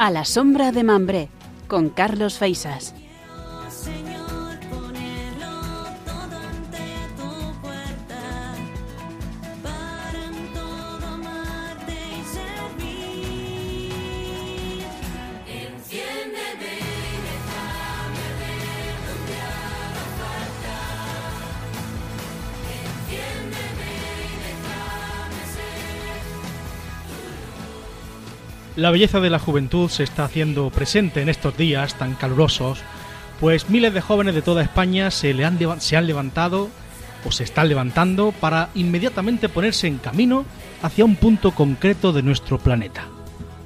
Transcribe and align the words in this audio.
A 0.00 0.10
la 0.10 0.24
sombra 0.24 0.72
de 0.72 0.82
Mambré, 0.82 1.28
con 1.68 1.90
Carlos 1.90 2.38
Feisas. 2.38 2.94
La 28.80 28.90
belleza 28.90 29.20
de 29.20 29.28
la 29.28 29.38
juventud 29.38 29.90
se 29.90 30.04
está 30.04 30.24
haciendo 30.24 30.70
presente 30.70 31.20
en 31.20 31.28
estos 31.28 31.54
días 31.54 31.96
tan 31.98 32.14
calurosos, 32.14 32.78
pues 33.38 33.68
miles 33.68 33.92
de 33.92 34.00
jóvenes 34.00 34.34
de 34.34 34.40
toda 34.40 34.62
España 34.62 35.10
se, 35.10 35.34
le 35.34 35.44
han, 35.44 35.58
se 35.82 35.98
han 35.98 36.06
levantado 36.06 36.70
o 37.26 37.30
se 37.30 37.44
están 37.44 37.68
levantando 37.68 38.32
para 38.32 38.70
inmediatamente 38.74 39.50
ponerse 39.50 39.86
en 39.86 39.98
camino 39.98 40.46
hacia 40.80 41.04
un 41.04 41.16
punto 41.16 41.50
concreto 41.50 42.14
de 42.14 42.22
nuestro 42.22 42.58
planeta. 42.58 43.04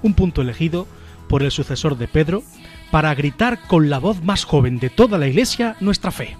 Un 0.02 0.14
punto 0.14 0.42
elegido 0.42 0.88
por 1.28 1.44
el 1.44 1.52
sucesor 1.52 1.96
de 1.96 2.08
Pedro 2.08 2.42
para 2.90 3.14
gritar 3.14 3.60
con 3.68 3.90
la 3.90 4.00
voz 4.00 4.20
más 4.24 4.42
joven 4.42 4.80
de 4.80 4.90
toda 4.90 5.16
la 5.16 5.28
Iglesia 5.28 5.76
nuestra 5.78 6.10
fe. 6.10 6.36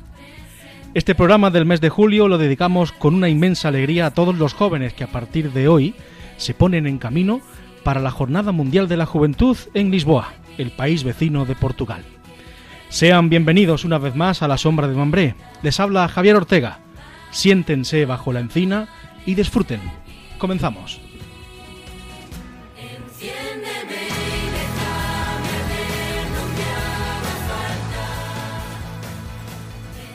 Este 0.95 1.15
programa 1.15 1.51
del 1.51 1.65
mes 1.65 1.81
de 1.81 1.91
julio 1.91 2.27
lo 2.27 2.39
dedicamos 2.39 2.91
con 2.91 3.15
una 3.15 3.29
inmensa 3.29 3.69
alegría 3.69 4.07
a 4.07 4.15
todos 4.15 4.35
los 4.35 4.53
jóvenes 4.53 4.95
que 4.95 5.05
a 5.05 5.13
partir 5.13 5.53
de 5.53 5.69
hoy 5.69 5.95
se 6.39 6.55
ponen 6.55 6.89
en 6.89 6.99
camino 6.99 7.41
para 7.85 8.01
la 8.01 8.11
Jornada 8.11 8.51
Mundial 8.51 8.89
de 8.89 8.97
la 8.97 9.07
Juventud 9.07 9.57
en 9.75 9.91
Lisboa, 9.91 10.33
el 10.59 10.71
país 10.71 11.05
vecino 11.05 11.45
de 11.45 11.55
Portugal. 11.55 12.03
Sean 12.89 13.29
bienvenidos 13.29 13.85
una 13.85 13.99
vez 13.99 14.17
más 14.17 14.43
a 14.43 14.49
la 14.49 14.57
sombra 14.57 14.89
de 14.89 14.97
Mambré. 14.97 15.35
Les 15.63 15.79
habla 15.79 16.09
Javier 16.09 16.37
Ortega. 16.37 16.79
Siéntense 17.31 18.07
bajo 18.07 18.33
la 18.33 18.41
encina 18.41 18.89
y 19.27 19.35
disfruten. 19.35 19.81
Comenzamos. 20.39 21.01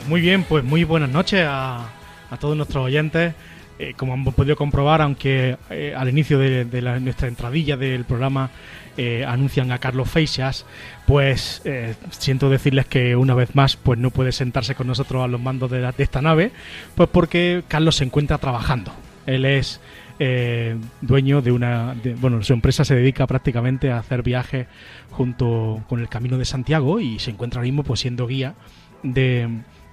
Muy 0.08 0.20
bien, 0.20 0.42
pues 0.42 0.64
muy 0.64 0.82
buenas 0.82 1.10
noches 1.10 1.46
a, 1.46 1.88
a 2.30 2.36
todos 2.36 2.56
nuestros 2.56 2.84
oyentes. 2.84 3.34
Eh, 3.80 3.94
como 3.96 4.12
hemos 4.12 4.34
podido 4.34 4.56
comprobar, 4.56 5.00
aunque 5.00 5.56
eh, 5.70 5.94
al 5.96 6.10
inicio 6.10 6.38
de, 6.38 6.66
nuestra 7.00 7.28
entradilla 7.28 7.78
del 7.78 8.04
programa 8.04 8.50
eh, 8.98 9.24
anuncian 9.26 9.72
a 9.72 9.78
Carlos 9.78 10.10
Feixas, 10.10 10.66
pues 11.06 11.62
siento 12.10 12.50
decirles 12.50 12.84
que 12.84 13.16
una 13.16 13.34
vez 13.34 13.54
más 13.54 13.76
pues 13.76 13.98
no 13.98 14.10
puede 14.10 14.32
sentarse 14.32 14.74
con 14.74 14.86
nosotros 14.86 15.24
a 15.24 15.28
los 15.28 15.40
mandos 15.40 15.70
de, 15.70 15.94
esta 15.96 16.20
nave, 16.20 16.52
pues 16.94 17.08
porque 17.08 17.62
Carlos 17.68 17.96
se 17.96 18.04
encuentra 18.04 18.36
trabajando. 18.36 18.92
Él 19.24 19.46
es 19.46 19.80
dueño 21.00 21.40
de 21.40 21.50
una. 21.50 21.94
bueno, 22.20 22.42
su 22.42 22.52
empresa 22.52 22.84
se 22.84 22.94
dedica 22.94 23.26
prácticamente 23.26 23.90
a 23.90 23.98
hacer 23.98 24.22
viajes 24.22 24.66
junto 25.10 25.82
con 25.88 26.00
el 26.00 26.10
Camino 26.10 26.36
de 26.36 26.44
Santiago 26.44 27.00
y 27.00 27.18
se 27.18 27.30
encuentra 27.30 27.60
ahora 27.60 27.68
mismo 27.68 27.82
pues 27.82 28.00
siendo 28.00 28.26
guía 28.26 28.52
de, 29.02 29.48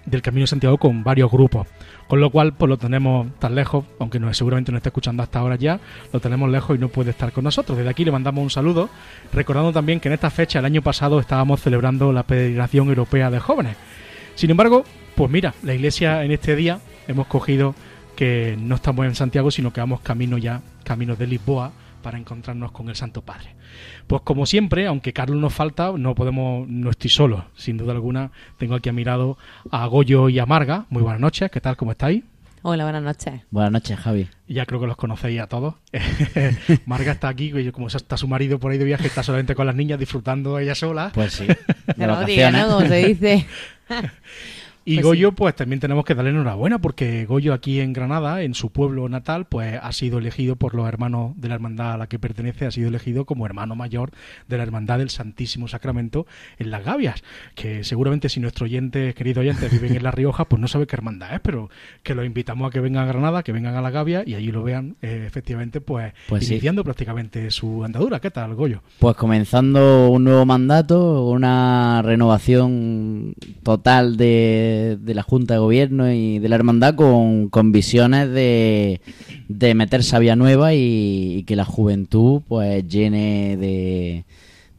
del 0.08 0.22
Camino 0.22 0.44
de 0.44 0.48
Santiago 0.48 0.78
con 0.78 1.04
varios 1.04 1.30
grupos. 1.30 1.68
Con 2.08 2.22
lo 2.22 2.32
cual, 2.32 2.54
pues 2.54 2.70
lo 2.70 2.78
tenemos 2.78 3.28
tan 3.40 3.54
lejos, 3.54 3.86
aunque 4.00 4.20
no, 4.20 4.34
seguramente 4.34 4.72
no 4.72 4.78
esté 4.78 4.90
escuchando 4.90 5.22
hasta 5.22 5.40
ahora 5.40 5.58
ya, 5.58 5.80
lo 6.14 6.20
tenemos 6.20 6.50
lejos 6.50 6.78
y 6.78 6.80
no 6.80 6.88
puede 6.88 7.12
estar 7.12 7.32
con 7.34 7.44
nosotros. 7.44 7.78
Desde 7.78 7.90
aquí 7.90 8.06
le 8.06 8.12
mandamos 8.12 8.42
un 8.42 8.50
saludo, 8.50 8.90
recordando 9.34 9.74
también 9.74 10.00
que 10.00 10.08
en 10.08 10.14
esta 10.14 10.30
fecha, 10.30 10.60
el 10.60 10.66
año 10.66 10.82
pasado, 10.82 11.20
estábamos 11.20 11.62
celebrando 11.62 12.14
la 12.14 12.24
Federación 12.24 12.88
Europea 12.88 13.30
de 13.30 13.40
Jóvenes. 13.40 13.76
Sin 14.36 14.50
embargo, 14.50 14.86
pues 15.16 15.30
mira, 15.30 15.54
la 15.64 15.74
Iglesia 15.74 16.24
en 16.24 16.32
este 16.32 16.56
día 16.56 16.80
hemos 17.08 17.28
cogido 17.28 17.76
que 18.16 18.58
no 18.60 18.76
estamos 18.76 19.06
en 19.06 19.16
Santiago, 19.16 19.52
sino 19.52 19.74
que 19.74 19.82
vamos 19.82 20.00
camino 20.00 20.38
ya, 20.38 20.62
camino 20.84 21.16
de 21.16 21.28
Lisboa, 21.28 21.72
para 22.02 22.18
encontrarnos 22.18 22.72
con 22.72 22.88
el 22.88 22.96
Santo 22.96 23.22
Padre. 23.22 23.57
Pues 24.08 24.22
como 24.22 24.46
siempre, 24.46 24.88
aunque 24.88 25.12
Carlos 25.12 25.38
nos 25.38 25.54
falta, 25.54 25.92
no 25.98 26.16
podemos, 26.16 26.68
no 26.68 26.90
estoy 26.90 27.10
solo, 27.10 27.46
sin 27.56 27.78
duda 27.78 27.92
alguna. 27.92 28.32
Tengo 28.58 28.76
aquí 28.76 28.88
a 28.88 28.94
mi 28.94 29.04
lado 29.04 29.38
a 29.70 29.86
Goyo 29.88 30.30
y 30.30 30.40
a 30.40 30.46
Marga. 30.46 30.86
Muy 30.90 31.04
buenas 31.04 31.20
noches, 31.20 31.52
¿qué 31.52 31.60
tal? 31.60 31.76
¿Cómo 31.76 31.92
estáis? 31.92 32.24
Hola, 32.62 32.84
buenas 32.84 33.04
noches. 33.04 33.42
Buenas 33.52 33.72
noches, 33.72 34.00
Javi. 34.00 34.30
Ya 34.48 34.66
creo 34.66 34.80
que 34.80 34.88
los 34.88 34.96
conocéis 34.96 35.42
a 35.42 35.48
todos. 35.48 35.76
Marga 36.86 37.12
está 37.12 37.28
aquí, 37.28 37.52
como 37.72 37.88
está 37.88 38.18
su 38.18 38.28
marido 38.28 38.60
por 38.60 38.72
ahí 38.72 38.78
de 38.78 38.86
viaje, 38.86 39.08
está 39.08 39.24
solamente 39.24 39.56
con 39.56 39.68
las 39.68 39.76
niñas 39.76 40.00
disfrutando 40.00 40.58
ella 40.58 40.74
sola. 40.74 41.12
Pues 41.14 41.34
sí. 41.34 41.46
De 41.46 42.08
¿no? 42.52 42.68
Como 42.68 42.88
se 42.88 43.08
dice. 43.08 43.46
Y 44.88 44.96
pues 44.96 45.06
Goyo, 45.06 45.34
pues 45.34 45.54
también 45.54 45.82
tenemos 45.82 46.06
que 46.06 46.16
darle 46.16 46.30
enhorabuena 46.30 46.80
porque 46.80 47.26
Goyo 47.26 47.54
aquí 47.54 47.82
en 47.82 47.92
Granada, 47.92 48.42
en 48.44 48.54
su 48.54 48.70
pueblo 48.70 49.10
natal, 49.10 49.44
pues 49.44 49.78
ha 49.84 49.92
sido 49.92 50.18
elegido 50.18 50.56
por 50.56 50.76
los 50.76 50.88
hermanos 50.88 51.34
de 51.36 51.50
la 51.50 51.56
hermandad 51.56 51.92
a 51.92 51.98
la 51.98 52.08
que 52.08 52.20
pertenece, 52.20 52.66
ha 52.66 52.72
sido 52.72 52.88
elegido 52.88 53.26
como 53.26 53.46
hermano 53.46 53.76
mayor 53.76 54.12
de 54.48 54.56
la 54.56 54.64
hermandad 54.64 55.00
del 55.00 55.10
Santísimo 55.10 55.68
Sacramento 55.68 56.26
en 56.58 56.72
Las 56.72 56.86
Gavias, 56.86 57.22
que 57.54 57.84
seguramente 57.84 58.30
si 58.30 58.40
nuestro 58.40 58.64
oyente, 58.64 59.14
querido 59.14 59.42
oyente, 59.42 59.68
viven 59.68 59.94
en 59.94 60.04
La 60.04 60.12
Rioja, 60.12 60.46
pues 60.46 60.62
no 60.62 60.70
sabe 60.70 60.88
qué 60.88 60.96
hermandad 60.96 61.34
es, 61.34 61.42
pero 61.42 61.70
que 62.02 62.16
los 62.16 62.26
invitamos 62.26 62.70
a 62.70 62.72
que 62.72 62.80
vengan 62.80 63.04
a 63.04 63.08
Granada, 63.08 63.44
que 63.44 63.52
vengan 63.52 63.76
a 63.76 63.82
La 63.82 63.92
Gavia 63.92 64.24
y 64.26 64.36
allí 64.36 64.54
lo 64.54 64.64
vean 64.64 64.96
eh, 65.02 65.26
efectivamente, 65.28 65.82
pues, 65.82 66.14
pues 66.30 66.50
iniciando 66.50 66.86
prácticamente 66.86 67.52
su 67.52 67.84
andadura. 67.84 68.22
¿Qué 68.22 68.32
tal, 68.32 68.56
Goyo? 68.56 68.84
Pues 69.00 69.18
comenzando 69.18 70.10
un 70.12 70.24
nuevo 70.24 70.46
mandato, 70.46 71.28
una 71.28 72.02
renovación 72.04 73.34
total 73.64 74.16
de 74.16 74.77
de, 74.78 75.14
la 75.16 75.24
Junta 75.24 75.56
de 75.56 75.60
Gobierno 75.60 76.12
y 76.12 76.40
de 76.40 76.50
la 76.50 76.56
Hermandad 76.56 76.96
con, 76.96 77.50
con 77.50 77.72
visiones 77.72 78.30
de, 78.30 79.02
de 79.48 79.74
meter 79.76 80.04
sabia 80.04 80.36
nueva 80.36 80.74
y, 80.74 81.44
que 81.48 81.56
la 81.56 81.66
juventud 81.66 82.42
pues 82.48 82.88
llene 82.88 83.58
de, 83.58 84.26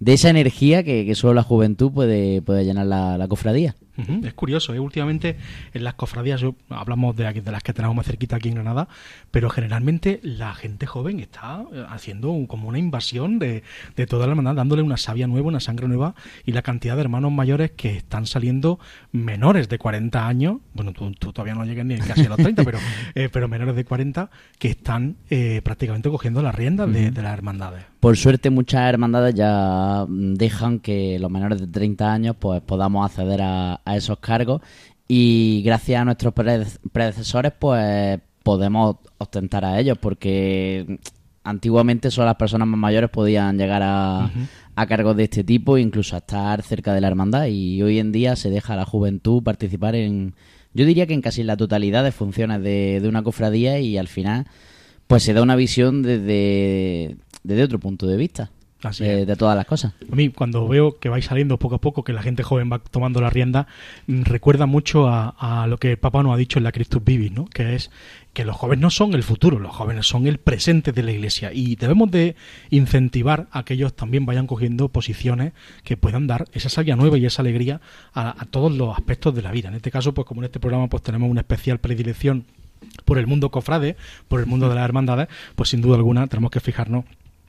de 0.00 0.12
esa 0.12 0.30
energía 0.30 0.82
que, 0.82 1.04
que, 1.06 1.14
solo 1.14 1.34
la 1.34 1.42
juventud 1.42 1.90
puede, 1.92 2.42
puede 2.42 2.64
llenar 2.64 2.86
la 2.86 3.26
cofradía. 3.28 3.74
Es 3.98 4.34
curioso, 4.34 4.74
¿eh? 4.74 4.78
últimamente 4.78 5.36
en 5.74 5.82
las 5.82 5.94
cofradías, 5.94 6.44
hablamos 6.68 7.16
de, 7.16 7.32
de 7.32 7.52
las 7.52 7.62
que 7.64 7.72
tenemos 7.72 7.96
más 7.96 8.06
cerquita 8.06 8.36
aquí 8.36 8.48
en 8.48 8.54
Granada, 8.54 8.88
pero 9.32 9.50
generalmente 9.50 10.20
la 10.22 10.54
gente 10.54 10.86
joven 10.86 11.18
está 11.18 11.64
eh, 11.72 11.84
haciendo 11.88 12.32
como 12.46 12.68
una 12.68 12.78
invasión 12.78 13.40
de, 13.40 13.64
de 13.96 14.06
toda 14.06 14.26
la 14.26 14.32
hermandad, 14.32 14.54
dándole 14.54 14.82
una 14.82 14.96
savia 14.96 15.26
nueva, 15.26 15.48
una 15.48 15.58
sangre 15.58 15.88
nueva 15.88 16.14
y 16.46 16.52
la 16.52 16.62
cantidad 16.62 16.94
de 16.94 17.00
hermanos 17.00 17.32
mayores 17.32 17.72
que 17.72 17.96
están 17.96 18.26
saliendo 18.26 18.78
menores 19.10 19.68
de 19.68 19.78
40 19.78 20.28
años, 20.28 20.58
bueno, 20.74 20.92
tú, 20.92 21.12
todavía 21.14 21.54
no 21.54 21.64
llegas 21.64 21.84
ni 21.84 21.98
casi 21.98 22.26
a 22.26 22.28
los 22.28 22.38
30, 22.38 22.62
pero, 22.62 22.78
eh, 23.16 23.28
pero 23.32 23.48
menores 23.48 23.74
de 23.74 23.84
40 23.84 24.30
que 24.58 24.68
están 24.68 25.16
eh, 25.28 25.60
prácticamente 25.64 26.08
cogiendo 26.08 26.40
las 26.40 26.54
riendas 26.54 26.92
de, 26.92 27.10
de 27.10 27.22
las 27.22 27.32
hermandades. 27.32 27.84
Por 27.98 28.16
suerte 28.16 28.50
muchas 28.50 28.88
hermandades 28.88 29.34
ya 29.34 30.06
dejan 30.08 30.78
que 30.78 31.18
los 31.18 31.32
menores 31.32 31.60
de 31.60 31.66
30 31.66 32.12
años 32.12 32.36
pues 32.38 32.60
podamos 32.62 33.04
acceder 33.04 33.42
a 33.42 33.80
a 33.88 33.96
esos 33.96 34.18
cargos. 34.18 34.62
Y 35.08 35.62
gracias 35.64 36.00
a 36.00 36.04
nuestros 36.04 36.34
predecesores 36.34 37.52
pues 37.58 38.20
podemos 38.42 38.96
ostentar 39.16 39.64
a 39.64 39.80
ellos 39.80 39.96
porque 39.98 40.98
antiguamente 41.44 42.10
solo 42.10 42.26
las 42.26 42.36
personas 42.36 42.68
más 42.68 42.78
mayores 42.78 43.08
podían 43.10 43.56
llegar 43.56 43.82
a, 43.82 44.30
a 44.76 44.86
cargos 44.86 45.16
de 45.16 45.24
este 45.24 45.44
tipo 45.44 45.78
incluso 45.78 46.14
a 46.14 46.18
estar 46.18 46.62
cerca 46.62 46.92
de 46.92 47.00
la 47.00 47.08
hermandad. 47.08 47.46
Y 47.46 47.82
hoy 47.82 47.98
en 47.98 48.12
día 48.12 48.36
se 48.36 48.50
deja 48.50 48.74
a 48.74 48.76
la 48.76 48.84
juventud 48.84 49.42
participar 49.42 49.94
en 49.94 50.34
yo 50.74 50.84
diría 50.84 51.06
que 51.06 51.14
en 51.14 51.22
casi 51.22 51.42
la 51.42 51.56
totalidad 51.56 52.04
de 52.04 52.12
funciones 52.12 52.62
de, 52.62 53.00
de 53.00 53.08
una 53.08 53.22
cofradía 53.22 53.80
y 53.80 53.96
al 53.96 54.08
final 54.08 54.46
pues 55.06 55.22
se 55.22 55.32
da 55.32 55.42
una 55.42 55.56
visión 55.56 56.02
desde, 56.02 57.16
desde 57.42 57.62
otro 57.62 57.80
punto 57.80 58.06
de 58.06 58.18
vista 58.18 58.50
de, 58.98 59.36
todas 59.36 59.56
las 59.56 59.66
cosas. 59.66 59.94
A 60.10 60.14
mí, 60.14 60.28
cuando 60.28 60.66
veo 60.68 60.98
que 60.98 61.08
vais 61.08 61.24
saliendo 61.24 61.58
poco 61.58 61.76
a 61.76 61.80
poco, 61.80 62.04
que 62.04 62.12
la 62.12 62.22
gente 62.22 62.42
joven 62.42 62.70
va 62.70 62.78
tomando 62.78 63.20
la 63.20 63.30
rienda, 63.30 63.66
mm, 64.06 64.22
recuerda 64.22 64.66
mucho 64.66 65.08
a, 65.08 65.66
lo 65.68 65.78
que 65.78 65.92
el 65.92 65.96
Papa 65.98 66.22
nos 66.22 66.34
ha 66.34 66.36
dicho 66.36 66.58
en 66.58 66.64
la 66.64 66.72
Christus 66.72 67.02
Vivis, 67.04 67.32
¿no? 67.32 67.46
que 67.46 67.74
es 67.74 67.90
que 68.32 68.44
los 68.44 68.56
jóvenes 68.56 68.82
no 68.82 68.90
son 68.90 69.14
el 69.14 69.24
futuro, 69.24 69.58
los 69.58 69.74
jóvenes 69.74 70.06
son 70.06 70.26
el 70.26 70.38
presente 70.38 70.92
de 70.92 71.02
la 71.02 71.10
Iglesia 71.10 71.52
y 71.52 71.74
debemos 71.74 72.10
de 72.10 72.36
incentivar 72.70 73.48
a 73.50 73.64
que 73.64 73.74
ellos 73.74 73.94
también 73.94 74.26
vayan 74.26 74.46
cogiendo 74.46 74.88
posiciones 74.88 75.52
que 75.82 75.96
puedan 75.96 76.28
dar 76.28 76.44
esa 76.52 76.68
savia 76.68 76.94
nueva 76.94 77.18
y 77.18 77.26
esa 77.26 77.42
alegría 77.42 77.80
a, 78.14 78.40
a 78.40 78.44
todos 78.44 78.72
los 78.72 78.96
aspectos 78.96 79.34
de 79.34 79.42
la 79.42 79.50
vida. 79.50 79.68
En 79.68 79.74
este 79.74 79.90
caso, 79.90 80.14
pues 80.14 80.26
como 80.26 80.42
en 80.42 80.46
este 80.46 80.60
programa 80.60 80.88
pues 80.88 81.02
tenemos 81.02 81.28
una 81.28 81.40
especial 81.40 81.78
predilección 81.78 82.44
por 83.04 83.18
el 83.18 83.26
mundo 83.26 83.50
cofrade, 83.50 83.96
por 84.28 84.38
el 84.38 84.46
mundo 84.46 84.68
de 84.68 84.76
las 84.76 84.84
hermandades, 84.84 85.28
pues 85.56 85.70
sin 85.70 85.80
duda 85.80 85.96
alguna 85.96 86.28
tenemos 86.28 86.52
que 86.52 86.60
fijarnos 86.60 87.04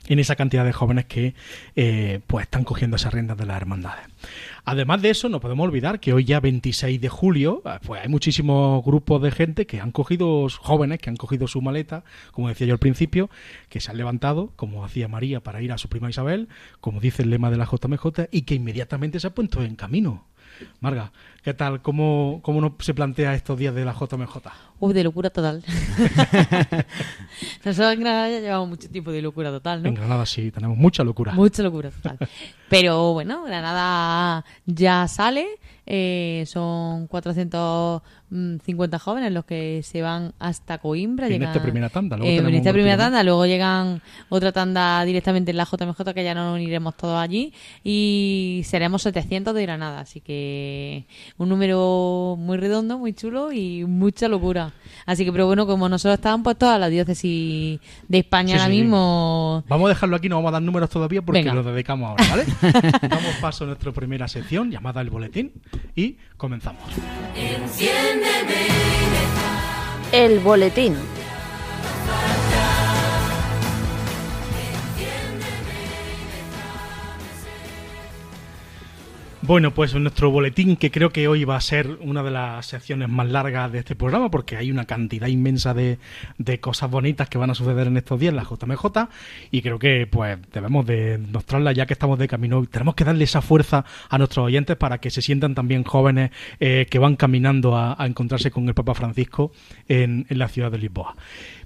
en 0.09 0.19
esa 0.19 0.35
cantidad 0.35 0.65
de 0.65 0.73
jóvenes 0.73 1.05
que 1.05 1.35
eh, 1.75 2.19
pues 2.27 2.43
están 2.43 2.65
cogiendo 2.65 2.97
esas 2.97 3.13
riendas 3.13 3.37
de 3.37 3.45
las 3.45 3.55
hermandades. 3.55 4.05
Además 4.65 5.01
de 5.01 5.11
eso, 5.11 5.29
no 5.29 5.39
podemos 5.39 5.65
olvidar 5.65 5.99
que 5.99 6.13
hoy 6.13 6.25
ya 6.25 6.39
26 6.39 6.99
de 6.99 7.09
julio, 7.09 7.61
eh, 7.65 7.79
pues 7.85 8.01
hay 8.01 8.09
muchísimos 8.09 8.83
grupos 8.83 9.21
de 9.21 9.31
gente 9.31 9.65
que 9.65 9.79
han 9.79 9.91
cogido, 9.91 10.47
jóvenes 10.59 10.99
que 10.99 11.09
han 11.09 11.15
cogido 11.15 11.47
su 11.47 11.61
maleta, 11.61 12.03
como 12.31 12.49
decía 12.49 12.67
yo 12.67 12.73
al 12.73 12.79
principio, 12.79 13.29
que 13.69 13.79
se 13.79 13.91
han 13.91 13.97
levantado, 13.97 14.51
como 14.55 14.83
hacía 14.83 15.07
María, 15.07 15.39
para 15.39 15.61
ir 15.61 15.71
a 15.71 15.77
su 15.77 15.87
prima 15.87 16.09
Isabel, 16.09 16.49
como 16.81 16.99
dice 16.99 17.23
el 17.23 17.29
lema 17.29 17.51
de 17.51 17.57
la 17.57 17.65
JMJ, 17.65 18.27
y 18.31 18.41
que 18.41 18.55
inmediatamente 18.55 19.19
se 19.19 19.27
ha 19.27 19.35
puesto 19.35 19.63
en 19.63 19.75
camino. 19.75 20.25
Marga, 20.79 21.11
¿qué 21.43 21.53
tal? 21.53 21.81
¿Cómo, 21.81 22.39
cómo 22.41 22.75
se 22.79 22.93
plantea 22.93 23.33
estos 23.33 23.57
días 23.57 23.75
de 23.75 23.85
la 23.85 23.93
JMJ? 23.93 24.37
Uf, 24.79 24.93
de 24.93 25.03
locura 25.03 25.29
total. 25.29 25.63
Nosotros 27.65 27.93
en 27.93 27.99
Granada 27.99 28.29
ya 28.29 28.39
llevamos 28.39 28.69
mucho 28.69 28.89
tiempo 28.89 29.11
de 29.11 29.21
locura 29.21 29.49
total, 29.49 29.83
¿no? 29.83 29.89
En 29.89 29.95
Granada 29.95 30.25
sí, 30.25 30.51
tenemos 30.51 30.77
mucha 30.77 31.03
locura. 31.03 31.33
Mucha 31.33 31.63
locura 31.63 31.91
total. 31.91 32.17
Pero 32.69 33.13
bueno, 33.13 33.43
Granada 33.43 34.45
ya 34.65 35.07
sale, 35.07 35.47
eh, 35.91 36.43
son 36.45 37.07
450 37.07 38.99
jóvenes 38.99 39.31
los 39.31 39.43
que 39.43 39.81
se 39.83 40.03
van 40.03 40.33
hasta 40.37 40.77
Coimbra. 40.77 41.27
En 41.27 41.41
esta 41.41 41.59
primera 41.63 41.89
tanda. 41.89 42.15
Luego 42.15 42.31
eh, 42.31 42.37
en 42.37 42.53
esta 42.53 42.71
primera 42.71 42.95
tanda, 42.95 43.23
luego 43.23 43.47
llegan 43.47 43.99
otra 44.29 44.51
tanda 44.51 45.03
directamente 45.03 45.49
en 45.49 45.57
la 45.57 45.65
JMJ 45.65 46.13
que 46.13 46.23
ya 46.23 46.35
no 46.35 46.53
uniremos 46.53 46.95
todos 46.95 47.19
allí 47.19 47.53
y 47.83 48.61
seremos 48.65 49.01
700 49.01 49.55
de 49.55 49.63
Granada. 49.63 50.01
Así 50.01 50.21
que 50.21 51.07
un 51.39 51.49
número 51.49 52.35
muy 52.37 52.57
redondo, 52.57 52.99
muy 52.99 53.13
chulo 53.13 53.51
y 53.51 53.83
mucha 53.85 54.27
locura. 54.27 54.73
Así 55.07 55.25
que, 55.25 55.31
pero 55.31 55.47
bueno, 55.47 55.65
como 55.65 55.89
nosotros 55.89 56.19
estábamos 56.19 56.43
pues 56.43 56.57
toda 56.59 56.77
la 56.77 56.89
diócesis 56.89 57.79
de 58.07 58.17
España 58.19 58.57
ahora 58.57 58.69
mismo... 58.69 59.63
Vamos 59.67 59.87
a 59.87 59.89
dejarlo 59.89 60.17
aquí, 60.17 60.29
no 60.29 60.35
vamos 60.35 60.49
a 60.49 60.51
dar 60.53 60.61
números 60.61 60.91
todavía 60.91 61.23
porque 61.23 61.43
lo 61.45 61.63
dedicamos 61.63 62.11
ahora, 62.11 62.25
¿vale? 62.29 62.45
Damos 63.09 63.35
paso 63.41 63.63
a 63.63 63.67
nuestra 63.67 63.91
primera 63.91 64.27
sección 64.27 64.69
llamada 64.69 65.01
El 65.01 65.09
Boletín 65.09 65.51
y 65.95 66.17
comenzamos. 66.37 66.83
El 70.11 70.39
Boletín. 70.39 70.95
Bueno, 79.49 79.73
pues 79.73 79.95
nuestro 79.95 80.29
boletín, 80.29 80.75
que 80.75 80.91
creo 80.91 81.09
que 81.09 81.27
hoy 81.27 81.43
va 81.43 81.55
a 81.55 81.61
ser 81.61 81.97
una 82.01 82.21
de 82.21 82.29
las 82.29 82.67
secciones 82.67 83.09
más 83.09 83.27
largas 83.27 83.71
de 83.71 83.79
este 83.79 83.95
programa, 83.95 84.29
porque 84.29 84.55
hay 84.55 84.69
una 84.69 84.85
cantidad 84.85 85.25
inmensa 85.25 85.73
de, 85.73 85.97
cosas 86.61 86.91
bonitas 86.91 87.29
que 87.29 87.39
van 87.39 87.49
a 87.49 87.55
suceder 87.55 87.87
en 87.87 87.97
estos 87.97 88.19
días 88.19 88.29
en 88.29 88.35
la 88.35 88.43
JMJ, 88.43 89.09
y 89.49 89.63
creo 89.63 89.79
que 89.79 90.05
pues 90.05 90.37
debemos 90.53 90.85
de 90.85 91.17
mostrarla 91.17 91.71
ya 91.71 91.87
que 91.87 91.93
estamos 91.93 92.19
de 92.19 92.27
camino. 92.27 92.63
Tenemos 92.69 92.93
que 92.93 93.03
darle 93.03 93.23
esa 93.23 93.41
fuerza 93.41 93.85
a 94.07 94.19
nuestros 94.19 94.45
oyentes 94.45 94.77
para 94.77 94.99
que 94.99 95.09
se 95.09 95.23
sientan 95.23 95.55
también 95.55 95.83
jóvenes 95.83 96.29
eh, 96.59 96.85
que 96.87 96.99
van 96.99 97.15
caminando 97.15 97.75
a, 97.75 97.97
encontrarse 98.05 98.51
con 98.51 98.67
el 98.67 98.75
Papa 98.75 98.93
Francisco 98.93 99.51
en, 99.87 100.27
en 100.29 100.37
la 100.37 100.47
ciudad 100.47 100.69
de 100.69 100.77
Lisboa. 100.77 101.15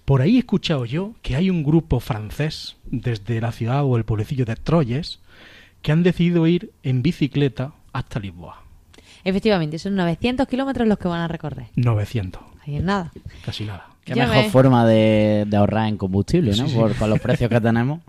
Por 0.06 0.22
ahí 0.22 0.38
he 0.38 0.40
escuchado 0.40 0.86
yo 0.86 1.16
que 1.22 1.36
hay 1.36 1.50
un 1.50 1.64
grupo 1.64 2.00
francés 2.00 2.78
desde 2.86 3.42
la 3.42 3.52
ciudad 3.52 3.84
o 3.84 3.98
el 3.98 4.06
pueblecillo 4.06 4.46
de 4.46 4.56
Troyes, 4.56 5.20
que 5.84 5.92
han 5.92 6.02
decidido 6.02 6.48
ir 6.48 6.72
en 6.82 7.04
bicicleta 7.04 7.74
hasta 7.92 8.20
Lisboa. 8.20 8.64
Efectivamente, 9.24 9.78
son 9.78 9.96
900 9.96 10.48
kilómetros 10.48 10.88
los 10.88 10.98
que 10.98 11.08
van 11.08 11.22
a 11.22 11.28
recorrer. 11.28 11.68
900. 11.76 12.42
Ahí 12.66 12.78
es 12.78 12.84
nada. 12.84 13.12
Casi 13.46 13.66
nada. 13.66 13.90
Qué 14.04 14.16
mejor 14.16 14.46
forma 14.50 14.86
de, 14.88 15.48
ahorrar 15.56 15.88
en 15.88 15.98
combustible, 15.98 16.56
¿no? 16.56 16.68
Por, 16.68 16.96
con 16.96 17.10
los 17.10 17.20
precios 17.20 17.50
que 17.50 17.62
tenemos. 17.62 18.02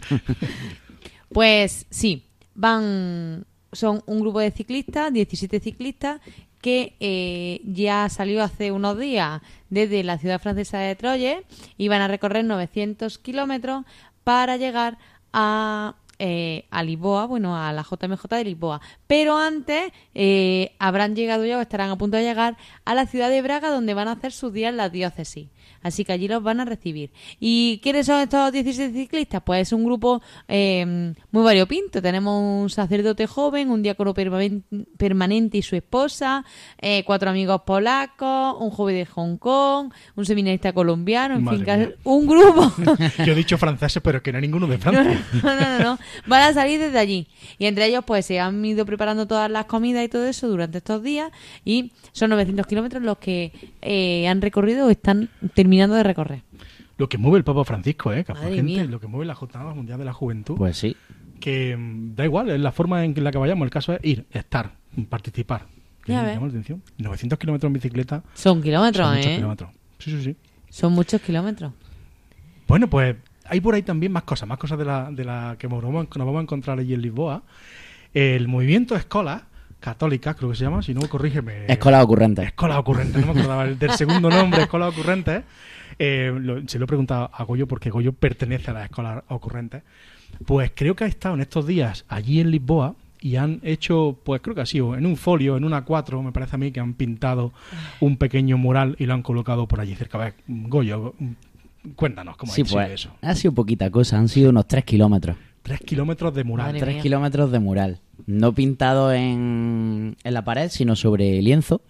pues 1.29 1.87
sí, 1.91 2.25
van, 2.55 3.45
son 3.73 4.03
un 4.07 4.21
grupo 4.21 4.41
de 4.41 4.51
ciclistas, 4.51 5.13
17 5.13 5.61
ciclistas, 5.61 6.21
que 6.61 6.97
eh, 6.99 7.61
ya 7.65 8.09
salió 8.09 8.43
hace 8.43 8.73
unos 8.73 8.99
días 8.99 9.43
desde 9.69 10.03
la 10.03 10.19
ciudad 10.19 10.41
francesa 10.41 10.79
de 10.79 10.97
Troyes 10.97 11.39
y 11.77 11.89
van 11.89 12.01
a 12.01 12.09
recorrer 12.09 12.45
900 12.45 13.19
kilómetros 13.19 13.85
para 14.25 14.57
llegar 14.57 14.97
a 15.33 15.97
eh, 16.27 16.65
a 16.71 16.83
Lisboa, 16.83 17.27
bueno, 17.27 17.55
a 17.55 17.71
la 17.75 17.83
JMJ 17.83 18.25
de 18.31 18.45
Lisboa. 18.45 18.81
Pero 19.07 19.37
antes 19.37 19.93
eh, 20.15 20.75
habrán 20.79 21.15
llegado 21.15 21.45
ya 21.45 21.59
o 21.59 21.61
estarán 21.61 21.91
a 21.91 21.99
punto 21.99 22.17
de 22.17 22.23
llegar 22.23 22.57
a 22.87 22.95
la 22.95 23.07
ciudad 23.07 23.29
de 23.29 23.43
Braga, 23.43 23.69
donde 23.69 23.93
van 23.93 24.09
a 24.09 24.13
hacer 24.13 24.33
sus 24.33 24.51
días 24.51 24.71
en 24.71 24.79
la 24.79 24.89
diócesis. 24.89 25.49
Así 25.83 26.03
que 26.07 26.13
allí 26.13 26.27
los 26.27 26.43
van 26.43 26.61
a 26.61 26.65
recibir. 26.65 27.11
¿Y 27.39 27.79
quiénes 27.83 28.07
son 28.07 28.23
estos 28.23 28.53
16 28.53 28.95
ciclistas? 28.95 29.43
Pues 29.45 29.69
es 29.69 29.73
un 29.75 29.85
grupo 29.85 30.23
eh, 30.49 31.13
muy 31.31 31.45
variopinto. 31.45 32.01
Tenemos 32.01 32.43
un 32.43 32.71
sacerdote 32.71 33.27
joven, 33.27 33.71
un 33.71 33.83
diácono 33.83 34.15
permanente 34.15 35.59
y 35.59 35.63
su 35.63 35.77
esposa, 35.77 36.43
eh, 36.81 37.05
cuatro 37.05 37.29
amigos 37.29 37.61
polacos, 37.67 38.57
un 38.61 38.71
joven 38.71 38.97
de 38.97 39.05
Hong 39.05 39.37
Kong, 39.37 39.93
un 40.17 40.25
seminarista 40.25 40.73
colombiano, 40.73 41.35
en 41.35 41.47
fin, 41.47 41.95
un 42.05 42.27
grupo. 42.27 42.73
Yo 43.27 43.33
he 43.33 43.37
dicho 43.37 43.59
franceses, 43.59 44.03
pero 44.03 44.23
que 44.23 44.33
no 44.33 44.39
hay 44.39 44.43
ninguno 44.43 44.67
de 44.67 44.79
Francia. 44.79 45.23
No, 45.43 45.55
no, 45.55 45.79
no, 45.79 45.99
Van 46.27 46.43
a 46.43 46.53
salir 46.53 46.81
desde 46.81 46.99
allí. 46.99 47.27
Y 47.59 47.67
entre 47.67 47.87
ellos, 47.87 48.05
pues 48.07 48.27
se 48.27 48.41
han 48.41 48.65
ido 48.65 48.87
preparando 48.87 49.27
todas 49.27 49.51
las 49.51 49.67
comidas 49.67 50.05
y 50.05 50.09
todo 50.09 50.27
eso 50.27 50.49
durante 50.49 50.79
estos 50.79 51.03
días. 51.03 51.31
Y 51.65 51.93
son 52.13 52.31
900 52.31 52.67
kilómetros 52.67 53.03
los 53.03 53.19
que 53.19 53.53
eh, 53.83 54.29
han 54.29 54.41
recorrido 54.41 54.87
o 54.87 54.91
están 54.91 55.29
terminando 55.55 55.97
de 55.97 56.03
recorrer. 56.03 56.43
Lo 56.97 57.09
que 57.09 57.19
mueve 57.19 57.39
el 57.39 57.45
Papa 57.45 57.65
Francisco, 57.65 58.13
¿eh? 58.13 58.25
gente, 58.25 58.87
lo 58.87 59.01
que 59.01 59.07
mueve 59.07 59.27
la 59.27 59.35
Jornada 59.35 59.75
Mundial 59.75 59.99
de 59.99 60.05
la 60.05 60.13
Juventud. 60.13 60.57
Pues 60.57 60.77
sí. 60.77 60.97
Que 61.41 61.77
mm, 61.77 62.15
da 62.15 62.25
igual, 62.25 62.51
es 62.51 62.61
la 62.61 62.73
forma 62.73 63.05
en 63.05 63.23
la 63.23 63.33
que 63.33 63.39
vayamos. 63.39 63.67
El 63.67 63.71
caso 63.71 63.93
es 63.95 64.01
ir, 64.05 64.27
estar, 64.31 64.73
participar. 65.09 65.67
Ya 66.07 66.23
ves. 66.23 66.39
900 66.99 67.39
kilómetros 67.39 67.69
en 67.69 67.73
bicicleta. 67.73 68.23
Son 68.35 68.63
kilómetros, 68.63 69.07
son 69.07 69.19
¿eh? 69.19 69.37
kilómetros. 69.37 69.71
Sí, 69.99 70.11
sí, 70.11 70.23
sí. 70.23 70.37
Son 70.69 70.93
muchos 70.93 71.21
kilómetros. 71.21 71.73
Bueno, 72.69 72.89
pues 72.89 73.17
hay 73.47 73.61
por 73.61 73.75
ahí 73.75 73.83
también 73.83 74.13
más 74.13 74.25
cosas, 74.25 74.49
más 74.49 74.59
cosas 74.59 74.79
de 74.79 74.85
la, 74.85 75.11
de 75.11 75.25
la 75.25 75.57
que 75.59 75.69
nos 75.69 75.83
vamos, 75.83 76.09
nos 76.09 76.27
vamos 76.27 76.39
a 76.39 76.43
encontrar 76.43 76.79
allí 76.79 76.95
en 76.95 77.03
Lisboa. 77.03 77.43
El 78.13 78.49
movimiento 78.49 78.95
Escola 78.97 79.45
católica, 79.81 80.35
creo 80.35 80.51
que 80.51 80.57
se 80.57 80.65
llama, 80.65 80.83
si 80.83 80.95
no, 80.95 81.07
corrígeme. 81.09 81.67
Escola 81.67 82.03
Ocurrente. 82.03 82.43
Escola 82.43 82.79
Ocurrente, 82.79 83.19
no 83.19 83.27
me 83.35 83.41
acordaba 83.41 83.67
del 83.67 83.91
segundo 83.91 84.31
nombre, 84.31 84.63
Escola 84.63 84.89
Ocurrente. 84.89 85.43
Eh, 85.99 86.63
se 86.67 86.79
lo 86.79 86.85
he 86.85 86.89
preguntado 86.89 87.31
a 87.33 87.45
Goyo 87.45 87.69
porque 87.69 87.91
Goyo 87.91 88.13
pertenece 88.13 88.71
a 88.71 88.75
la 88.75 88.85
Escola 88.85 89.25
Ocurrente. 89.29 89.83
Pues 90.47 90.73
creo 90.75 90.97
que 90.97 91.05
ha 91.05 91.07
estado 91.07 91.35
en 91.35 91.43
estos 91.43 91.67
días 91.67 92.05
allí 92.09 92.41
en 92.41 92.51
Lisboa 92.51 92.95
y 93.21 93.37
han 93.37 93.61
hecho, 93.63 94.19
pues 94.25 94.41
creo 94.41 94.55
que 94.55 94.63
ha 94.63 94.67
sido 94.67 94.97
en 94.97 95.07
un 95.07 95.17
folio, 95.17 95.57
en 95.57 95.65
una 95.65 95.85
cuatro, 95.85 96.23
me 96.23 96.33
parece 96.33 96.57
a 96.57 96.59
mí, 96.59 96.73
que 96.73 96.81
han 96.81 96.95
pintado 96.95 97.53
un 98.01 98.17
pequeño 98.17 98.59
mural 98.59 98.97
y 98.99 99.07
lo 99.07 99.15
han 99.15 99.23
colocado 99.23 99.69
por 99.69 99.81
allí 99.81 99.95
cerca. 99.95 100.19
A 100.19 100.25
ver, 100.25 100.35
Goyo, 100.47 101.15
cuéntanos 101.97 102.37
cómo 102.37 102.53
ha 102.53 102.55
sido 102.55 102.69
pues, 102.73 102.91
eso. 102.91 103.11
Ha 103.23 103.35
sido 103.35 103.53
poquita 103.53 103.91
cosa, 103.91 104.19
han 104.19 104.29
sido 104.29 104.51
unos 104.51 104.67
tres 104.67 104.85
kilómetros. 104.85 105.37
Tres 105.63 105.81
kilómetros 105.81 106.35
de 106.35 106.45
mural. 106.45 106.77
tres 106.79 107.03
kilómetros 107.03 107.51
de 107.51 107.59
mural. 107.59 108.01
No 108.27 108.55
pintado 108.55 109.13
en, 109.13 110.17
en 110.23 110.35
la 110.35 110.45
pared, 110.45 110.69
sino 110.71 110.95
sobre 110.95 111.41
lienzo. 111.41 111.81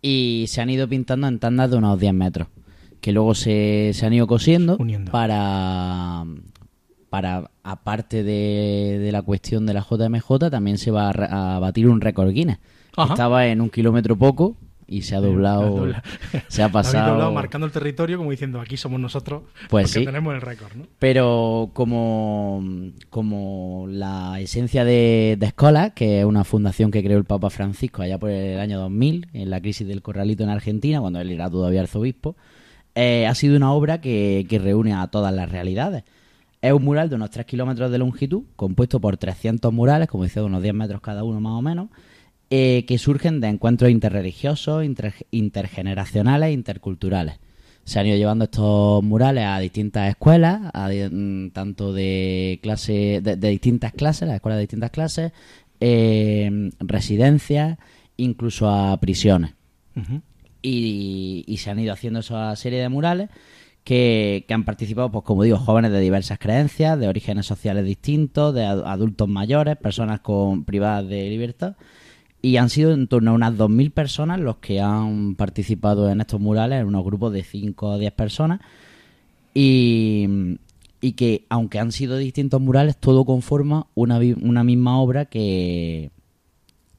Y 0.00 0.46
se 0.48 0.60
han 0.60 0.70
ido 0.70 0.88
pintando 0.88 1.28
en 1.28 1.38
tandas 1.38 1.70
de 1.70 1.76
unos 1.76 1.98
10 1.98 2.14
metros. 2.14 2.48
Que 3.00 3.12
luego 3.12 3.34
se, 3.34 3.90
se 3.92 4.06
han 4.06 4.12
ido 4.12 4.26
cosiendo 4.26 4.78
para, 5.10 6.24
para, 7.10 7.50
aparte 7.62 8.22
de, 8.22 8.98
de, 9.00 9.12
la 9.12 9.22
cuestión 9.22 9.66
de 9.66 9.74
la 9.74 9.84
JMJ, 9.88 10.50
también 10.50 10.78
se 10.78 10.90
va 10.90 11.10
a, 11.10 11.58
batir 11.58 11.88
un 11.88 12.00
récord 12.00 12.30
Guinness. 12.30 12.58
Estaba 12.96 13.46
en 13.46 13.60
un 13.60 13.68
kilómetro 13.68 14.16
poco 14.16 14.56
y 14.88 15.02
se 15.02 15.16
ha 15.16 15.20
doblado, 15.20 15.86
se 16.48 16.62
ha 16.62 16.68
pasado. 16.72 17.10
doblado 17.10 17.32
marcando 17.32 17.66
el 17.66 17.72
territorio 17.72 18.18
como 18.18 18.30
diciendo 18.30 18.60
aquí 18.60 18.76
somos 18.76 19.00
nosotros 19.00 19.42
pues 19.68 19.92
porque 19.92 20.06
tenemos 20.06 20.34
el 20.34 20.40
récord, 20.40 20.74
¿no? 20.74 20.84
Pero 20.98 21.70
como, 21.72 22.62
como 23.10 23.86
la 23.88 24.40
esencia 24.40 24.84
de, 24.84 25.36
de 25.38 25.46
Escola, 25.46 25.90
que 25.90 26.20
es 26.20 26.24
una 26.24 26.44
fundación 26.44 26.90
que 26.90 27.02
creó 27.02 27.18
el 27.18 27.24
Papa 27.24 27.50
Francisco 27.50 28.02
allá 28.02 28.18
por 28.18 28.30
el 28.30 28.60
año 28.60 28.78
2000, 28.80 29.28
en 29.32 29.50
la 29.50 29.60
crisis 29.60 29.86
del 29.86 30.02
corralito 30.02 30.44
en 30.44 30.50
Argentina, 30.50 31.00
cuando 31.00 31.20
él 31.20 31.30
era 31.30 31.50
todavía 31.50 31.80
arzobispo, 31.80 32.36
eh, 32.94 33.26
ha 33.26 33.34
sido 33.34 33.56
una 33.56 33.72
obra 33.72 34.00
que, 34.00 34.46
que 34.48 34.58
reúne 34.58 34.94
a 34.94 35.06
todas 35.08 35.34
las 35.34 35.50
realidades. 35.50 36.04
Es 36.62 36.72
un 36.72 36.82
mural 36.84 37.08
de 37.10 37.16
unos 37.16 37.30
3 37.30 37.44
kilómetros 37.44 37.90
de 37.90 37.98
longitud, 37.98 38.44
compuesto 38.56 39.00
por 39.00 39.16
300 39.16 39.72
murales, 39.72 40.08
como 40.08 40.24
decía, 40.24 40.42
de 40.42 40.46
unos 40.46 40.62
10 40.62 40.74
metros 40.74 41.00
cada 41.00 41.22
uno 41.22 41.40
más 41.40 41.52
o 41.52 41.62
menos, 41.62 41.90
eh, 42.50 42.84
que 42.86 42.98
surgen 42.98 43.40
de 43.40 43.48
encuentros 43.48 43.90
interreligiosos, 43.90 44.84
intergeneracionales 45.30 46.48
e 46.48 46.52
interculturales. 46.52 47.38
Se 47.84 48.00
han 48.00 48.06
ido 48.06 48.16
llevando 48.16 48.44
estos 48.44 49.02
murales 49.02 49.44
a 49.44 49.58
distintas 49.60 50.08
escuelas, 50.08 50.60
mm, 51.10 51.48
tanto 51.48 51.92
de 51.92 52.58
clase, 52.62 53.20
de, 53.22 53.36
distintas 53.36 53.92
clases, 53.92 54.26
las 54.28 54.36
escuelas 54.36 54.58
de 54.58 54.62
distintas 54.62 54.90
clases, 54.90 55.32
eh, 55.80 56.70
residencias, 56.80 57.78
incluso 58.16 58.68
a 58.68 58.98
prisiones. 59.00 59.52
y, 60.62 61.56
se 61.58 61.70
han 61.70 61.78
ido 61.78 61.92
haciendo 61.92 62.20
esa 62.20 62.54
serie 62.56 62.80
de 62.80 62.88
murales 62.88 63.30
que, 63.84 64.44
que 64.48 64.54
han 64.54 64.64
participado, 64.64 65.10
pues 65.12 65.24
como 65.24 65.44
digo, 65.44 65.58
jóvenes 65.58 65.92
de 65.92 66.00
diversas 66.00 66.38
creencias, 66.38 66.98
de 66.98 67.08
orígenes 67.08 67.46
sociales 67.46 67.84
distintos, 67.84 68.52
de 68.54 68.64
ad- 68.64 68.84
adultos 68.84 69.28
mayores, 69.28 69.76
personas 69.76 70.20
con 70.20 70.64
privadas 70.64 71.08
de 71.08 71.28
libertad. 71.30 71.76
Y 72.46 72.58
han 72.58 72.70
sido 72.70 72.92
en 72.92 73.08
torno 73.08 73.32
a 73.32 73.34
unas 73.34 73.54
2.000 73.54 73.90
personas 73.90 74.38
los 74.38 74.58
que 74.58 74.80
han 74.80 75.34
participado 75.34 76.08
en 76.08 76.20
estos 76.20 76.40
murales, 76.40 76.80
en 76.80 76.86
unos 76.86 77.04
grupos 77.04 77.32
de 77.32 77.42
5 77.42 77.88
o 77.88 77.98
10 77.98 78.12
personas. 78.12 78.60
Y, 79.52 80.56
y 81.00 81.14
que, 81.14 81.44
aunque 81.48 81.80
han 81.80 81.90
sido 81.90 82.16
distintos 82.16 82.60
murales, 82.60 82.98
todo 82.98 83.24
conforma 83.24 83.88
una, 83.96 84.20
una 84.40 84.62
misma 84.62 85.00
obra 85.00 85.24
que, 85.24 86.12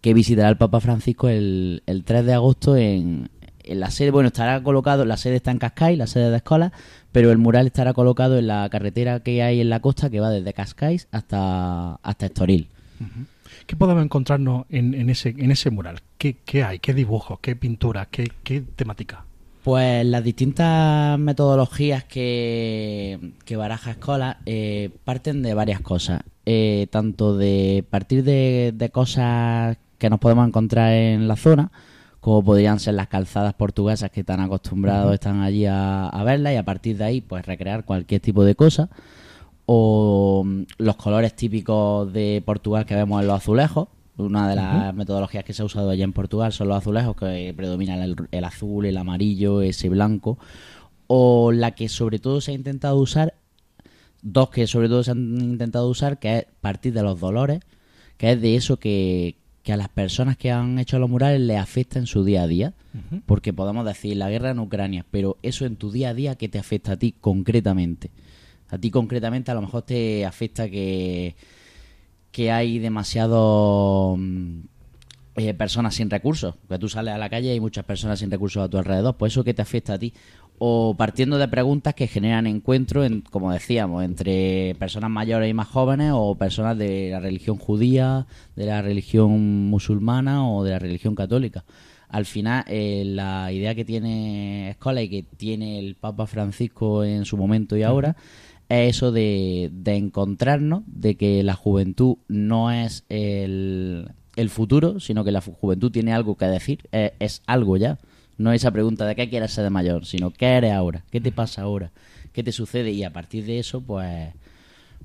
que 0.01 0.13
visitará 0.13 0.49
el 0.49 0.57
Papa 0.57 0.81
Francisco 0.81 1.29
el, 1.29 1.81
el 1.85 2.03
3 2.03 2.25
de 2.25 2.33
agosto 2.33 2.75
en, 2.75 3.29
en 3.63 3.79
la 3.79 3.89
sede. 3.89 4.11
Bueno, 4.11 4.27
estará 4.27 4.61
colocado, 4.63 5.05
la 5.05 5.15
sede 5.15 5.37
está 5.37 5.51
en 5.51 5.59
Cascais, 5.59 5.97
la 5.97 6.07
sede 6.07 6.29
de 6.29 6.35
escuela, 6.35 6.73
pero 7.13 7.31
el 7.31 7.37
mural 7.37 7.67
estará 7.67 7.93
colocado 7.93 8.37
en 8.37 8.47
la 8.47 8.67
carretera 8.69 9.21
que 9.21 9.41
hay 9.41 9.61
en 9.61 9.69
la 9.69 9.79
costa 9.79 10.09
que 10.09 10.19
va 10.19 10.29
desde 10.29 10.51
Cascais 10.51 11.07
hasta, 11.11 11.93
hasta 12.03 12.25
Estoril. 12.25 12.67
¿Qué 13.67 13.75
podemos 13.75 14.03
encontrarnos 14.03 14.65
en, 14.69 14.93
en 14.93 15.09
ese, 15.09 15.35
en 15.37 15.51
ese 15.51 15.69
mural? 15.69 15.99
¿Qué, 16.17 16.37
qué 16.45 16.63
hay? 16.63 16.79
¿Qué 16.79 16.93
dibujos? 16.93 17.39
¿Qué 17.41 17.55
pinturas? 17.57 18.07
¿Qué, 18.09 18.31
qué 18.41 18.61
temática? 18.61 19.25
Pues 19.63 20.05
las 20.05 20.23
distintas 20.23 21.19
metodologías 21.19 22.05
que, 22.05 23.33
que 23.43 23.57
baraja 23.57 23.91
Escola 23.91 24.37
eh, 24.45 24.91
parten 25.03 25.43
de 25.43 25.53
varias 25.53 25.81
cosas. 25.81 26.21
Eh, 26.45 26.87
tanto 26.91 27.37
de 27.37 27.83
partir 27.89 28.23
de, 28.23 28.73
de 28.73 28.89
cosas 28.89 29.77
que 29.97 30.09
nos 30.09 30.19
podemos 30.19 30.47
encontrar 30.47 30.93
en 30.93 31.27
la 31.27 31.35
zona, 31.35 31.69
como 32.21 32.41
podrían 32.41 32.79
ser 32.79 32.93
las 32.93 33.09
calzadas 33.09 33.53
portuguesas 33.55 34.11
que 34.11 34.21
están 34.21 34.39
acostumbrados, 34.39 35.13
están 35.13 35.41
allí 35.41 35.65
a, 35.65 36.07
a 36.07 36.23
verlas, 36.23 36.53
y 36.53 36.55
a 36.55 36.63
partir 36.63 36.95
de 36.95 37.03
ahí, 37.03 37.19
pues 37.19 37.45
recrear 37.45 37.83
cualquier 37.83 38.21
tipo 38.21 38.45
de 38.45 38.55
cosa. 38.55 38.89
O 39.67 40.43
mm, 40.43 40.63
los 40.79 40.95
colores 40.95 41.35
típicos 41.35 42.11
de 42.11 42.41
Portugal 42.43 42.85
que 42.85 42.95
vemos 42.95 43.21
en 43.21 43.27
los 43.27 43.37
azulejos. 43.37 43.89
Una 44.17 44.49
de 44.49 44.55
las 44.55 44.95
metodologías 44.95 45.43
que 45.43 45.53
se 45.53 45.61
ha 45.61 45.65
usado 45.65 45.91
allá 45.91 46.03
en 46.03 46.11
Portugal 46.11 46.51
son 46.51 46.69
los 46.69 46.77
azulejos, 46.77 47.15
que 47.15 47.53
predominan 47.55 48.01
el, 48.01 48.15
el 48.31 48.43
azul, 48.43 48.87
el 48.87 48.97
amarillo, 48.97 49.61
ese 49.61 49.89
blanco. 49.89 50.39
O 51.05 51.51
la 51.51 51.71
que 51.71 51.87
sobre 51.87 52.17
todo 52.17 52.41
se 52.41 52.51
ha 52.51 52.55
intentado 52.55 52.97
usar, 52.97 53.35
dos 54.23 54.49
que 54.49 54.65
sobre 54.65 54.89
todo 54.89 55.03
se 55.03 55.11
han 55.11 55.39
intentado 55.39 55.87
usar, 55.87 56.17
que 56.17 56.37
es 56.39 56.45
partir 56.61 56.93
de 56.93 57.03
los 57.03 57.19
dolores, 57.19 57.59
que 58.17 58.31
es 58.31 58.41
de 58.41 58.55
eso 58.55 58.77
que, 58.77 59.37
que 59.67 59.73
a 59.73 59.77
las 59.77 59.89
personas 59.89 60.37
que 60.37 60.49
han 60.49 60.79
hecho 60.79 60.97
los 60.97 61.09
murales 61.09 61.41
les 61.41 61.57
afecta 61.57 61.99
en 61.99 62.07
su 62.07 62.23
día 62.23 62.43
a 62.43 62.47
día. 62.47 62.73
Porque 63.25 63.51
podemos 63.51 63.85
decir 63.85 64.15
la 64.15 64.29
guerra 64.29 64.51
en 64.51 64.59
Ucrania, 64.59 65.05
pero 65.11 65.35
eso 65.43 65.65
en 65.65 65.75
tu 65.75 65.91
día 65.91 66.11
a 66.11 66.13
día, 66.13 66.35
¿qué 66.35 66.47
te 66.47 66.57
afecta 66.57 66.93
a 66.93 66.97
ti 66.97 67.13
concretamente? 67.19 68.09
A 68.69 68.77
ti 68.77 68.91
concretamente 68.91 69.51
a 69.51 69.53
lo 69.53 69.61
mejor 69.61 69.83
te 69.83 70.25
afecta 70.25 70.69
que, 70.69 71.35
que 72.31 72.51
hay 72.51 72.79
demasiado 72.79 74.15
mm, 74.17 74.59
eh, 75.37 75.53
personas 75.53 75.95
sin 75.95 76.09
recursos. 76.09 76.55
Que 76.67 76.79
tú 76.79 76.89
sales 76.89 77.13
a 77.13 77.17
la 77.17 77.29
calle 77.29 77.47
y 77.47 77.51
hay 77.51 77.59
muchas 77.59 77.85
personas 77.85 78.19
sin 78.19 78.31
recursos 78.31 78.63
a 78.63 78.69
tu 78.69 78.77
alrededor. 78.77 79.15
Pues 79.17 79.33
eso 79.33 79.43
que 79.43 79.53
te 79.53 79.61
afecta 79.61 79.93
a 79.93 79.99
ti. 79.99 80.13
O 80.59 80.95
partiendo 80.97 81.37
de 81.37 81.47
preguntas 81.47 81.93
que 81.93 82.07
generan 82.07 82.47
encuentros, 82.47 83.05
en, 83.05 83.21
como 83.21 83.51
decíamos, 83.51 84.03
entre 84.03 84.75
personas 84.79 85.11
mayores 85.11 85.49
y 85.49 85.53
más 85.53 85.67
jóvenes 85.67 86.11
o 86.15 86.35
personas 86.35 86.77
de 86.77 87.11
la 87.11 87.19
religión 87.19 87.57
judía, 87.57 88.25
de 88.55 88.65
la 88.65 88.81
religión 88.81 89.69
musulmana 89.69 90.49
o 90.49 90.63
de 90.63 90.71
la 90.71 90.79
religión 90.79 91.13
católica. 91.13 91.63
Al 92.09 92.25
final, 92.25 92.63
eh, 92.67 93.03
la 93.05 93.51
idea 93.51 93.75
que 93.75 93.85
tiene 93.85 94.71
Escola 94.71 95.01
y 95.01 95.09
que 95.09 95.23
tiene 95.23 95.77
el 95.77 95.95
Papa 95.95 96.25
Francisco 96.25 97.03
en 97.03 97.25
su 97.25 97.37
momento 97.37 97.77
y 97.77 97.83
ahora 97.83 98.15
es 98.69 98.95
eso 98.95 99.11
de, 99.11 99.69
de 99.73 99.95
encontrarnos, 99.95 100.83
de 100.87 101.15
que 101.15 101.43
la 101.43 101.53
juventud 101.55 102.17
no 102.27 102.71
es 102.71 103.03
el, 103.09 104.09
el 104.35 104.49
futuro, 104.49 104.99
sino 104.99 105.23
que 105.23 105.31
la 105.31 105.41
juventud 105.41 105.91
tiene 105.91 106.13
algo 106.13 106.35
que 106.35 106.45
decir, 106.45 106.79
es, 106.91 107.11
es 107.19 107.41
algo 107.47 107.77
ya. 107.77 107.97
No 108.37 108.51
esa 108.51 108.71
pregunta 108.71 109.05
de 109.05 109.15
qué 109.15 109.29
quieres 109.29 109.51
ser 109.51 109.63
de 109.63 109.69
mayor, 109.71 110.05
sino 110.05 110.29
qué 110.31 110.45
eres 110.45 110.73
ahora, 110.73 111.03
qué 111.09 111.19
te 111.19 111.31
pasa 111.31 111.63
ahora, 111.63 111.91
qué 112.33 112.43
te 112.43 112.51
sucede 112.51 112.91
y 112.91 113.03
a 113.03 113.11
partir 113.11 113.45
de 113.45 113.57
eso, 113.59 113.81
pues, 113.81 114.31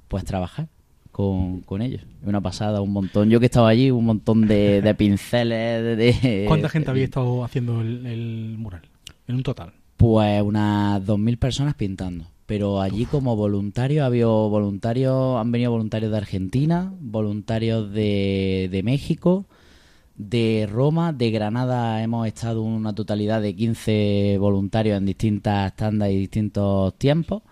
pues 0.08 0.24
trabajar 0.24 0.68
con, 1.12 1.60
con 1.60 1.80
ellos. 1.82 2.02
Una 2.24 2.40
pasada, 2.42 2.80
un 2.82 2.92
montón. 2.92 3.30
Yo 3.30 3.40
que 3.40 3.46
estaba 3.46 3.68
allí, 3.68 3.90
un 3.90 4.04
montón 4.04 4.46
de, 4.46 4.82
de 4.82 4.94
pinceles. 4.96 5.82
De, 5.82 5.96
de- 5.96 6.44
¿Cuánta 6.46 6.68
gente 6.68 6.90
había 6.90 7.04
estado 7.04 7.42
haciendo 7.44 7.80
el, 7.80 8.04
el 8.06 8.56
mural? 8.58 8.82
En 9.26 9.36
un 9.36 9.42
total. 9.42 9.72
Pues 9.96 10.42
unas 10.42 11.00
2.000 11.02 11.38
personas 11.38 11.74
pintando. 11.74 12.26
Pero 12.52 12.82
allí 12.82 13.06
como 13.06 13.34
voluntarios, 13.34 14.04
había 14.04 14.26
voluntarios, 14.26 15.40
han 15.40 15.50
venido 15.52 15.70
voluntarios 15.70 16.12
de 16.12 16.18
Argentina, 16.18 16.92
voluntarios 17.00 17.90
de, 17.94 18.68
de 18.70 18.82
México, 18.82 19.46
de 20.16 20.68
Roma, 20.70 21.14
de 21.14 21.30
Granada 21.30 22.02
hemos 22.02 22.26
estado 22.26 22.60
una 22.60 22.94
totalidad 22.94 23.40
de 23.40 23.56
15 23.56 24.36
voluntarios 24.38 24.98
en 24.98 25.06
distintas 25.06 25.74
tandas 25.76 26.10
y 26.10 26.18
distintos 26.18 26.92
tiempos. 26.98 27.42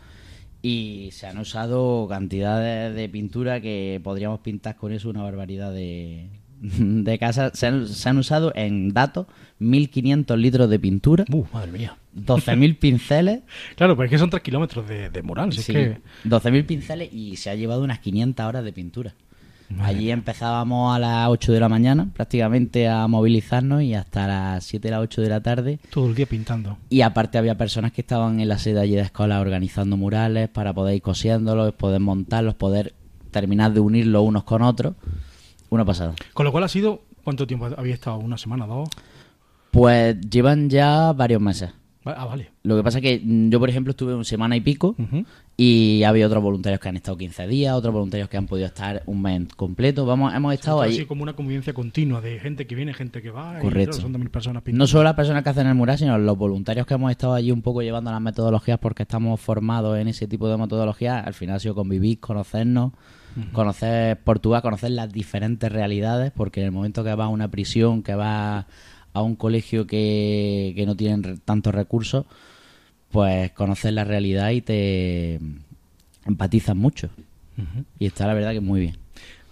Y 0.61 1.09
se 1.13 1.27
han 1.27 1.39
usado 1.39 2.07
cantidades 2.07 2.95
de 2.95 3.09
pintura 3.09 3.63
que 3.63 4.03
podríamos 4.05 4.41
pintar 4.41 4.77
con 4.77 4.93
eso 4.93 5.09
una 5.09 5.23
barbaridad 5.23 5.73
de, 5.73 6.29
de 7.05 7.19
casas. 7.19 7.53
Se 7.59 7.67
han, 7.67 7.89
se 7.89 8.09
han 8.09 8.19
usado 8.19 8.53
en 8.55 8.93
datos 8.93 9.27
1.500 9.61 10.37
litros 10.37 10.69
de 10.71 10.79
pintura, 10.79 11.25
Uh, 11.33 11.45
madre 11.53 11.73
mía. 11.73 11.97
12.000 12.17 12.79
pinceles, 12.81 13.41
Claro, 13.77 13.95
pues 13.97 14.07
es 14.07 14.11
que 14.11 14.19
son 14.19 14.31
tres 14.31 14.43
kilómetros 14.43 14.89
de, 14.89 15.11
de 15.11 15.23
mural. 15.23 15.53
si 15.53 15.61
es 15.61 15.67
sí, 15.67 15.73
que... 15.73 15.99
12.000 16.27 16.67
pinceles 16.67 17.13
y 17.13 17.37
se 17.37 17.51
ha 17.51 17.55
llevado 17.55 17.83
unas 17.83 18.01
500 18.01 18.47
horas 18.47 18.65
de 18.65 18.73
pintura. 18.73 19.15
Madre 19.69 19.85
Allí 19.97 20.11
empezábamos 20.11 20.97
a 20.97 20.99
las 20.99 21.29
8 21.29 21.53
de 21.53 21.61
la 21.61 21.69
mañana 21.69 22.09
prácticamente 22.13 22.89
a 22.89 23.07
movilizarnos 23.07 23.83
y 23.83 23.95
hasta 23.95 24.27
las 24.27 24.65
7 24.65 24.89
de 24.89 24.91
las 24.91 25.01
8 25.03 25.23
de 25.23 25.29
la 25.29 25.41
tarde 25.41 25.79
Todo 25.91 26.09
el 26.09 26.17
día 26.17 26.27
pintando. 26.27 26.77
Y 26.89 27.03
aparte 27.03 27.39
había 27.39 27.57
personas 27.57 27.93
que 27.93 28.01
estaban 28.01 28.41
en 28.41 28.49
la 28.49 28.59
sede 28.59 28.81
allí 28.81 28.97
de 28.97 29.03
escuela 29.03 29.39
organizando 29.41 29.97
murales 29.97 30.49
para 30.49 30.75
poder 30.75 30.97
ir 30.97 31.03
cosiéndolos, 31.03 31.73
poder 31.75 32.01
montarlos, 32.01 32.57
poder 32.57 32.95
terminar 33.31 33.73
de 33.73 33.79
unirlos 33.79 34.25
unos 34.25 34.43
con 34.43 34.63
otros. 34.63 34.95
Una 35.71 35.85
pasada. 35.85 36.15
Con 36.35 36.45
lo 36.45 36.53
cual 36.53 36.65
ha 36.65 36.69
sido... 36.69 37.03
¿Cuánto 37.25 37.47
tiempo 37.47 37.69
había 37.77 37.95
estado? 37.95 38.17
¿Una 38.19 38.39
semana, 38.39 38.67
dos? 38.67 38.89
Pues 39.71 40.21
llevan 40.21 40.69
ya 40.71 41.13
varios 41.13 41.41
meses. 41.41 41.71
Ah, 42.05 42.25
vale. 42.25 42.51
Lo 42.63 42.77
que 42.77 42.83
pasa 42.83 42.99
es 42.99 43.03
que 43.03 43.21
mm, 43.23 43.51
yo, 43.51 43.61
por 43.61 43.69
ejemplo, 43.69 43.91
estuve 43.91 44.15
una 44.15 44.25
semana 44.25 44.57
y 44.57 44.63
pico 44.63 44.97
Ujú. 44.99 45.25
y 45.59 46.03
había 46.03 46.27
otros 46.27 46.43
voluntarios 46.43 46.81
que 46.81 46.89
han 46.89 46.97
estado 46.97 47.19
15 47.19 47.47
días, 47.47 47.75
otros 47.75 47.93
voluntarios 47.93 48.29
que 48.31 48.39
han 48.39 48.47
podido 48.47 48.67
estar 48.67 49.03
un 49.05 49.21
mes 49.21 49.43
completo. 49.55 50.07
Vamos, 50.07 50.33
hemos 50.35 50.55
estado 50.55 50.81
Así 50.81 50.95
allí. 50.97 51.05
como 51.07 51.23
una 51.23 51.35
convivencia 51.35 51.75
continua 51.75 52.23
de 52.23 52.41
gente 52.41 52.67
que 52.67 52.75
viene, 52.75 52.95
gente 52.95 53.21
que 53.21 53.31
va. 53.31 53.59
y, 53.59 53.63
Correcto. 53.63 53.99
claro, 53.99 54.09
son 54.13 54.15
2.000 54.15 54.31
personas 54.31 54.63
pintando. 54.63 54.83
No 54.83 54.87
solo 54.89 55.05
las 55.05 55.15
personas 55.15 55.43
que 55.45 55.51
hacen 55.51 55.67
el 55.67 55.75
mural, 55.75 55.99
sino 55.99 56.17
los 56.19 56.39
voluntarios 56.39 56.87
que 56.87 56.95
hemos 56.95 57.11
estado 57.11 57.35
allí 57.35 57.51
un 57.53 57.61
poco 57.63 57.83
llevando 57.83 58.11
las 58.11 58.21
metodologías 58.23 58.79
porque 58.79 59.03
estamos 59.03 59.39
formados 59.39 59.99
en 59.99 60.09
ese 60.09 60.27
tipo 60.27 60.49
de 60.49 60.57
metodologías. 60.57 61.25
Al 61.27 61.35
final 61.35 61.57
ha 61.57 61.61
sido 61.61 61.75
convivir, 61.75 62.19
conocernos, 62.19 62.93
conocer 63.53 64.19
Portugal, 64.21 64.63
conocer 64.63 64.91
las 64.93 65.13
diferentes 65.13 65.71
realidades, 65.71 66.31
porque 66.33 66.61
en 66.61 66.67
el 66.67 66.73
momento 66.73 67.03
que 67.05 67.15
vas 67.15 67.27
a 67.27 67.29
una 67.29 67.49
prisión, 67.51 68.03
que 68.03 68.15
vas 68.15 68.67
a 69.13 69.23
un 69.23 69.37
colegio 69.37 69.87
que, 69.87 70.73
que 70.77 70.87
no 70.87 70.97
tienen 70.97 71.23
re- 71.23 71.37
tantos 71.45 71.75
recursos, 71.75 72.27
pues 73.11 73.51
conoces 73.53 73.93
la 73.93 74.05
realidad 74.05 74.51
y 74.51 74.61
te 74.61 75.41
empatizas 76.27 76.77
mucho. 76.77 77.09
Y 77.99 78.07
está 78.07 78.27
la 78.27 78.35
verdad 78.35 78.53
que 78.53 78.61
muy 78.61 78.81
bien. 78.81 78.97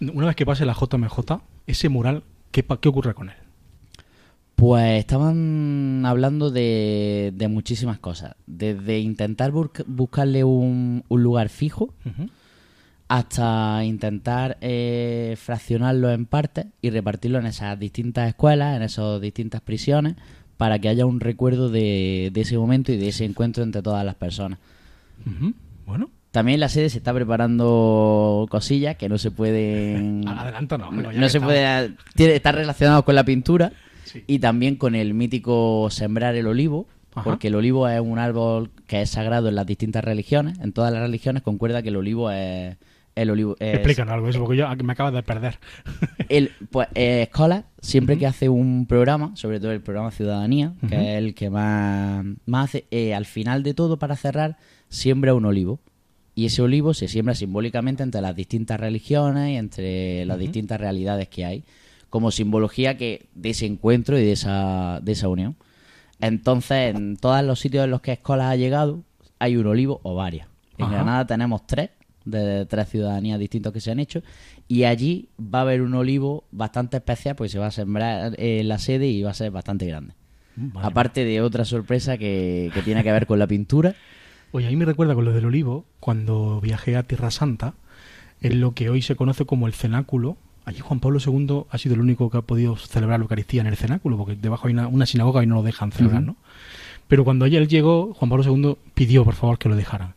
Una 0.01 0.27
vez 0.29 0.37
que 0.37 0.47
pase 0.47 0.65
la 0.65 0.75
JMJ, 0.75 1.19
ese 1.67 1.89
mural, 1.89 2.23
¿qué, 2.53 2.65
qué 2.81 2.89
ocurre 2.89 3.15
con 3.15 3.29
él? 3.31 3.37
Pues 4.55 4.99
estaban 4.99 6.03
hablando 6.05 6.51
de, 6.51 7.33
de 7.35 7.49
muchísimas 7.49 7.99
cosas. 8.01 8.35
Desde 8.47 8.99
intentar 8.99 9.53
buscarle 9.53 10.43
un, 10.43 11.05
un 11.09 11.23
lugar 11.23 11.49
fijo. 11.49 11.95
Hasta 13.09 13.83
intentar 13.85 14.59
eh, 14.61 15.35
fraccionarlo 15.39 16.11
en 16.11 16.27
partes 16.27 16.67
y 16.83 16.91
repartirlo 16.91 17.39
en 17.39 17.47
esas 17.47 17.79
distintas 17.79 18.29
escuelas, 18.29 18.77
en 18.77 18.83
esas 18.83 19.21
distintas 19.21 19.61
prisiones, 19.63 20.15
para 20.59 20.79
que 20.79 20.89
haya 20.89 21.07
un 21.07 21.21
recuerdo 21.21 21.71
de, 21.71 22.31
de 22.33 22.41
ese 22.41 22.59
momento 22.59 22.93
y 22.93 22.97
de 22.97 23.09
ese 23.09 23.25
encuentro 23.25 23.63
entre 23.63 23.81
todas 23.83 24.05
las 24.05 24.15
personas. 24.15 24.59
Bueno, 25.87 26.11
También 26.31 26.61
la 26.61 26.69
sede 26.69 26.91
se 26.91 26.99
está 26.99 27.15
preparando 27.15 28.47
cosillas 28.51 28.97
que 28.97 29.09
no 29.09 29.19
se 29.19 29.31
pueden... 29.31 30.27
adelanta 30.29 30.77
no. 30.79 30.91
no, 30.91 30.97
pero 30.99 31.13
ya 31.13 31.21
no 31.21 31.27
que 31.27 31.31
se 31.31 31.41
puede 31.41 31.93
tiene, 32.15 32.35
está 32.37 32.53
relacionado 32.53 33.05
con 33.05 33.15
la 33.15 33.25
pintura 33.25 33.73
Sí. 34.05 34.25
y 34.27 34.39
también 34.39 34.77
con 34.77 34.95
el 34.95 35.13
mítico 35.13 35.89
sembrar 35.91 36.35
el 36.35 36.47
olivo 36.47 36.87
porque 37.25 37.49
el 37.49 37.57
olivo 37.57 37.87
es 37.89 38.01
un 38.01 38.19
árbol 38.19 38.71
que 38.87 39.03
es 39.03 39.11
sagrado 39.11 39.49
en 39.51 39.55
las 39.55 39.67
distintas 39.67 40.03
religiones 40.03 40.59
en 40.61 40.73
todas 40.73 40.91
las 40.95 41.03
religiones 41.03 41.43
concuerda 41.43 41.83
que 41.83 41.91
el 41.91 41.97
olivo 41.97 42.31
es, 42.31 42.79
El 43.23 43.31
olivo. 43.31 43.57
es- 43.59 43.75
Explícanos 43.75 44.15
algo 44.15 44.27
de 44.27 44.31
eso, 44.31 44.39
porque 44.41 44.57
yo 44.57 44.67
me 44.85 44.93
acabas 44.93 45.13
de 45.13 45.23
perder. 45.23 45.59
El, 46.29 46.51
pues 46.71 46.89
eh, 46.95 47.23
Escola, 47.23 47.65
siempre 47.81 48.19
que 48.19 48.27
hace 48.27 48.49
un 48.49 48.87
programa, 48.87 49.33
sobre 49.35 49.61
todo 49.61 49.73
el 49.73 49.81
programa 49.81 50.11
Ciudadanía, 50.11 50.73
que 50.89 50.95
es 50.95 51.19
el 51.19 51.35
que 51.35 51.49
más, 51.51 52.25
más 52.47 52.65
hace, 52.71 52.85
eh, 52.91 53.15
al 53.15 53.25
final 53.27 53.63
de 53.63 53.75
todo, 53.75 53.99
para 53.99 54.15
cerrar, 54.17 54.57
siembra 54.89 55.35
un 55.35 55.45
olivo. 55.47 55.81
Y 56.35 56.47
ese 56.47 56.63
olivo 56.63 56.95
se 56.95 57.09
siembra 57.09 57.35
simbólicamente 57.35 58.03
entre 58.05 58.21
las 58.21 58.37
distintas 58.37 58.79
religiones 58.79 59.51
y 59.51 59.57
entre 59.57 60.25
las 60.25 60.39
distintas 60.39 60.81
realidades 60.81 61.29
que 61.29 61.45
hay, 61.45 61.65
como 62.11 62.31
simbología 62.31 62.97
que 62.97 63.27
de 63.35 63.51
ese 63.51 63.67
encuentro 63.67 64.17
y 64.19 64.23
de 64.25 64.33
esa, 64.33 65.01
de 65.03 65.13
esa 65.13 65.27
unión. 65.29 65.57
Entonces, 66.21 66.95
en 66.95 67.17
todos 67.17 67.43
los 67.45 67.59
sitios 67.61 67.85
en 67.85 67.91
los 67.91 68.01
que 68.01 68.13
Escola 68.13 68.51
ha 68.51 68.57
llegado, 68.57 69.03
hay 69.39 69.57
un 69.57 69.67
olivo 69.67 70.01
o 70.05 70.15
varios. 70.15 70.47
En 70.77 70.85
Ajá. 70.87 70.95
Granada 70.95 71.27
tenemos 71.27 71.67
tres, 71.67 71.91
de 72.25 72.67
tres 72.67 72.89
ciudadanías 72.89 73.39
distintos 73.39 73.73
que 73.73 73.81
se 73.81 73.91
han 73.91 73.99
hecho, 73.99 74.23
y 74.67 74.85
allí 74.85 75.29
va 75.41 75.61
a 75.61 75.63
haber 75.63 75.83
un 75.83 75.95
olivo 75.95 76.45
bastante 76.51 76.97
especial, 76.99 77.37
porque 77.37 77.51
se 77.51 77.59
va 77.59 77.67
a 77.67 77.71
sembrar 77.71 78.35
en 78.39 78.69
la 78.69 78.79
sede 78.79 79.09
y 79.09 79.23
va 79.23 79.31
a 79.31 79.35
ser 79.35 79.51
bastante 79.51 79.87
grande. 79.87 80.15
Vale. 80.57 80.87
Aparte 80.87 81.25
de 81.25 81.41
otra 81.41 81.65
sorpresa 81.65 82.19
que, 82.19 82.71
que 82.75 82.83
tiene 82.83 83.05
que 83.05 83.13
ver 83.13 83.27
con 83.27 83.39
la 83.39 83.47
pintura. 83.47 83.95
Oye, 84.51 84.67
a 84.67 84.71
mí 84.71 84.77
me 84.77 84.85
recuerda 84.85 85.15
con 85.15 85.25
lo 85.25 85.33
del 85.33 85.45
olivo, 85.45 85.85
cuando 86.01 86.61
viajé 86.61 86.97
a 86.97 87.03
Tierra 87.03 87.31
Santa, 87.31 87.75
en 88.41 88.61
lo 88.61 88.73
que 88.73 88.91
hoy 88.91 89.03
se 89.03 89.17
conoce 89.17 89.45
como 89.45 89.67
el 89.67 89.75
cenáculo. 89.75 90.37
Allí 90.65 90.81
Juan 90.81 91.01
Pablo 91.01 91.19
II 91.25 91.65
ha 91.71 91.79
sido 91.79 91.95
el 91.95 92.01
único 92.01 92.29
que 92.31 92.39
ha 92.39 92.43
podido 92.43 92.77
celebrar 92.77 93.19
la 93.19 93.25
Eucaristía 93.25 93.63
en 93.63 93.69
el 93.69 93.77
cenáculo, 93.77 94.17
porque 94.17 94.37
debajo 94.37 94.67
hay 94.67 94.75
una, 94.75 94.87
una 94.87 95.07
sinagoga 95.07 95.43
y 95.43 95.47
no 95.47 95.57
lo 95.57 95.63
dejan 95.63 95.93
celebrar. 95.93 96.23
¿no? 96.23 96.37
Pero 97.09 97.25
cuando 97.25 97.47
él 97.47 97.69
llegó, 97.69 98.13
Juan 98.15 98.29
Pablo 98.29 98.45
II 98.45 98.77
pidió, 98.95 99.25
por 99.25 99.35
favor, 99.35 99.59
que 99.59 99.69
lo 99.69 99.77
dejaran. 99.77 100.15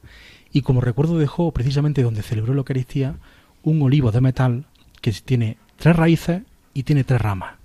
Y 0.53 0.61
como 0.61 0.81
recuerdo 0.81 1.17
dejó 1.17 1.51
precisamente 1.51 2.03
donde 2.03 2.23
celebró 2.23 2.53
la 2.53 2.59
Eucaristía 2.59 3.15
un 3.63 3.81
olivo 3.81 4.11
de 4.11 4.21
metal 4.21 4.65
que 5.01 5.11
tiene 5.11 5.57
tres 5.77 5.95
raíces 5.95 6.41
y 6.73 6.83
tiene 6.83 7.03
tres 7.03 7.21
ramas, 7.21 7.55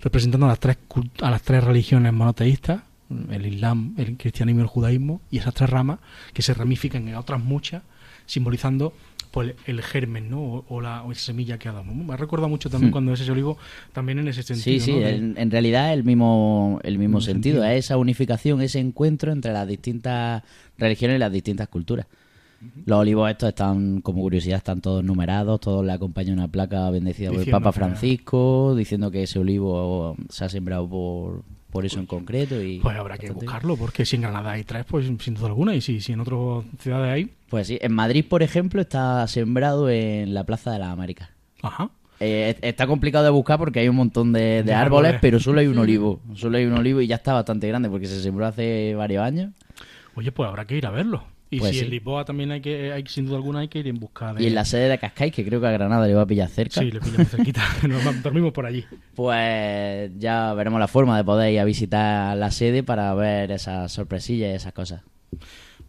representando 0.00 0.46
a 0.46 0.50
las 0.50 0.60
tres, 0.60 0.78
a 1.20 1.30
las 1.30 1.42
tres 1.42 1.64
religiones 1.64 2.12
monoteístas, 2.12 2.82
el 3.30 3.46
Islam, 3.46 3.94
el 3.96 4.16
cristianismo 4.16 4.60
y 4.60 4.62
el 4.62 4.68
judaísmo, 4.68 5.20
y 5.30 5.38
esas 5.38 5.54
tres 5.54 5.70
ramas 5.70 5.98
que 6.32 6.42
se 6.42 6.54
ramifican 6.54 7.08
en 7.08 7.16
otras 7.16 7.40
muchas, 7.40 7.82
simbolizando 8.26 8.92
pues, 9.30 9.54
el 9.66 9.82
germen 9.82 10.28
¿no? 10.30 10.40
o, 10.42 10.64
o 10.68 10.80
la, 10.80 11.02
o 11.04 11.14
semilla 11.14 11.58
que 11.58 11.68
ha 11.68 11.72
dado. 11.72 11.84
Me 11.84 12.16
recuerda 12.16 12.48
mucho 12.48 12.68
también 12.70 12.90
Hmm. 12.90 12.92
cuando 12.92 13.12
es 13.12 13.20
ese 13.20 13.30
olivo, 13.32 13.56
también 13.92 14.18
en 14.18 14.28
ese 14.28 14.42
sentido. 14.42 14.64
Sí, 14.64 14.80
sí, 14.80 14.92
en, 15.02 15.34
en 15.38 15.50
realidad 15.50 15.92
el 15.92 16.04
mismo, 16.04 16.80
el 16.82 16.98
mismo 16.98 17.20
sentido, 17.20 17.56
sentido. 17.62 17.64
es 17.78 17.84
esa 17.86 17.96
unificación, 17.96 18.60
ese 18.60 18.80
encuentro 18.80 19.32
entre 19.32 19.52
las 19.52 19.66
distintas 19.68 20.42
religiones 20.78 21.16
y 21.16 21.18
las 21.20 21.32
distintas 21.32 21.68
culturas. 21.68 22.06
Los 22.84 22.98
olivos 22.98 23.30
estos 23.30 23.48
están, 23.50 24.02
como 24.02 24.20
curiosidad, 24.20 24.58
están 24.58 24.82
todos 24.82 25.02
numerados, 25.02 25.60
todos 25.60 25.82
le 25.86 25.92
acompaña 25.92 26.32
una 26.34 26.46
placa 26.48 26.90
bendecida 26.90 27.30
por 27.30 27.40
el 27.40 27.50
Papa 27.50 27.70
que- 27.72 27.78
Francisco, 27.78 28.74
diciendo 28.76 29.10
que 29.10 29.22
ese 29.22 29.38
olivo 29.38 30.14
se 30.28 30.44
ha 30.44 30.48
sembrado 30.50 30.86
por, 30.86 31.42
por 31.70 31.86
eso 31.86 31.98
en 32.00 32.06
concreto. 32.06 32.60
y 32.62 32.78
Pues 32.80 32.96
habrá 32.96 33.16
que 33.18 33.30
buscarlo, 33.30 33.76
porque 33.76 34.04
si 34.04 34.16
en 34.16 34.22
Granada 34.22 34.52
hay 34.52 34.64
tres, 34.64 34.84
pues 34.88 35.06
sin 35.20 35.34
duda 35.34 35.46
alguna, 35.46 35.74
y 35.74 35.80
si, 35.80 36.00
si 36.00 36.12
en 36.12 36.20
otras 36.20 36.38
ciudades 36.78 37.12
hay, 37.12 37.30
Pues 37.48 37.66
sí, 37.68 37.78
en 37.80 37.92
Madrid, 37.92 38.24
por 38.28 38.42
ejemplo, 38.42 38.80
está 38.80 39.26
sembrado 39.28 39.88
en 39.90 40.34
la 40.34 40.44
Plaza 40.44 40.72
de 40.72 40.78
las 40.78 40.88
Américas. 40.88 41.28
ajá. 41.62 41.90
Eh, 42.22 42.54
está 42.60 42.86
complicado 42.86 43.24
de 43.24 43.30
buscar 43.30 43.56
porque 43.58 43.80
hay 43.80 43.88
un 43.88 43.96
montón 43.96 44.30
de, 44.34 44.40
de 44.40 44.62
De 44.64 44.74
árboles, 44.74 45.06
árboles. 45.08 45.20
pero 45.22 45.40
solo 45.40 45.60
hay 45.60 45.68
un 45.68 45.78
olivo. 45.84 46.20
Solo 46.34 46.58
hay 46.58 46.66
un 46.66 46.74
olivo 46.74 47.00
y 47.00 47.06
ya 47.06 47.14
está 47.16 47.32
bastante 47.32 47.66
grande 47.66 47.88
porque 47.88 48.06
se 48.06 48.20
sembró 48.20 48.44
hace 48.46 48.94
varios 48.94 49.22
años. 49.24 49.52
Oye, 50.16 50.30
pues 50.30 50.46
habrá 50.46 50.66
que 50.66 50.76
ir 50.76 50.84
a 50.84 50.90
verlo. 50.90 51.24
Y 51.52 51.58
Pues 51.58 51.72
si 51.72 51.78
sí. 51.80 51.84
en 51.84 51.90
Lisboa 51.90 52.24
también 52.24 52.52
hay 52.52 52.60
que, 52.60 52.92
hay, 52.92 53.04
sin 53.08 53.26
duda 53.26 53.36
alguna, 53.36 53.58
hay 53.60 53.68
que 53.68 53.80
ir 53.80 53.88
en 53.88 53.98
busca 53.98 54.32
de... 54.32 54.42
Y 54.44 54.46
en 54.46 54.54
la 54.54 54.64
sede 54.64 54.88
de 54.88 54.98
Cascais, 54.98 55.32
que 55.32 55.44
creo 55.44 55.60
que 55.60 55.66
a 55.66 55.72
Granada 55.72 56.06
le 56.06 56.14
va 56.14 56.22
a 56.22 56.26
pillar 56.26 56.48
cerca, 56.48 56.80
Sí, 56.80 56.92
le 56.92 57.00
pillamos 57.00 57.28
cerquita, 57.28 57.62
nos 57.88 58.22
dormimos 58.22 58.52
por 58.52 58.66
allí. 58.66 58.84
pues 59.16 60.12
ya 60.18 60.54
veremos 60.54 60.78
la 60.78 60.86
forma 60.86 61.16
de 61.16 61.24
poder 61.24 61.52
ir 61.52 61.58
a 61.58 61.64
visitar 61.64 62.36
la 62.36 62.50
sede 62.52 62.82
para 62.84 63.12
ver 63.14 63.50
esas 63.50 63.90
sorpresillas 63.90 64.52
y 64.52 64.54
esas 64.54 64.72
cosas. 64.72 65.02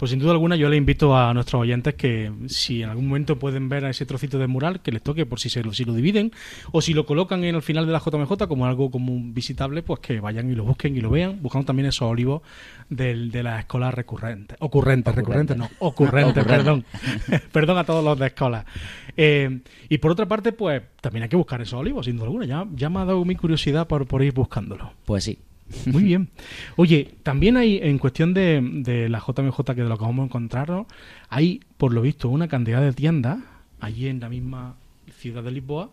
Pues 0.02 0.10
sin 0.10 0.20
duda 0.20 0.32
alguna 0.32 0.56
yo 0.56 0.68
le 0.68 0.78
invito 0.78 1.16
a 1.16 1.32
nuestros 1.32 1.62
oyentes 1.62 1.94
que 1.94 2.32
si 2.48 2.82
en 2.82 2.90
algún 2.90 3.08
momento 3.08 3.38
pueden 3.38 3.70
ver 3.70 3.86
a 3.86 3.92
ese 3.92 4.08
trocito 4.08 4.40
de 4.40 4.48
mural, 4.48 4.80
que 4.80 4.92
les 4.92 5.04
toque 5.04 5.28
por 5.28 5.40
si 5.40 5.48
se 5.48 5.62
lo, 5.62 5.74
si 5.74 5.86
lo 5.86 5.94
dividen 5.94 6.32
o 6.72 6.82
si 6.82 6.96
lo 6.96 7.06
colocan 7.06 7.44
en 7.44 7.54
el 7.54 7.62
final 7.62 7.86
de 7.86 7.92
la 7.92 8.00
JMJ 8.00 8.48
como 8.48 8.66
algo 8.66 8.90
como 8.90 9.14
un 9.14 9.36
visitable, 9.36 9.84
pues 9.84 10.00
que 10.00 10.20
vayan 10.20 10.50
y 10.50 10.56
lo 10.56 10.64
busquen 10.64 10.98
y 10.98 11.02
lo 11.02 11.12
vean, 11.12 11.38
buscando 11.40 11.68
también 11.68 11.88
esos 11.88 12.10
olivos 12.10 12.42
del, 12.90 13.30
de 13.30 13.44
las 13.44 13.60
escuelas 13.60 13.94
recurrentes. 13.94 14.58
Ocurrentes, 14.60 15.14
recurrentes 15.14 15.56
no, 15.56 15.70
ocurrentes, 15.78 16.46
perdón. 16.46 16.84
perdón 17.52 17.78
a 17.78 17.84
todos 17.84 18.04
los 18.04 18.18
de 18.18 18.26
escuelas. 18.26 18.66
Eh, 19.16 19.60
y 19.88 20.00
por 20.00 20.10
otra 20.10 20.26
parte, 20.26 20.52
pues 20.52 20.82
también 21.00 21.22
hay 21.22 21.30
que 21.30 21.36
buscar 21.36 21.62
esos 21.62 21.80
olivos, 21.80 22.08
sin 22.08 22.16
duda 22.16 22.26
alguna. 22.26 22.46
Ya, 22.48 22.66
ya 22.74 22.90
me 22.90 23.02
ha 23.02 23.06
dado 23.06 23.24
mi 23.24 23.36
curiosidad 23.36 23.88
por, 23.88 24.08
por 24.08 24.24
ir 24.24 24.34
buscándolo. 24.34 24.94
Pues 25.06 25.26
sí. 25.26 25.38
Muy 25.86 26.04
bien. 26.04 26.30
Oye, 26.76 27.16
también 27.24 27.58
hay, 27.58 27.80
en 27.82 27.98
cuestión 27.98 28.34
de, 28.34 28.62
de 28.62 29.10
la 29.10 29.20
JMJ, 29.20 29.64
que 29.64 29.84
de 29.84 29.90
lo 29.90 29.98
que 29.98 30.06
vamos 30.06 30.24
a 30.24 30.26
encontrarnos, 30.26 30.88
hay, 31.30 31.62
por 31.78 31.94
lo 31.94 32.02
visto, 32.02 32.30
una 32.30 32.48
cantidad 32.48 32.82
de 32.82 32.94
tiendas 32.94 33.40
allí 33.80 34.08
en 34.08 34.20
la 34.20 34.30
misma 34.30 34.76
ciudad 35.18 35.44
de 35.44 35.52
Lisboa 35.52 35.90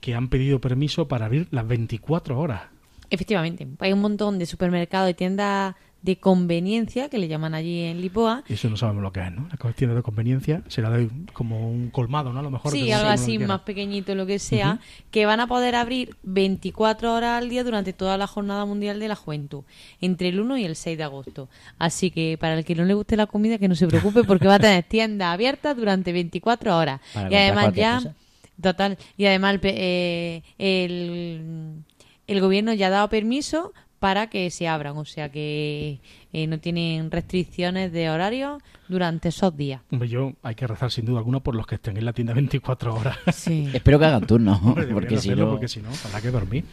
que 0.00 0.14
han 0.14 0.28
pedido 0.28 0.60
permiso 0.60 1.08
para 1.08 1.26
abrir 1.26 1.46
las 1.50 1.66
24 1.66 2.38
horas. 2.38 2.62
Efectivamente, 3.10 3.66
hay 3.80 3.92
un 3.92 4.00
montón 4.00 4.38
de 4.38 4.46
supermercados 4.46 5.10
y 5.10 5.14
tiendas 5.14 5.74
de 6.02 6.16
conveniencia 6.16 7.10
que 7.10 7.18
le 7.18 7.28
llaman 7.28 7.54
allí 7.54 7.80
en 7.82 8.00
Lisboa. 8.00 8.42
Y 8.48 8.54
eso 8.54 8.70
no 8.70 8.76
sabemos 8.78 9.02
lo 9.02 9.12
que 9.12 9.20
es, 9.20 9.30
¿no? 9.32 9.48
La 9.62 9.72
tienda 9.72 9.94
de 9.94 10.02
conveniencia 10.02 10.62
será 10.68 10.88
de, 10.90 11.10
como 11.34 11.70
un 11.70 11.90
colmado, 11.90 12.32
¿no? 12.32 12.40
A 12.40 12.42
lo 12.42 12.50
mejor. 12.50 12.72
Sí, 12.72 12.90
algo 12.90 13.08
así 13.10 13.38
más 13.38 13.60
pequeñito, 13.60 14.14
lo 14.14 14.24
que 14.24 14.38
sea, 14.38 14.78
que 15.10 15.26
van 15.26 15.40
a 15.40 15.46
poder 15.46 15.74
abrir 15.74 16.16
24 16.22 17.12
horas 17.12 17.42
al 17.42 17.50
día 17.50 17.64
durante 17.64 17.92
toda 17.92 18.16
la 18.16 18.26
Jornada 18.26 18.64
Mundial 18.64 18.98
de 18.98 19.08
la 19.08 19.14
Juventud, 19.16 19.64
entre 20.00 20.28
el 20.28 20.40
1 20.40 20.56
y 20.56 20.64
el 20.64 20.74
6 20.76 20.96
de 20.96 21.04
agosto. 21.04 21.48
Así 21.78 22.10
que 22.10 22.38
para 22.40 22.54
el 22.56 22.64
que 22.64 22.74
no 22.74 22.84
le 22.84 22.94
guste 22.94 23.16
la 23.16 23.26
comida, 23.26 23.58
que 23.58 23.68
no 23.68 23.74
se 23.74 23.86
preocupe 23.86 24.24
porque 24.24 24.46
va 24.48 24.54
a 24.54 24.58
tener 24.58 24.84
tiendas 24.84 25.34
abiertas 25.34 25.76
durante 25.76 26.12
24 26.12 26.76
horas. 26.78 27.00
Para 27.12 27.30
y 27.30 27.34
además 27.36 27.74
ya... 27.74 27.94
cosa. 27.96 28.14
Total. 28.62 28.98
Y 29.16 29.24
además 29.24 29.54
el, 29.54 29.60
pe- 29.60 29.74
eh, 29.74 30.42
el, 30.58 31.82
el 32.26 32.40
gobierno 32.40 32.74
ya 32.74 32.88
ha 32.88 32.90
dado 32.90 33.08
permiso 33.08 33.72
para 34.00 34.28
que 34.28 34.50
se 34.50 34.66
abran, 34.66 34.96
o 34.96 35.04
sea 35.04 35.30
que 35.30 36.00
eh, 36.32 36.46
no 36.46 36.58
tienen 36.58 37.10
restricciones 37.10 37.92
de 37.92 38.08
horario 38.10 38.58
durante 38.88 39.28
esos 39.28 39.54
días. 39.54 39.82
Hombre, 39.92 40.08
yo 40.08 40.32
hay 40.42 40.54
que 40.54 40.66
rezar 40.66 40.90
sin 40.90 41.04
duda 41.04 41.18
alguna 41.18 41.40
por 41.40 41.54
los 41.54 41.66
que 41.66 41.74
estén 41.76 41.98
en 41.98 42.06
la 42.06 42.14
tienda 42.14 42.32
24 42.32 42.94
horas. 42.94 43.18
Sí. 43.32 43.68
Espero 43.74 43.98
que 43.98 44.06
hagan 44.06 44.26
turno, 44.26 44.58
Hombre, 44.64 44.86
porque 44.86 45.18
si 45.18 45.28
hacerlo, 45.28 45.44
no... 45.44 45.50
porque 45.52 45.68
si 45.68 45.80
no, 45.80 45.90
habrá 46.06 46.20
que 46.22 46.30
dormir. 46.30 46.64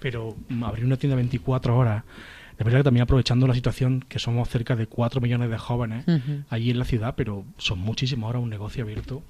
Pero 0.00 0.36
mm, 0.48 0.64
abrir 0.64 0.84
una 0.84 0.96
tienda 0.96 1.14
24 1.14 1.76
horas, 1.76 2.02
de 2.58 2.64
verdad 2.64 2.80
que 2.80 2.84
también 2.84 3.04
aprovechando 3.04 3.46
la 3.46 3.54
situación 3.54 4.04
que 4.08 4.18
somos 4.18 4.48
cerca 4.48 4.74
de 4.74 4.88
4 4.88 5.20
millones 5.20 5.50
de 5.50 5.58
jóvenes 5.58 6.04
Ujú. 6.08 6.42
allí 6.50 6.72
en 6.72 6.80
la 6.80 6.84
ciudad, 6.84 7.14
pero 7.16 7.44
son 7.58 7.78
muchísimas 7.78 8.28
horas 8.30 8.42
un 8.42 8.50
negocio 8.50 8.82
abierto. 8.82 9.22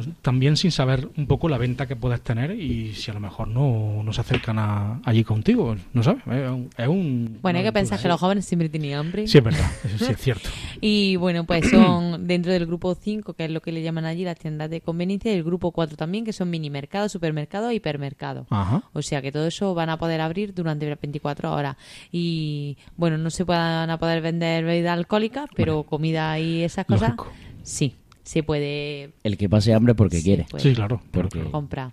Ta- 0.00 0.02
También 0.22 0.56
sin 0.56 0.70
saber 0.70 1.08
un 1.16 1.26
poco 1.26 1.48
la 1.48 1.58
venta 1.58 1.86
que 1.86 1.96
puedes 1.96 2.20
tener 2.22 2.52
y 2.58 2.94
si 2.94 3.10
a 3.10 3.14
lo 3.14 3.20
mejor 3.20 3.48
no, 3.48 4.02
no 4.02 4.12
se 4.12 4.20
acercan 4.22 4.58
a, 4.58 5.00
allí 5.04 5.22
contigo, 5.22 5.76
no 5.92 6.02
sabes. 6.02 6.22
Es 6.26 6.50
un, 6.50 6.70
es 6.78 6.88
un- 6.88 7.38
Bueno, 7.42 7.58
hay 7.58 7.64
que 7.64 7.72
pensar 7.72 8.00
que 8.00 8.08
los 8.08 8.18
jóvenes 8.18 8.44
siempre 8.46 8.68
tienen 8.68 8.94
hambre. 8.94 9.26
Sí, 9.26 9.38
es 9.38 9.44
verdad, 9.44 9.70
eso 9.84 10.04
sí 10.06 10.12
es 10.12 10.18
cierto. 10.20 10.48
Y 10.80 11.16
bueno, 11.16 11.44
pues 11.44 11.68
son 11.70 12.26
dentro 12.26 12.52
del 12.52 12.66
grupo 12.66 12.94
5, 12.94 13.34
que 13.34 13.44
es 13.44 13.50
lo 13.50 13.60
que 13.60 13.70
le 13.70 13.82
llaman 13.82 14.04
allí 14.04 14.24
las 14.24 14.36
tiendas 14.38 14.68
de 14.68 14.80
conveniencia, 14.80 15.32
y 15.32 15.36
el 15.36 15.44
grupo 15.44 15.70
4 15.70 15.96
también, 15.96 16.24
que 16.24 16.32
son 16.32 16.50
mini 16.50 16.70
mercados, 16.70 17.12
supermercados 17.12 17.70
e 17.70 17.74
hipermercados. 17.74 18.46
Ajá. 18.50 18.82
O 18.92 19.02
sea 19.02 19.22
que 19.22 19.30
todo 19.30 19.46
eso 19.46 19.74
van 19.74 19.90
a 19.90 19.98
poder 19.98 20.20
abrir 20.20 20.54
durante 20.54 20.88
las 20.88 21.00
24 21.00 21.52
horas. 21.52 21.76
Y 22.10 22.76
bueno, 22.96 23.18
no 23.18 23.30
se 23.30 23.44
van 23.44 23.90
a 23.90 23.98
poder 23.98 24.22
vender 24.22 24.64
bebidas 24.64 24.96
alcohólicas, 24.98 25.48
pero 25.54 25.82
comida 25.84 26.38
y 26.38 26.62
esas 26.62 26.86
cosas, 26.86 27.10
Lógico. 27.10 27.28
sí, 27.62 27.94
se 28.22 28.42
puede 28.42 29.10
El 29.24 29.36
que 29.36 29.48
pase 29.48 29.74
hambre 29.74 29.94
porque 29.94 30.22
quiere. 30.22 30.46
pues. 30.50 30.62
Sí, 30.62 30.74
claro. 30.74 31.00
Porque- 31.10 31.38
claro. 31.38 31.50
comprar. 31.50 31.92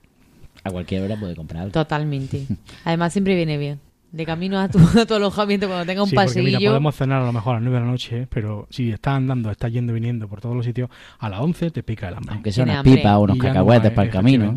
A 0.63 0.71
cualquier 0.71 1.03
hora 1.03 1.17
puede 1.19 1.35
comprar 1.35 1.63
algo. 1.63 1.71
Totalmente. 1.73 2.45
Además, 2.85 3.13
siempre 3.13 3.35
viene 3.35 3.57
bien. 3.57 3.79
De 4.11 4.25
camino 4.25 4.59
a 4.59 4.67
tu, 4.67 4.79
a 4.99 5.05
tu 5.05 5.13
alojamiento, 5.13 5.67
cuando 5.67 5.85
tenga 5.85 6.01
un 6.03 6.09
Sí, 6.09 6.15
porque 6.15 6.39
mira, 6.41 6.51
paseillo. 6.53 6.69
podemos 6.71 6.95
cenar 6.95 7.21
a 7.21 7.25
lo 7.25 7.31
mejor 7.33 7.53
a 7.55 7.59
las 7.59 7.63
9 7.63 7.77
de 7.79 7.85
la 7.85 7.91
noche, 7.91 8.27
pero 8.29 8.67
si 8.71 8.89
estás 8.91 9.13
andando, 9.17 9.51
estás 9.51 9.71
yendo 9.71 9.91
y 9.91 9.95
viniendo 9.95 10.27
por 10.27 10.41
todos 10.41 10.55
los 10.55 10.65
sitios, 10.65 10.89
a 11.19 11.29
las 11.29 11.39
11 11.41 11.69
te 11.71 11.83
pica 11.83 12.07
el 12.09 12.15
hambre. 12.15 12.33
Aunque 12.33 12.51
sea 12.51 12.63
hambre. 12.79 12.95
pipas 12.95 13.15
o 13.15 13.19
unos 13.21 13.37
Y 13.37 13.39
ya 13.39 13.43
no 13.47 13.53
cacahuetes 13.53 13.89
hay- 13.91 13.95
para 13.95 14.05
el 14.07 14.11
camino. 14.11 14.55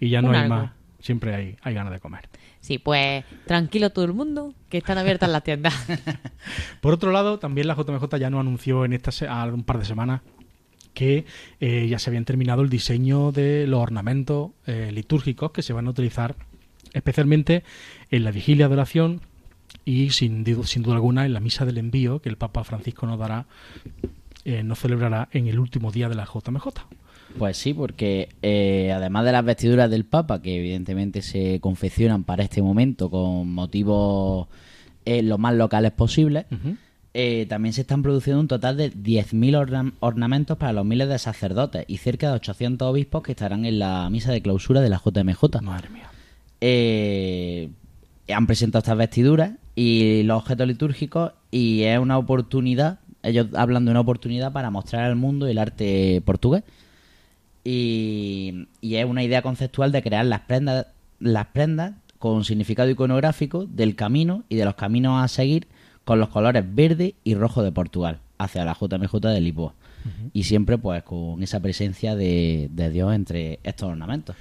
Y 0.00 0.10
ya 0.10 0.20
no 0.22 0.30
hay 0.32 0.36
algo. 0.42 0.54
más. 0.54 0.70
Siempre 1.00 1.34
hay, 1.34 1.56
hay 1.62 1.72
ganas 1.74 1.94
de 1.94 1.98
comer. 2.00 2.28
Sí, 2.60 2.76
pues 2.78 3.24
tranquilo 3.46 3.88
todo 3.88 4.04
el 4.04 4.12
mundo, 4.12 4.52
que 4.68 4.76
están 4.76 4.98
abiertas 4.98 5.30
las 5.30 5.42
tiendas. 5.42 5.72
Por 6.82 6.92
otro 6.92 7.10
lado, 7.10 7.38
también 7.38 7.66
la 7.68 7.74
JMJ 7.74 8.18
ya 8.18 8.28
nos 8.28 8.40
anunció 8.40 8.84
en 8.84 8.92
esta 8.92 9.10
se- 9.10 9.26
a 9.26 9.44
un 9.46 9.62
par 9.64 9.78
de 9.78 9.86
semanas 9.86 10.20
que 10.94 11.24
eh, 11.60 11.86
ya 11.88 11.98
se 11.98 12.10
habían 12.10 12.24
terminado 12.24 12.62
el 12.62 12.70
diseño 12.70 13.32
de 13.32 13.66
los 13.66 13.80
ornamentos 13.80 14.50
eh, 14.66 14.90
litúrgicos 14.92 15.52
que 15.52 15.62
se 15.62 15.72
van 15.72 15.86
a 15.86 15.90
utilizar 15.90 16.36
especialmente 16.92 17.62
en 18.10 18.24
la 18.24 18.30
vigilia 18.30 18.68
de 18.68 18.74
oración 18.74 19.20
y 19.84 20.10
sin, 20.10 20.44
sin 20.64 20.82
duda 20.82 20.94
alguna 20.94 21.26
en 21.26 21.32
la 21.32 21.40
misa 21.40 21.64
del 21.64 21.78
envío 21.78 22.20
que 22.20 22.28
el 22.28 22.36
Papa 22.36 22.64
Francisco 22.64 23.06
nos 23.06 23.18
dará, 23.18 23.46
eh, 24.44 24.62
nos 24.62 24.78
celebrará 24.78 25.28
en 25.32 25.46
el 25.46 25.58
último 25.58 25.90
día 25.90 26.08
de 26.08 26.14
la 26.14 26.24
JMJ. 26.24 26.68
Pues 27.38 27.56
sí, 27.56 27.74
porque 27.74 28.28
eh, 28.42 28.92
además 28.92 29.24
de 29.24 29.32
las 29.32 29.44
vestiduras 29.44 29.90
del 29.90 30.04
Papa, 30.04 30.42
que 30.42 30.58
evidentemente 30.58 31.22
se 31.22 31.60
confeccionan 31.60 32.24
para 32.24 32.42
este 32.42 32.60
momento 32.60 33.08
con 33.08 33.52
motivos 33.52 34.48
eh, 35.04 35.22
lo 35.22 35.38
más 35.38 35.54
locales 35.54 35.92
posibles. 35.92 36.46
Eh, 37.12 37.46
también 37.48 37.72
se 37.72 37.80
están 37.80 38.02
produciendo 38.02 38.40
un 38.40 38.48
total 38.48 38.76
de 38.76 38.92
10.000 38.92 39.56
orna- 39.56 39.92
ornamentos 40.00 40.56
para 40.56 40.72
los 40.72 40.84
miles 40.84 41.08
de 41.08 41.18
sacerdotes 41.18 41.84
y 41.88 41.96
cerca 41.96 42.28
de 42.28 42.34
800 42.34 42.86
obispos 42.88 43.22
que 43.22 43.32
estarán 43.32 43.64
en 43.64 43.78
la 43.80 44.08
misa 44.10 44.30
de 44.32 44.40
clausura 44.42 44.80
de 44.80 44.88
la 44.90 45.00
JMJ. 45.04 45.60
Madre 45.62 45.88
mía. 45.90 46.08
Eh, 46.60 47.70
han 48.32 48.46
presentado 48.46 48.78
estas 48.80 48.96
vestiduras 48.96 49.52
y 49.74 50.22
los 50.22 50.38
objetos 50.42 50.66
litúrgicos 50.68 51.32
y 51.50 51.82
es 51.82 51.98
una 51.98 52.16
oportunidad, 52.18 53.00
ellos 53.22 53.48
hablan 53.54 53.84
de 53.86 53.90
una 53.90 54.00
oportunidad 54.00 54.52
para 54.52 54.70
mostrar 54.70 55.04
al 55.04 55.16
mundo 55.16 55.46
el 55.48 55.58
arte 55.58 56.22
portugués 56.24 56.62
y, 57.64 58.68
y 58.80 58.94
es 58.96 59.04
una 59.04 59.22
idea 59.24 59.42
conceptual 59.42 59.92
de 59.92 60.02
crear 60.02 60.24
las 60.26 60.40
prendas, 60.40 60.86
las 61.18 61.46
prendas 61.48 61.92
con 62.18 62.44
significado 62.44 62.88
iconográfico 62.90 63.66
del 63.66 63.96
camino 63.96 64.44
y 64.48 64.56
de 64.56 64.64
los 64.64 64.74
caminos 64.74 65.22
a 65.22 65.28
seguir 65.28 65.66
con 66.04 66.18
los 66.18 66.28
colores 66.28 66.64
verde 66.74 67.14
y 67.24 67.34
rojo 67.34 67.62
de 67.62 67.72
Portugal 67.72 68.18
hacia 68.38 68.64
la 68.64 68.74
JMJ 68.78 69.14
de 69.20 69.40
Lisboa. 69.40 69.74
Y 70.32 70.44
siempre 70.44 70.78
pues 70.78 71.02
con 71.02 71.42
esa 71.42 71.60
presencia 71.60 72.16
de, 72.16 72.68
de 72.72 72.88
Dios 72.90 73.12
entre 73.14 73.60
estos 73.62 73.90
ornamentos. 73.90 74.34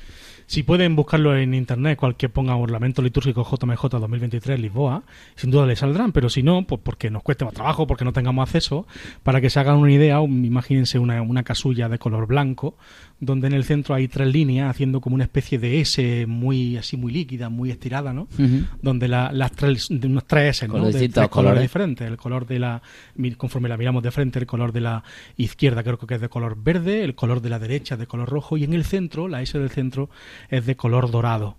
Si 0.45 0.63
pueden 0.63 0.95
buscarlo 0.95 1.35
en 1.37 1.53
internet, 1.53 1.99
cualquier 1.99 2.31
ponga 2.31 2.55
ornamento 2.55 3.01
litúrgico 3.01 3.43
JMJ 3.45 3.81
2023 3.99 4.57
Lisboa, 4.59 5.03
sin 5.35 5.51
duda 5.51 5.65
le 5.67 5.75
saldrán, 5.75 6.11
pero 6.13 6.29
si 6.29 6.41
no, 6.43 6.63
pues 6.65 6.79
porque 6.83 7.11
nos 7.11 7.21
cueste 7.23 7.43
más 7.45 7.53
trabajo, 7.53 7.85
porque 7.87 8.05
no 8.05 8.13
tengamos 8.13 8.43
acceso, 8.47 8.87
para 9.21 9.41
que 9.41 9.49
se 9.51 9.59
hagan 9.59 9.75
una 9.75 9.91
idea, 9.91 10.21
un- 10.21 10.45
imagínense 10.45 10.97
una, 10.97 11.21
una 11.21 11.43
casulla 11.43 11.87
de 11.89 11.99
color 11.99 12.25
blanco, 12.25 12.73
donde 13.21 13.47
en 13.47 13.53
el 13.53 13.63
centro 13.65 13.95
hay 13.95 14.07
tres 14.07 14.27
líneas 14.31 14.69
haciendo 14.69 15.01
como 15.01 15.15
una 15.15 15.25
especie 15.25 15.59
de 15.59 15.81
S 15.81 16.25
muy 16.27 16.77
así 16.77 16.95
muy 16.95 17.11
líquida, 17.11 17.49
muy 17.49 17.69
estirada, 17.71 18.13
¿no? 18.13 18.27
Donde 18.81 19.07
la- 19.07 19.31
las 19.33 19.51
tres, 19.51 19.87
de 19.89 20.07
unos 20.07 20.25
tres 20.25 20.57
S, 20.57 20.67
Con 20.67 20.79
¿no? 20.79 20.85
De 20.87 20.91
distintos 20.93 21.13
tres 21.15 21.29
colores 21.29 21.49
colores. 21.51 21.61
diferentes. 21.63 22.07
El 22.07 22.17
color 22.17 22.47
de 22.47 22.59
la, 22.59 22.81
conforme 23.37 23.67
la 23.69 23.75
miramos 23.77 24.03
de 24.03 24.11
frente, 24.11 24.39
el 24.39 24.45
color 24.47 24.71
de 24.71 24.81
la 24.81 25.03
izquierda 25.37 25.83
creo 25.83 25.97
que 25.97 26.15
es 26.15 26.21
de 26.21 26.29
color 26.29 26.55
verde, 26.61 27.03
el 27.03 27.15
color 27.15 27.41
de 27.41 27.49
la 27.49 27.59
derecha 27.59 27.95
es 27.95 27.99
de 27.99 28.07
color 28.07 28.29
rojo 28.29 28.55
y 28.57 28.63
en 28.63 28.73
el 28.73 28.85
centro, 28.85 29.27
la 29.27 29.41
S 29.41 29.57
del 29.59 29.69
centro, 29.69 30.09
es 30.49 30.65
de 30.65 30.75
color 30.75 31.11
dorado. 31.11 31.57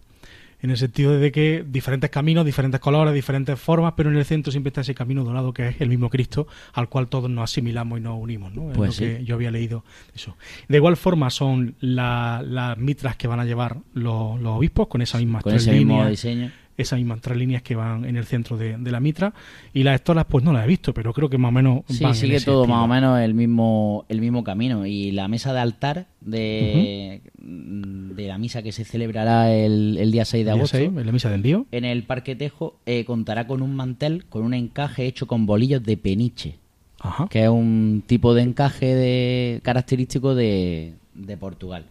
En 0.62 0.70
el 0.70 0.76
sentido 0.76 1.18
de 1.18 1.32
que 1.32 1.64
diferentes 1.66 2.10
caminos, 2.10 2.44
diferentes 2.44 2.80
colores, 2.80 3.14
diferentes 3.14 3.58
formas, 3.58 3.94
pero 3.96 4.10
en 4.10 4.16
el 4.16 4.24
centro 4.24 4.50
siempre 4.52 4.68
está 4.68 4.82
ese 4.82 4.94
camino 4.94 5.24
dorado 5.24 5.52
que 5.54 5.68
es 5.68 5.80
el 5.80 5.88
mismo 5.88 6.10
Cristo 6.10 6.46
al 6.74 6.88
cual 6.88 7.08
todos 7.08 7.30
nos 7.30 7.44
asimilamos 7.44 7.98
y 7.98 8.02
nos 8.02 8.20
unimos. 8.20 8.52
¿no? 8.54 8.70
Es 8.70 8.76
Pues 8.76 8.88
lo 8.88 8.92
sí. 8.92 9.04
que 9.04 9.24
yo 9.24 9.36
había 9.36 9.50
leído 9.50 9.84
eso. 10.14 10.36
De 10.68 10.76
igual 10.76 10.96
forma 10.96 11.30
son 11.30 11.76
la- 11.80 12.42
las 12.46 12.76
mitras 12.78 13.16
que 13.16 13.26
van 13.26 13.40
a 13.40 13.44
llevar 13.44 13.78
los, 13.94 14.40
los 14.40 14.58
obispos 14.58 14.88
con 14.88 15.00
esa 15.02 15.18
misma 15.18 15.40
Con 15.40 15.54
ese 15.54 15.72
mismo 15.72 16.06
diseño. 16.06 16.50
Esas 16.76 16.98
mismas 16.98 17.20
tres 17.20 17.36
líneas 17.36 17.62
que 17.62 17.74
van 17.74 18.04
en 18.04 18.16
el 18.16 18.24
centro 18.24 18.56
de, 18.56 18.76
de 18.78 18.90
la 18.90 19.00
mitra 19.00 19.34
y 19.74 19.82
las 19.82 19.96
estolas 19.96 20.24
pues 20.28 20.42
no 20.44 20.52
las 20.52 20.64
he 20.64 20.68
visto 20.68 20.94
pero 20.94 21.12
creo 21.12 21.28
que 21.28 21.36
más 21.36 21.50
o 21.50 21.52
menos 21.52 21.80
Sí, 21.88 22.02
van 22.02 22.12
en 22.12 22.16
sigue 22.18 22.36
ese 22.36 22.46
todo 22.46 22.62
estilo. 22.62 22.74
más 22.76 22.84
o 22.84 22.88
menos 22.88 23.20
el 23.20 23.34
mismo, 23.34 24.06
el 24.08 24.20
mismo 24.20 24.42
camino. 24.44 24.86
Y 24.86 25.10
la 25.12 25.28
mesa 25.28 25.52
de 25.52 25.60
altar 25.60 26.06
de, 26.20 27.20
de 27.38 28.26
la 28.26 28.38
misa 28.38 28.62
que 28.62 28.72
se 28.72 28.84
celebrará 28.84 29.52
el, 29.52 29.96
el 29.98 30.10
día 30.12 30.24
6 30.24 30.44
de 30.44 30.50
agosto 30.50 30.78
en 30.78 31.04
la 31.06 31.12
misa 31.12 31.28
de 31.28 31.34
envío 31.36 31.66
en 31.72 31.84
el 31.84 32.02
Parque 32.04 32.36
Tejo 32.36 32.76
eh, 32.86 33.04
contará 33.04 33.46
con 33.46 33.62
un 33.62 33.74
mantel 33.74 34.24
con 34.26 34.42
un 34.42 34.54
encaje 34.54 35.06
hecho 35.06 35.26
con 35.26 35.46
bolillos 35.46 35.82
de 35.82 35.96
peniche, 35.96 36.56
Ajá. 37.00 37.26
que 37.28 37.42
es 37.44 37.48
un 37.50 38.02
tipo 38.06 38.34
de 38.34 38.42
encaje 38.42 38.94
de, 38.94 39.60
característico 39.62 40.34
de, 40.34 40.94
de 41.14 41.36
Portugal. 41.36 41.84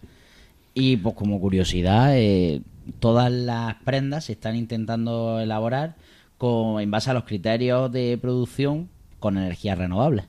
Y 0.72 0.96
pues 0.98 1.14
como 1.16 1.40
curiosidad, 1.40 2.16
eh, 2.16 2.60
todas 2.98 3.30
las 3.30 3.76
prendas 3.76 4.24
se 4.24 4.32
están 4.32 4.56
intentando 4.56 5.40
elaborar 5.40 5.96
con, 6.38 6.80
en 6.80 6.90
base 6.90 7.10
a 7.10 7.14
los 7.14 7.24
criterios 7.24 7.92
de 7.92 8.18
producción 8.20 8.88
con 9.18 9.36
energías 9.36 9.78
renovables 9.78 10.26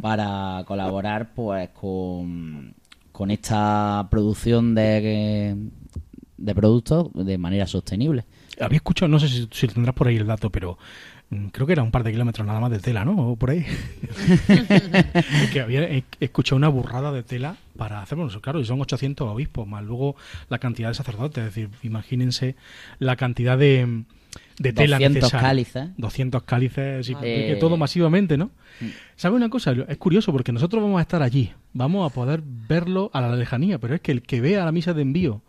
para 0.00 0.62
colaborar 0.68 1.34
pues 1.34 1.70
con, 1.70 2.74
con 3.10 3.32
esta 3.32 4.06
producción 4.08 4.72
de, 4.76 5.56
de 6.36 6.54
productos 6.54 7.08
de 7.12 7.38
manera 7.38 7.66
sostenible. 7.66 8.24
había 8.60 8.76
escuchado 8.76 9.08
no 9.08 9.18
sé 9.18 9.26
si, 9.26 9.48
si 9.50 9.66
tendrás 9.66 9.96
por 9.96 10.06
ahí 10.06 10.16
el 10.16 10.28
dato 10.28 10.50
pero 10.50 10.78
creo 11.52 11.66
que 11.66 11.72
era 11.72 11.82
un 11.82 11.90
par 11.90 12.02
de 12.04 12.12
kilómetros 12.12 12.46
nada 12.46 12.60
más 12.60 12.70
de 12.70 12.78
tela 12.78 13.04
no 13.04 13.30
o 13.30 13.36
por 13.36 13.50
ahí 13.50 13.64
que 15.52 15.60
había 15.60 15.82
he 15.84 16.04
escuchado 16.20 16.56
una 16.56 16.68
burrada 16.68 17.12
de 17.12 17.22
tela 17.22 17.56
para 17.76 18.02
hacerlo 18.02 18.28
claro 18.40 18.60
y 18.60 18.64
son 18.64 18.80
800 18.80 19.28
obispos 19.28 19.66
más 19.66 19.84
luego 19.84 20.16
la 20.48 20.58
cantidad 20.58 20.88
de 20.88 20.94
sacerdotes 20.94 21.44
es 21.44 21.54
decir 21.54 21.70
imagínense 21.82 22.56
la 22.98 23.16
cantidad 23.16 23.58
de 23.58 24.04
de 24.58 24.72
tela 24.72 24.96
200 24.96 25.22
necesaria. 25.22 25.48
cálices. 25.48 25.88
200 25.96 26.42
cálices, 26.42 27.08
y 27.08 27.12
Eh, 27.22 27.46
que 27.48 27.56
todo 27.60 27.76
masivamente, 27.76 28.36
¿no? 28.36 28.50
¿Sabe 29.16 29.36
una 29.36 29.48
cosa? 29.48 29.74
Es 29.88 29.98
curioso 29.98 30.32
porque 30.32 30.52
nosotros 30.52 30.82
vamos 30.82 30.98
a 30.98 31.02
estar 31.02 31.22
allí, 31.22 31.52
vamos 31.72 32.10
a 32.10 32.14
poder 32.14 32.42
verlo 32.44 33.10
a 33.12 33.20
la 33.20 33.34
lejanía, 33.34 33.78
pero 33.78 33.94
es 33.94 34.00
que 34.00 34.12
el 34.12 34.22
que 34.22 34.40
vea 34.40 34.64
la 34.64 34.72
misa 34.72 34.94
de 34.94 35.02
envío 35.02 35.42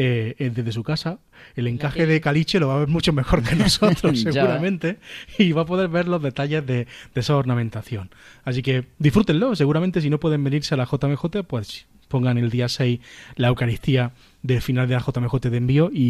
eh, 0.00 0.36
eh, 0.38 0.52
desde 0.54 0.70
su 0.70 0.84
casa, 0.84 1.18
el 1.56 1.66
encaje 1.66 2.06
de 2.06 2.20
caliche 2.20 2.60
lo 2.60 2.68
va 2.68 2.76
a 2.76 2.78
ver 2.78 2.86
mucho 2.86 3.12
mejor 3.12 3.42
que 3.42 3.56
nosotros, 3.56 4.20
seguramente, 4.22 5.00
y 5.38 5.50
va 5.50 5.62
a 5.62 5.66
poder 5.66 5.88
ver 5.88 6.06
los 6.06 6.22
detalles 6.22 6.64
de, 6.64 6.86
de 7.14 7.20
esa 7.20 7.34
ornamentación. 7.34 8.08
Así 8.44 8.62
que 8.62 8.84
disfrútenlo, 9.00 9.56
seguramente 9.56 10.00
si 10.00 10.08
no 10.08 10.20
pueden 10.20 10.44
venirse 10.44 10.74
a 10.74 10.76
la 10.76 10.84
JMJ, 10.84 11.42
pues 11.48 11.88
pongan 12.08 12.38
el 12.38 12.50
día 12.50 12.68
6 12.68 13.00
la 13.36 13.48
Eucaristía 13.48 14.12
del 14.40 14.62
final 14.62 14.86
de 14.88 14.94
la 14.94 15.00
JMJ 15.00 15.50
de 15.50 15.56
envío 15.56 15.90
y, 15.92 16.00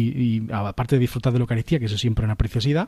y 0.47 0.47
aparte 0.53 0.95
de 0.95 0.99
disfrutar 0.99 1.33
de 1.33 1.39
la 1.39 1.43
Eucaristía, 1.43 1.79
que 1.79 1.85
eso 1.85 1.97
siempre 1.97 2.23
es 2.23 2.27
una 2.27 2.35
preciosidad 2.35 2.87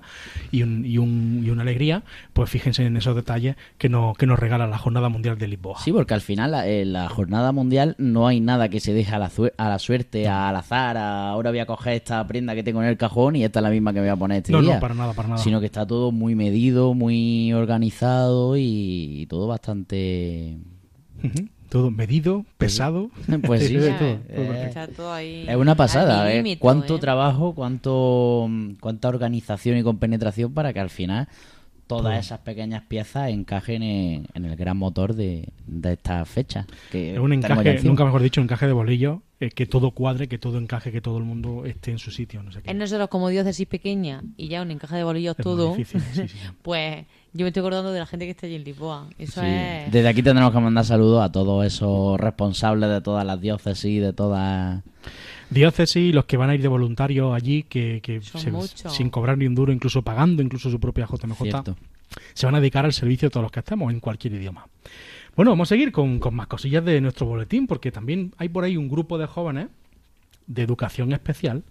y, 0.51 0.61
un- 0.61 0.85
y, 0.85 0.97
un- 0.99 1.41
y 1.43 1.49
una 1.49 1.63
alegría, 1.63 2.03
pues 2.33 2.49
fíjense 2.49 2.85
en 2.85 2.95
esos 2.95 3.15
detalles 3.15 3.55
que, 3.79 3.89
nos 3.89 4.15
que 4.17 4.27
nos 4.27 4.37
regala 4.39 4.67
la 4.67 4.77
Jornada 4.77 5.09
Mundial 5.09 5.37
de 5.39 5.47
Lisboa. 5.47 5.79
Sí, 5.83 5.91
porque 5.91 6.13
al 6.13 6.21
final 6.21 6.53
en 6.67 6.93
la 6.93 7.09
jornada 7.09 7.51
mundial 7.51 7.95
no 7.97 8.27
hay 8.27 8.39
nada 8.39 8.69
que 8.69 8.79
se 8.79 8.93
deje 8.93 9.13
a 9.15 9.19
la, 9.19 9.31
a 9.57 9.69
la 9.69 9.79
suerte, 9.79 10.27
al 10.27 10.55
azar, 10.55 10.95
a 10.97 11.29
ahora 11.29 11.49
voy 11.49 11.59
a 11.59 11.65
coger 11.65 11.93
esta 11.93 12.25
prenda 12.27 12.53
que 12.53 12.63
tengo 12.63 12.81
en 12.83 12.89
el 12.89 12.97
cajón 12.97 13.35
y 13.35 13.43
esta 13.43 13.59
es 13.59 13.63
la 13.63 13.69
misma 13.71 13.91
que 13.93 13.99
me 13.99 14.05
voy 14.07 14.13
a 14.13 14.15
poner 14.17 14.37
este 14.37 14.51
No, 14.51 14.61
día. 14.61 14.75
no, 14.75 14.79
para 14.79 14.93
nada, 14.93 15.13
para 15.13 15.27
nada. 15.29 15.41
Sino 15.41 15.59
que 15.59 15.65
está 15.65 15.87
todo 15.87 16.11
muy 16.11 16.35
medido, 16.35 16.93
muy 16.93 17.51
organizado 17.51 18.55
y, 18.57 19.25
todo 19.27 19.47
bastante... 19.47 20.57
Todo 21.71 21.89
medido, 21.89 22.45
pesado. 22.57 23.09
Pues 23.47 23.65
sí, 23.65 23.75
De 23.77 23.87
Ya, 23.87 23.97
todo, 23.97 24.09
eh, 24.09 24.19
todo 24.35 24.45
perfecto. 24.47 24.67
está 24.81 24.87
todo 24.89 25.13
ahí 25.13 25.45
Es 25.47 25.55
una 25.55 25.75
pasada, 25.75 26.29
¿eh? 26.33 26.57
Cuánto 26.59 26.97
¿eh? 26.97 26.99
trabajo, 26.99 27.55
cuánto, 27.55 28.49
cuánta 28.81 29.07
organización 29.07 29.77
y 29.77 29.83
compenetración 29.83 30.53
para 30.53 30.73
que 30.73 30.81
al 30.81 30.89
final 30.89 31.29
todas 31.87 32.19
esas 32.25 32.39
pequeñas 32.39 32.83
piezas 32.83 33.29
encajen 33.29 33.83
en, 33.83 34.27
en 34.33 34.45
el 34.45 34.55
gran 34.57 34.75
motor 34.75 35.13
de, 35.15 35.47
de 35.65 35.93
esta 35.93 36.25
fecha. 36.25 36.67
Que 36.91 37.13
Es 37.13 37.19
un 37.19 37.31
encaje, 37.31 37.81
nunca 37.83 38.03
mejor 38.03 38.21
dicho, 38.21 38.41
un 38.41 38.45
encaje 38.45 38.67
de 38.67 38.73
bolillo, 38.73 39.21
eh, 39.39 39.49
que 39.49 39.65
todo 39.65 39.91
cuadre, 39.91 40.27
que 40.27 40.37
todo 40.37 40.57
encaje, 40.57 40.91
que 40.91 41.01
todo 41.01 41.17
el 41.17 41.23
mundo 41.23 41.65
esté 41.65 41.91
en 41.91 41.99
su 41.99 42.11
sitio. 42.11 42.43
No 42.43 42.51
sé 42.51 42.61
qué. 42.61 42.71
Es 42.71 42.75
nosotros 42.75 43.07
como 43.07 43.29
diócesis 43.29 43.65
pequeña 43.67 44.23
y 44.35 44.49
ya 44.49 44.61
un 44.61 44.71
encaje 44.71 44.97
de 44.97 45.03
bolillos 45.05 45.35
Es 45.39 45.45
muy 45.45 45.55
todo, 45.55 45.75
difícil, 45.75 46.01
sí, 46.13 46.27
sí. 46.27 46.37
pues 46.61 47.05
yo 47.33 47.43
me 47.43 47.47
estoy 47.47 47.61
acordando 47.61 47.91
de 47.91 47.99
la 47.99 48.05
gente 48.05 48.25
que 48.25 48.31
está 48.31 48.45
allí 48.47 48.55
en 48.55 48.63
Lisboa. 48.63 49.07
Eso 49.17 49.41
Sí. 49.41 49.47
es... 49.47 49.91
Desde 49.91 50.07
aquí 50.07 50.21
tendremos 50.23 50.51
que 50.53 50.59
mandar 50.59 50.83
saludos 50.85 51.23
a 51.23 51.31
todos 51.31 51.65
esos 51.65 52.19
responsables 52.19 52.89
de 52.89 53.01
todas 53.01 53.25
las 53.25 53.39
diócesis, 53.39 54.01
de 54.01 54.13
todas... 54.13 54.83
Diócesis, 55.49 56.13
los 56.15 56.25
que 56.25 56.37
van 56.37 56.49
a 56.49 56.55
ir 56.55 56.61
de 56.61 56.67
voluntarios 56.69 57.33
allí, 57.35 57.63
que, 57.63 57.99
que 58.01 58.21
se- 58.21 58.89
sin 58.89 59.09
cobrar 59.09 59.37
ni 59.37 59.45
un 59.47 59.55
duro, 59.55 59.73
incluso 59.73 60.01
pagando 60.01 60.41
incluso 60.41 60.69
su 60.71 60.79
propia 60.79 61.05
JMJ, 61.05 61.41
Cierto. 61.43 61.75
se 62.33 62.45
van 62.45 62.55
a 62.55 62.59
dedicar 62.61 62.85
al 62.85 62.93
servicio 62.93 63.27
de 63.27 63.31
todos 63.31 63.43
los 63.43 63.51
que 63.51 63.59
estemos 63.59 63.91
en 63.91 63.99
cualquier 63.99 64.33
idioma. 64.35 64.67
Bueno, 65.35 65.51
vamos 65.51 65.67
a 65.67 65.75
seguir 65.75 65.91
con, 65.91 66.19
con 66.19 66.35
más 66.35 66.47
cosillas 66.47 66.85
de 66.85 67.01
nuestro 67.01 67.25
boletín, 67.25 67.67
porque 67.67 67.91
también 67.91 68.33
hay 68.37 68.47
por 68.49 68.63
ahí 68.63 68.77
un 68.77 68.87
grupo 68.87 69.17
de 69.17 69.27
jóvenes 69.27 69.67
de 70.47 70.61
educación 70.63 71.11
especial 71.13 71.63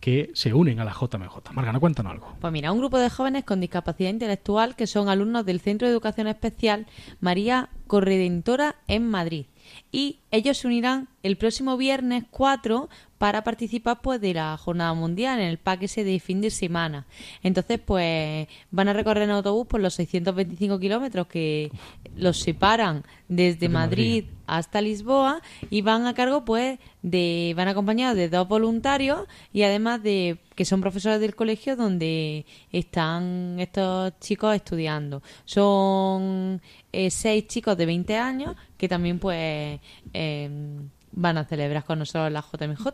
que 0.00 0.30
se 0.34 0.52
unen 0.54 0.80
a 0.80 0.84
la 0.84 0.92
JMJ. 0.92 1.52
Margana, 1.52 1.78
cuéntanos 1.78 2.12
algo. 2.12 2.34
Pues 2.40 2.52
mira, 2.52 2.72
un 2.72 2.78
grupo 2.78 2.98
de 2.98 3.10
jóvenes 3.10 3.44
con 3.44 3.60
discapacidad 3.60 4.10
intelectual 4.10 4.74
que 4.74 4.86
son 4.86 5.08
alumnos 5.08 5.44
del 5.44 5.60
Centro 5.60 5.86
de 5.86 5.92
Educación 5.92 6.26
Especial 6.26 6.86
María 7.20 7.68
Corredentora 7.86 8.76
en 8.88 9.08
Madrid. 9.08 9.46
Y 9.92 10.18
ellos 10.30 10.58
se 10.58 10.66
unirán 10.66 11.08
el 11.22 11.36
próximo 11.36 11.76
viernes 11.76 12.24
4 12.30 12.88
para 13.20 13.44
participar 13.44 14.00
pues 14.00 14.18
de 14.18 14.32
la 14.32 14.56
jornada 14.56 14.94
mundial 14.94 15.40
en 15.40 15.48
el 15.48 15.58
pack 15.58 15.82
ese 15.82 16.04
de 16.04 16.18
fin 16.20 16.40
de 16.40 16.50
semana. 16.50 17.06
Entonces 17.42 17.78
pues 17.78 18.48
van 18.70 18.88
a 18.88 18.94
recorrer 18.94 19.24
en 19.24 19.30
autobús 19.30 19.66
por 19.66 19.80
los 19.80 19.92
625 19.92 20.78
kilómetros 20.78 21.26
que 21.26 21.70
los 22.16 22.38
separan 22.38 23.04
desde 23.28 23.68
Madrid, 23.68 24.24
hasta 24.46 24.80
Lisboa 24.80 25.42
y 25.68 25.82
van 25.82 26.06
a 26.06 26.14
cargo 26.14 26.46
pues 26.46 26.78
de 27.02 27.52
van 27.54 27.68
acompañados 27.68 28.16
de 28.16 28.30
dos 28.30 28.48
voluntarios 28.48 29.26
y 29.52 29.64
además 29.64 30.02
de 30.02 30.38
que 30.54 30.64
son 30.64 30.80
profesores 30.80 31.20
del 31.20 31.34
colegio 31.34 31.76
donde 31.76 32.46
están 32.72 33.56
estos 33.60 34.18
chicos 34.20 34.56
estudiando. 34.56 35.22
Son 35.44 36.62
eh, 36.90 37.10
seis 37.10 37.46
chicos 37.48 37.76
de 37.76 37.84
20 37.84 38.16
años 38.16 38.56
que 38.78 38.88
también 38.88 39.18
pues 39.18 39.78
em, 40.14 40.88
van 41.12 41.38
a 41.38 41.44
celebrar 41.44 41.84
con 41.84 41.98
nosotros 41.98 42.30
la 42.32 42.40
JMJ. 42.42 42.86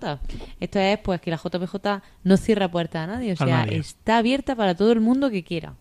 Esto 0.60 0.78
es 0.78 0.98
pues 0.98 1.20
que 1.20 1.30
la 1.30 1.36
JMJ 1.36 1.74
no 2.24 2.36
cierra 2.36 2.70
puerta 2.70 3.02
a 3.04 3.06
nadie, 3.06 3.32
o 3.32 3.36
sea, 3.36 3.46
nadie. 3.64 3.78
está 3.78 4.18
abierta 4.18 4.54
para 4.56 4.74
todo 4.74 4.92
el 4.92 5.00
mundo 5.00 5.30
que 5.30 5.42
quiera. 5.44 5.74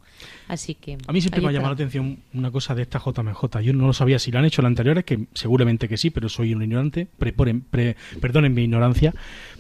Así 0.48 0.76
que 0.76 0.98
A 1.08 1.12
mí 1.12 1.20
siempre 1.20 1.42
me 1.42 1.50
ha 1.50 1.52
llamado 1.52 1.72
la 1.72 1.76
atención 1.76 2.20
una 2.34 2.50
cosa 2.52 2.74
de 2.74 2.84
esta 2.84 3.00
JMJ. 3.00 3.60
Yo 3.62 3.74
no 3.74 3.88
lo 3.88 3.94
sabía 3.94 4.18
si 4.20 4.32
lo 4.32 4.40
han 4.40 4.46
hecho 4.46 4.62
las 4.62 4.70
anteriores, 4.70 5.04
que 5.04 5.28
seguramente 5.34 5.90
que 5.90 5.98
sí, 5.98 6.10
pero 6.10 6.30
soy 6.30 6.54
un 6.54 6.62
ignorante. 6.64 7.08
Preporen- 7.20 7.64
pre- 7.70 7.96
perdonen 8.22 8.54
mi 8.54 8.64
ignorancia. 8.64 9.14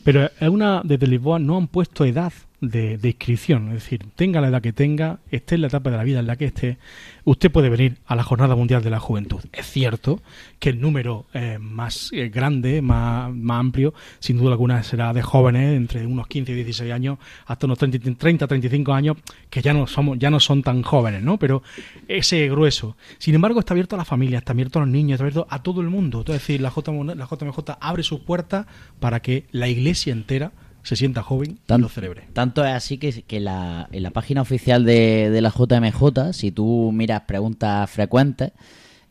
Pero 0.03 0.29
es 0.39 0.49
una, 0.49 0.81
desde 0.83 1.07
Lisboa 1.07 1.39
no 1.39 1.57
han 1.57 1.67
puesto 1.67 2.05
edad 2.05 2.31
de, 2.69 2.99
inscripción. 3.03 3.67
Es 3.69 3.83
decir, 3.83 4.05
tenga 4.15 4.41
la 4.41 4.47
edad 4.47 4.61
que 4.61 4.73
tenga, 4.73 5.19
esté 5.31 5.55
en 5.55 5.61
la 5.61 5.67
etapa 5.67 5.91
de 5.91 5.97
la 5.97 6.03
vida 6.03 6.19
en 6.19 6.27
la 6.27 6.35
que 6.35 6.45
esté, 6.45 6.77
usted 7.23 7.51
puede 7.51 7.69
venir 7.69 7.97
a 8.05 8.15
la 8.15 8.23
Jornada 8.23 8.55
Mundial 8.55 8.83
de 8.83 8.89
la 8.89 8.99
Juventud. 8.99 9.41
Es 9.51 9.67
cierto 9.67 10.21
que 10.59 10.69
el 10.69 10.81
número 10.81 11.25
eh, 11.33 11.57
más 11.59 12.09
eh, 12.13 12.29
grande, 12.29 12.81
más, 12.81 13.33
más 13.33 13.59
amplio, 13.59 13.93
sin 14.19 14.37
duda 14.37 14.51
alguna 14.51 14.83
será 14.83 15.13
de 15.13 15.21
jóvenes 15.21 15.75
entre 15.75 16.05
unos 16.05 16.27
15 16.27 16.51
y 16.51 16.55
16 16.55 16.91
años 16.91 17.17
hasta 17.45 17.65
unos 17.65 17.77
30, 17.77 18.15
30 18.15 18.47
35 18.47 18.93
años, 18.93 19.17
que 19.49 19.61
ya 19.61 19.73
no 19.73 19.87
somos 19.87 20.17
ya 20.19 20.29
no 20.29 20.39
son 20.39 20.63
tan 20.63 20.81
jóvenes, 20.81 21.23
¿no? 21.23 21.37
Pero 21.37 21.63
ese 22.07 22.47
grueso. 22.49 22.95
Sin 23.17 23.35
embargo, 23.35 23.59
está 23.59 23.73
abierto 23.73 23.95
a 23.95 23.97
la 23.97 24.05
familia, 24.05 24.39
está 24.39 24.53
abierto 24.53 24.79
a 24.79 24.83
los 24.83 24.89
niños, 24.89 25.15
está 25.15 25.23
abierto 25.23 25.47
a 25.49 25.63
todo 25.63 25.81
el 25.81 25.89
mundo. 25.89 26.21
Es 26.21 26.25
decir, 26.25 26.61
la, 26.61 26.69
JM, 26.69 27.17
la 27.17 27.27
JMJ 27.27 27.77
abre 27.79 28.03
sus 28.03 28.21
puertas 28.21 28.65
para 28.99 29.21
que 29.21 29.45
la 29.51 29.67
iglesia 29.67 30.13
entera 30.13 30.51
se 30.85 30.95
sienta 30.95 31.21
joven 31.23 31.51
y 31.51 31.67
Tan- 31.67 31.81
lo 31.81 31.89
celebre. 31.89 32.23
Tanto 32.33 32.63
es 32.63 32.71
así 32.71 32.97
que, 32.97 33.23
que 33.23 33.39
la, 33.41 33.89
en 33.91 34.03
la 34.03 34.11
página 34.11 34.41
oficial 34.41 34.85
de, 34.85 35.29
de 35.29 35.41
la 35.41 35.49
JMJ, 35.51 36.31
si 36.33 36.51
tú 36.51 36.91
miras 36.93 37.21
preguntas 37.21 37.89
frecuentes, 37.89 38.51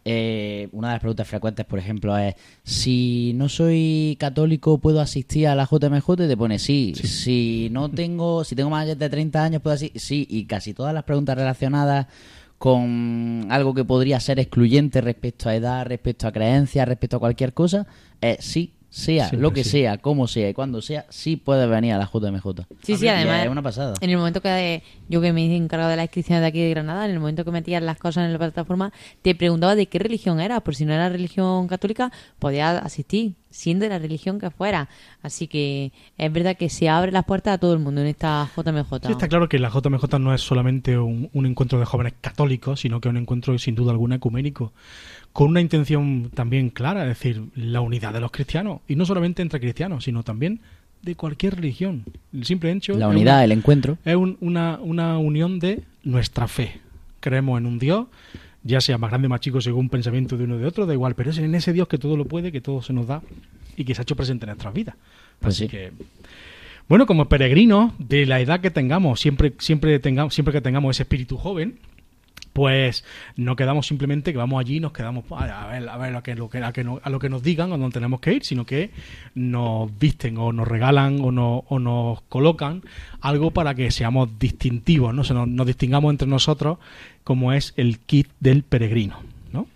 eh, 0.06 0.68
una 0.72 0.88
de 0.88 0.94
las 0.94 1.00
preguntas 1.00 1.26
frecuentes, 1.26 1.64
por 1.64 1.78
ejemplo, 1.78 2.16
es 2.18 2.34
si 2.62 3.32
no 3.36 3.48
soy 3.48 4.16
católico, 4.20 4.76
¿puedo 4.78 5.00
asistir 5.00 5.48
a 5.48 5.54
la 5.54 5.64
JMJ? 5.66 6.10
Y 6.12 6.16
te 6.28 6.36
pone 6.36 6.58
sí. 6.58 6.92
Si 6.94 7.68
no 7.72 7.90
tengo, 7.90 8.44
si 8.44 8.54
tengo 8.54 8.68
más 8.68 8.86
de 8.86 9.08
30 9.08 9.42
años, 9.42 9.62
¿puedo 9.62 9.74
asistir? 9.76 10.00
Sí. 10.00 10.26
Y 10.28 10.44
casi 10.44 10.74
todas 10.74 10.92
las 10.92 11.04
preguntas 11.04 11.36
relacionadas 11.38 12.06
con 12.58 13.46
algo 13.50 13.74
que 13.74 13.84
podría 13.84 14.20
ser 14.20 14.38
excluyente 14.38 15.00
respecto 15.00 15.48
a 15.48 15.56
edad, 15.56 15.86
respecto 15.86 16.28
a 16.28 16.32
creencias, 16.32 16.86
respecto 16.86 17.16
a 17.16 17.20
cualquier 17.20 17.52
cosa, 17.54 17.86
es 18.20 18.44
sí, 18.44 18.73
sea, 18.96 19.24
Siempre 19.28 19.40
lo 19.40 19.52
que 19.52 19.64
sí. 19.64 19.70
sea, 19.70 19.98
como 19.98 20.28
sea 20.28 20.48
y 20.48 20.54
cuando 20.54 20.80
sea, 20.80 21.04
sí 21.08 21.34
puedes 21.36 21.68
venir 21.68 21.94
a 21.94 21.98
la 21.98 22.06
JMJ. 22.12 22.44
Sí, 22.84 22.96
sí, 22.96 23.06
Y 23.06 23.08
además. 23.08 23.44
es 23.44 23.50
una 23.50 23.60
pasada. 23.62 23.94
En 24.00 24.08
el 24.10 24.16
momento 24.16 24.40
que 24.40 24.82
yo 25.08 25.20
que 25.20 25.32
me 25.32 25.44
he 25.44 25.56
encargado 25.56 25.90
de 25.90 25.96
la 25.96 26.02
inscripción 26.04 26.40
de 26.40 26.46
aquí 26.46 26.60
de 26.60 26.70
Granada, 26.70 27.04
en 27.04 27.10
el 27.10 27.18
momento 27.18 27.44
que 27.44 27.50
metías 27.50 27.82
las 27.82 27.98
cosas 27.98 28.24
en 28.26 28.32
la 28.32 28.38
plataforma, 28.38 28.92
te 29.22 29.34
preguntaba 29.34 29.74
de 29.74 29.86
qué 29.86 29.98
religión 29.98 30.38
eras, 30.40 30.60
por 30.62 30.76
si 30.76 30.84
no 30.84 30.92
era 30.94 31.08
religión 31.08 31.66
católica, 31.66 32.12
podías 32.38 32.84
asistir, 32.84 33.34
siendo 33.54 33.84
de 33.84 33.88
la 33.90 33.98
religión 33.98 34.38
que 34.40 34.50
fuera. 34.50 34.88
Así 35.22 35.46
que 35.46 35.92
es 36.18 36.32
verdad 36.32 36.56
que 36.56 36.68
se 36.68 36.88
abre 36.88 37.12
las 37.12 37.24
puertas 37.24 37.54
a 37.54 37.58
todo 37.58 37.72
el 37.72 37.78
mundo 37.78 38.00
en 38.00 38.08
esta 38.08 38.50
JMJ. 38.56 39.06
Sí, 39.06 39.12
está 39.12 39.28
claro 39.28 39.48
que 39.48 39.58
la 39.58 39.68
JMJ 39.70 40.18
no 40.18 40.34
es 40.34 40.40
solamente 40.40 40.98
un, 40.98 41.30
un 41.32 41.46
encuentro 41.46 41.78
de 41.78 41.84
jóvenes 41.84 42.14
católicos, 42.20 42.80
sino 42.80 43.00
que 43.00 43.08
es 43.08 43.10
un 43.10 43.16
encuentro 43.18 43.56
sin 43.58 43.74
duda 43.74 43.92
alguna 43.92 44.16
ecuménico, 44.16 44.72
con 45.32 45.48
una 45.50 45.60
intención 45.60 46.30
también 46.34 46.70
clara, 46.70 47.02
es 47.02 47.08
decir, 47.08 47.42
la 47.54 47.80
unidad 47.80 48.12
de 48.12 48.20
los 48.20 48.30
cristianos, 48.32 48.80
y 48.88 48.96
no 48.96 49.06
solamente 49.06 49.40
entre 49.42 49.60
cristianos, 49.60 50.04
sino 50.04 50.22
también 50.24 50.60
de 51.02 51.14
cualquier 51.14 51.56
religión. 51.56 52.02
El 52.32 52.44
simple 52.44 52.72
hecho 52.72 52.94
La 52.94 53.08
unidad, 53.08 53.34
una- 53.36 53.44
el 53.44 53.52
encuentro. 53.52 53.98
es 54.04 54.16
un- 54.16 54.36
una, 54.40 54.78
una 54.80 55.18
unión 55.18 55.58
de 55.60 55.82
nuestra 56.02 56.48
fe. 56.48 56.80
Creemos 57.20 57.58
en 57.58 57.66
un 57.66 57.78
Dios, 57.78 58.06
ya 58.64 58.80
sea 58.80 58.98
más 58.98 59.10
grande 59.10 59.26
o 59.26 59.30
más 59.30 59.40
chico 59.40 59.60
según 59.60 59.88
pensamiento 59.88 60.36
de 60.36 60.44
uno 60.44 60.54
o 60.56 60.58
de 60.58 60.66
otro, 60.66 60.86
da 60.86 60.92
igual, 60.94 61.14
pero 61.14 61.30
es 61.30 61.38
en 61.38 61.54
ese 61.54 61.72
Dios 61.72 61.86
que 61.86 61.98
todo 61.98 62.16
lo 62.16 62.24
puede, 62.24 62.50
que 62.50 62.60
todo 62.60 62.82
se 62.82 62.92
nos 62.92 63.06
da 63.06 63.22
y 63.76 63.84
que 63.84 63.94
se 63.94 64.00
ha 64.00 64.04
hecho 64.04 64.16
presente 64.16 64.44
en 64.44 64.48
nuestras 64.50 64.72
vidas. 64.74 64.96
Pues 65.38 65.54
Así 65.54 65.64
sí. 65.64 65.68
que 65.70 65.92
bueno, 66.88 67.06
como 67.06 67.28
peregrinos 67.28 67.92
de 67.98 68.26
la 68.26 68.40
edad 68.40 68.60
que 68.60 68.70
tengamos, 68.70 69.20
siempre 69.20 69.52
siempre 69.58 69.98
tengamos 70.00 70.34
siempre 70.34 70.52
que 70.52 70.60
tengamos 70.60 70.96
ese 70.96 71.04
espíritu 71.04 71.36
joven, 71.38 71.78
pues 72.52 73.04
no 73.36 73.56
quedamos 73.56 73.86
simplemente 73.86 74.30
que 74.30 74.38
vamos 74.38 74.60
allí 74.60 74.76
y 74.76 74.80
nos 74.80 74.92
quedamos 74.92 75.24
a 75.30 75.66
ver, 75.68 75.88
a 75.88 75.96
ver 75.96 76.14
a, 76.14 76.22
que, 76.22 76.36
lo 76.36 76.48
que, 76.48 76.58
a, 76.58 76.72
que 76.72 76.84
no- 76.84 77.00
a 77.02 77.10
lo 77.10 77.18
que 77.18 77.28
nos 77.28 77.42
digan 77.42 77.72
o 77.72 77.78
donde 77.78 77.94
tenemos 77.94 78.20
que 78.20 78.32
ir, 78.34 78.44
sino 78.44 78.64
que 78.64 78.90
nos 79.34 79.90
visten 79.98 80.38
o 80.38 80.52
nos 80.52 80.68
regalan 80.68 81.18
o, 81.20 81.32
no- 81.32 81.64
o 81.68 81.78
nos 81.80 82.20
colocan 82.22 82.82
algo 83.20 83.50
para 83.50 83.74
que 83.74 83.90
seamos 83.90 84.38
distintivos, 84.38 85.12
¿no? 85.14 85.24
Se 85.24 85.34
nos, 85.34 85.48
nos 85.48 85.66
distingamos 85.66 86.12
entre 86.12 86.28
nosotros 86.28 86.78
como 87.24 87.52
es 87.52 87.72
el 87.76 87.98
kit 87.98 88.28
del 88.40 88.62
peregrino, 88.62 89.18
¿no? 89.52 89.66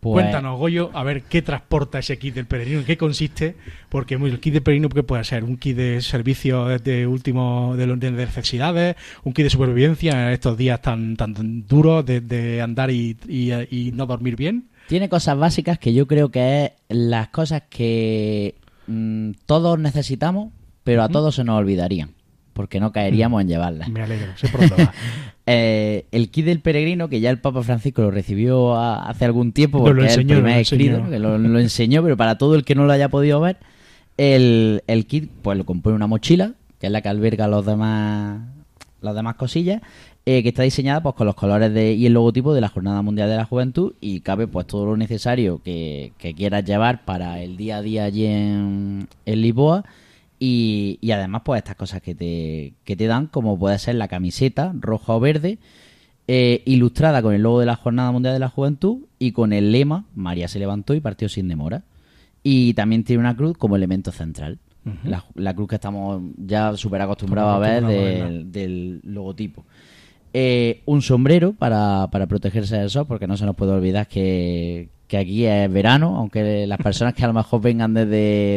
Pues, 0.00 0.22
Cuéntanos, 0.22 0.58
Goyo, 0.58 0.90
a 0.94 1.02
ver 1.02 1.22
qué 1.22 1.42
transporta 1.42 1.98
ese 1.98 2.18
kit 2.18 2.34
del 2.34 2.46
peregrino, 2.46 2.80
en 2.80 2.84
qué 2.84 2.96
consiste, 2.96 3.56
porque 3.88 4.18
muy, 4.18 4.30
el 4.30 4.38
kit 4.40 4.52
del 4.52 4.62
peregrino 4.62 4.88
¿qué 4.88 5.02
puede 5.02 5.24
ser 5.24 5.42
un 5.44 5.56
kit 5.56 5.76
de 5.76 6.00
servicio 6.00 6.66
de 6.66 7.06
último 7.06 7.74
de, 7.76 7.86
de 7.96 8.10
necesidades, 8.12 8.96
un 9.24 9.32
kit 9.32 9.44
de 9.44 9.50
supervivencia 9.50 10.26
en 10.28 10.32
estos 10.34 10.56
días 10.56 10.80
tan 10.82 11.16
tan 11.16 11.66
duros 11.66 12.04
de, 12.04 12.20
de 12.20 12.60
andar 12.62 12.90
y, 12.90 13.16
y- 13.26 13.52
y 13.88 13.92
no 13.92 14.06
dormir 14.06 14.36
bien. 14.36 14.66
Tiene 14.88 15.08
cosas 15.08 15.36
básicas 15.36 15.78
que 15.80 15.92
yo 15.94 16.06
creo 16.06 16.30
que 16.30 16.66
es 16.66 16.72
las 16.88 17.28
cosas 17.28 17.62
que 17.68 18.54
mm, 18.86 19.30
todos 19.46 19.78
necesitamos, 19.80 20.52
pero 20.84 21.02
a 21.02 21.08
todos 21.08 21.34
se 21.34 21.42
nos 21.42 21.58
olvidarían, 21.58 22.10
porque 22.56 22.80
no 22.80 22.90
caeríamos 22.90 23.40
en 23.42 23.48
llevarlas. 23.48 23.88
Me 23.88 24.02
alegro, 24.02 24.32
sé 24.36 24.48
por 24.48 24.60
dónde 24.68 24.84
va. 24.84 24.92
Eh, 25.48 26.06
el 26.10 26.28
kit 26.30 26.44
del 26.44 26.58
peregrino, 26.58 27.08
que 27.08 27.20
ya 27.20 27.30
el 27.30 27.38
Papa 27.38 27.62
Francisco 27.62 28.02
lo 28.02 28.10
recibió 28.10 28.74
a- 28.74 29.08
hace 29.08 29.24
algún 29.24 29.52
tiempo, 29.52 29.78
porque 29.78 29.94
lo 29.94 30.02
es 30.04 30.10
enseñó, 30.16 30.34
el 30.34 30.40
primer 30.40 30.56
lo 30.56 30.60
escrito, 30.60 30.94
enseñó. 30.96 31.10
que 31.10 31.18
lo, 31.20 31.38
lo 31.38 31.58
enseñó, 31.60 32.02
pero 32.02 32.16
para 32.16 32.36
todo 32.36 32.56
el 32.56 32.64
que 32.64 32.74
no 32.74 32.84
lo 32.84 32.92
haya 32.92 33.08
podido 33.10 33.38
ver, 33.40 33.58
el, 34.16 34.82
el 34.88 35.06
kit 35.06 35.30
pues 35.42 35.56
lo 35.56 35.64
compone 35.64 35.94
una 35.94 36.08
mochila, 36.08 36.54
que 36.80 36.86
es 36.86 36.92
la 36.92 37.00
que 37.00 37.08
alberga 37.10 37.46
los 37.46 37.64
demás 37.64 38.40
las 39.02 39.14
demás 39.14 39.36
cosillas, 39.36 39.82
eh, 40.24 40.42
que 40.42 40.48
está 40.48 40.64
diseñada 40.64 41.00
pues 41.00 41.14
con 41.14 41.28
los 41.28 41.36
colores 41.36 41.72
de, 41.72 41.92
y 41.92 42.06
el 42.06 42.14
logotipo 42.14 42.52
de 42.52 42.60
la 42.60 42.68
Jornada 42.68 43.00
Mundial 43.02 43.28
de 43.28 43.36
la 43.36 43.44
Juventud 43.44 43.92
y 44.00 44.22
cabe 44.22 44.48
pues 44.48 44.66
todo 44.66 44.84
lo 44.86 44.96
necesario 44.96 45.60
que, 45.62 46.10
que 46.18 46.34
quieras 46.34 46.64
llevar 46.64 47.04
para 47.04 47.40
el 47.40 47.56
día 47.56 47.76
a 47.76 47.82
día 47.82 48.02
allí 48.04 48.26
en, 48.26 49.06
en 49.26 49.40
Lisboa 49.42 49.84
y, 50.38 50.98
y 51.00 51.10
además 51.12 51.42
pues 51.44 51.58
estas 51.58 51.76
cosas 51.76 52.02
que 52.02 52.14
te, 52.14 52.74
que 52.84 52.96
te 52.96 53.06
dan 53.06 53.26
como 53.26 53.58
puede 53.58 53.78
ser 53.78 53.94
la 53.94 54.08
camiseta 54.08 54.72
roja 54.78 55.14
o 55.14 55.20
verde 55.20 55.58
eh, 56.28 56.62
ilustrada 56.66 57.22
con 57.22 57.34
el 57.34 57.42
logo 57.42 57.60
de 57.60 57.66
la 57.66 57.76
Jornada 57.76 58.10
Mundial 58.10 58.34
de 58.34 58.40
la 58.40 58.48
Juventud 58.48 59.04
y 59.18 59.30
con 59.30 59.52
el 59.52 59.70
lema 59.70 60.06
María 60.14 60.48
se 60.48 60.58
levantó 60.58 60.94
y 60.94 61.00
partió 61.00 61.28
sin 61.28 61.48
demora. 61.48 61.84
Y 62.42 62.74
también 62.74 63.04
tiene 63.04 63.20
una 63.20 63.36
cruz 63.36 63.56
como 63.56 63.76
elemento 63.76 64.12
central. 64.12 64.58
La, 65.02 65.24
la 65.34 65.52
cruz 65.52 65.68
que 65.68 65.74
estamos 65.74 66.22
ya 66.36 66.76
súper 66.76 67.02
acostumbrados 67.02 67.56
a 67.56 67.58
ver 67.58 68.44
del 68.44 69.00
logotipo. 69.02 69.64
Eh, 70.32 70.82
un 70.84 71.02
sombrero 71.02 71.54
para, 71.54 72.08
para 72.12 72.26
protegerse 72.26 72.76
del 72.76 72.90
sol, 72.90 73.04
porque 73.08 73.26
no 73.26 73.36
se 73.36 73.46
nos 73.46 73.56
puede 73.56 73.72
olvidar 73.72 74.06
que, 74.06 74.90
que 75.08 75.16
aquí 75.18 75.44
es 75.46 75.72
verano, 75.72 76.16
aunque 76.16 76.66
las 76.66 76.78
personas 76.78 77.14
que 77.14 77.24
a 77.24 77.28
lo 77.28 77.32
mejor 77.32 77.60
vengan 77.60 77.94
desde, 77.94 78.08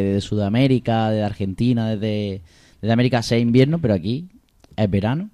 desde 0.02 0.20
Sudamérica, 0.20 1.10
desde 1.10 1.24
Argentina, 1.24 1.88
desde, 1.90 2.42
desde 2.80 2.92
América 2.92 3.22
sea 3.22 3.38
invierno, 3.38 3.78
pero 3.78 3.94
aquí 3.94 4.28
es 4.76 4.90
verano. 4.90 5.30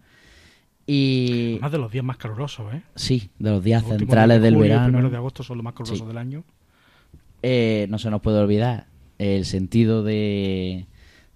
Y 0.87 1.53
Además 1.55 1.73
de 1.73 1.79
los 1.79 1.91
días 1.93 2.05
más 2.05 2.17
calurosos, 2.17 2.73
¿eh? 2.75 2.83
sí, 2.95 3.31
de 3.39 3.51
los 3.51 3.65
días 3.65 3.83
Los 3.89 3.99
centrales 3.99 4.39
de 4.39 4.45
del 4.45 4.55
julio 4.55 4.69
verano. 4.71 4.87
primeros 4.89 5.11
de 5.11 5.17
agosto 5.17 5.43
son 5.43 5.57
los 5.59 5.65
más 5.65 5.75
calurosos 5.75 5.99
Sí. 5.99 6.07
del 6.07 6.19
año. 6.19 6.45
eh, 7.43 7.87
no 7.91 7.99
se 7.99 8.11
nos 8.11 8.21
puede 8.21 8.39
olvidar 8.39 8.87
el 9.19 9.45
sentido 9.47 10.03
de, 10.05 10.87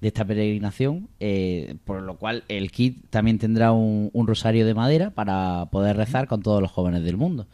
de 0.01 0.09
esta 0.09 0.25
peregrinación, 0.25 1.09
eh, 1.19 1.77
por 1.85 2.03
lo 2.03 2.16
cual 2.16 2.45
el 2.49 2.71
kit 2.71 2.99
también 3.11 3.38
tendrá 3.38 3.73
un, 3.73 4.11
un 4.12 4.27
rosario 4.27 4.66
de 4.66 4.75
madera 4.75 5.11
para 5.11 5.66
poder 5.71 5.97
rezar 5.97 6.27
con 6.29 6.43
todos 6.43 6.61
los 6.62 6.71
jóvenes 6.71 7.03
del 7.03 7.16
mundo. 7.16 7.47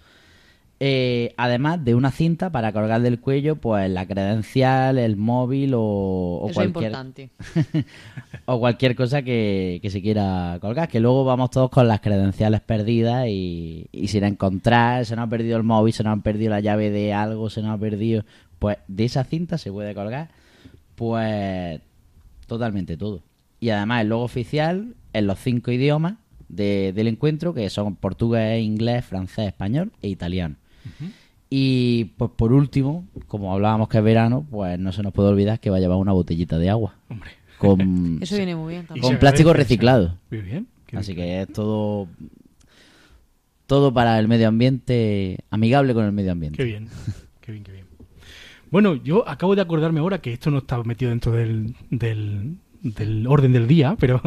Eh, 0.78 1.32
además 1.38 1.82
de 1.86 1.94
una 1.94 2.10
cinta 2.10 2.50
para 2.52 2.70
colgar 2.72 3.00
del 3.00 3.18
cuello, 3.18 3.56
pues 3.56 3.90
la 3.90 4.06
credencial, 4.06 4.98
el 4.98 5.16
móvil 5.16 5.72
o, 5.74 5.80
o 5.80 6.46
Eso 6.50 6.54
cualquier 6.54 6.90
importante. 6.92 7.30
o 8.44 8.58
cualquier 8.60 8.94
cosa 8.94 9.22
que, 9.22 9.78
que 9.80 9.88
se 9.88 10.02
quiera 10.02 10.58
colgar. 10.60 10.88
Que 10.88 11.00
luego 11.00 11.24
vamos 11.24 11.50
todos 11.50 11.70
con 11.70 11.88
las 11.88 12.00
credenciales 12.00 12.60
perdidas 12.60 13.26
y, 13.28 13.86
y 13.90 14.08
sin 14.08 14.24
encontrar, 14.24 15.06
se 15.06 15.16
nos 15.16 15.26
ha 15.26 15.30
perdido 15.30 15.56
el 15.56 15.62
móvil, 15.62 15.94
se 15.94 16.02
nos 16.04 16.18
ha 16.18 16.22
perdido 16.22 16.50
la 16.50 16.60
llave 16.60 16.90
de 16.90 17.14
algo, 17.14 17.48
se 17.48 17.62
nos 17.62 17.70
ha 17.70 17.78
perdido. 17.78 18.24
Pues 18.58 18.76
de 18.86 19.04
esa 19.06 19.24
cinta 19.24 19.56
se 19.56 19.72
puede 19.72 19.94
colgar, 19.94 20.28
pues 20.94 21.80
totalmente 22.46 22.96
todo. 22.96 23.22
Y 23.60 23.70
además 23.70 24.02
el 24.02 24.08
logo 24.08 24.24
oficial 24.24 24.94
en 25.12 25.26
los 25.26 25.38
cinco 25.38 25.70
idiomas 25.70 26.14
de- 26.48 26.92
del 26.94 27.08
encuentro, 27.08 27.54
que 27.54 27.68
son 27.70 27.96
portugués, 27.96 28.62
inglés, 28.62 29.04
francés, 29.06 29.48
español 29.48 29.92
e 30.02 30.08
italiano. 30.08 30.56
Y 31.48 32.06
pues 32.16 32.30
por 32.36 32.52
último, 32.52 33.06
como 33.28 33.52
hablábamos 33.52 33.88
que 33.88 33.98
es 33.98 34.04
verano, 34.04 34.44
pues 34.50 34.78
no 34.78 34.92
se 34.92 35.02
nos 35.02 35.12
puede 35.12 35.28
olvidar 35.28 35.60
que 35.60 35.70
va 35.70 35.76
a 35.76 35.80
llevar 35.80 35.98
una 35.98 36.12
botellita 36.12 36.58
de 36.58 36.70
agua 36.70 36.96
Hombre. 37.08 37.30
con, 37.58 38.18
Eso 38.22 38.36
viene 38.36 38.56
muy 38.56 38.74
bien 38.74 38.86
con 39.00 39.18
plástico 39.18 39.52
reciclado. 39.52 40.16
Muy 40.30 40.40
bien. 40.40 40.66
qué 40.86 40.96
Así 40.96 41.14
bien. 41.14 41.26
que 41.26 41.42
es 41.42 41.52
todo 41.52 42.08
todo 43.66 43.92
para 43.92 44.18
el 44.18 44.28
medio 44.28 44.48
ambiente, 44.48 45.38
amigable 45.50 45.92
con 45.94 46.04
el 46.04 46.12
medio 46.12 46.32
ambiente. 46.32 46.56
Qué 46.56 46.64
bien, 46.64 46.88
qué 47.40 47.52
bien, 47.52 47.64
qué 47.64 47.72
bien. 47.72 47.86
Bueno, 48.70 48.94
yo 48.96 49.28
acabo 49.28 49.54
de 49.54 49.62
acordarme 49.62 50.00
ahora 50.00 50.20
que 50.20 50.32
esto 50.32 50.50
no 50.50 50.58
está 50.58 50.82
metido 50.82 51.10
dentro 51.10 51.32
del, 51.32 51.74
del, 51.90 52.56
del 52.82 53.26
orden 53.26 53.52
del 53.52 53.66
día, 53.68 53.96
pero 53.98 54.20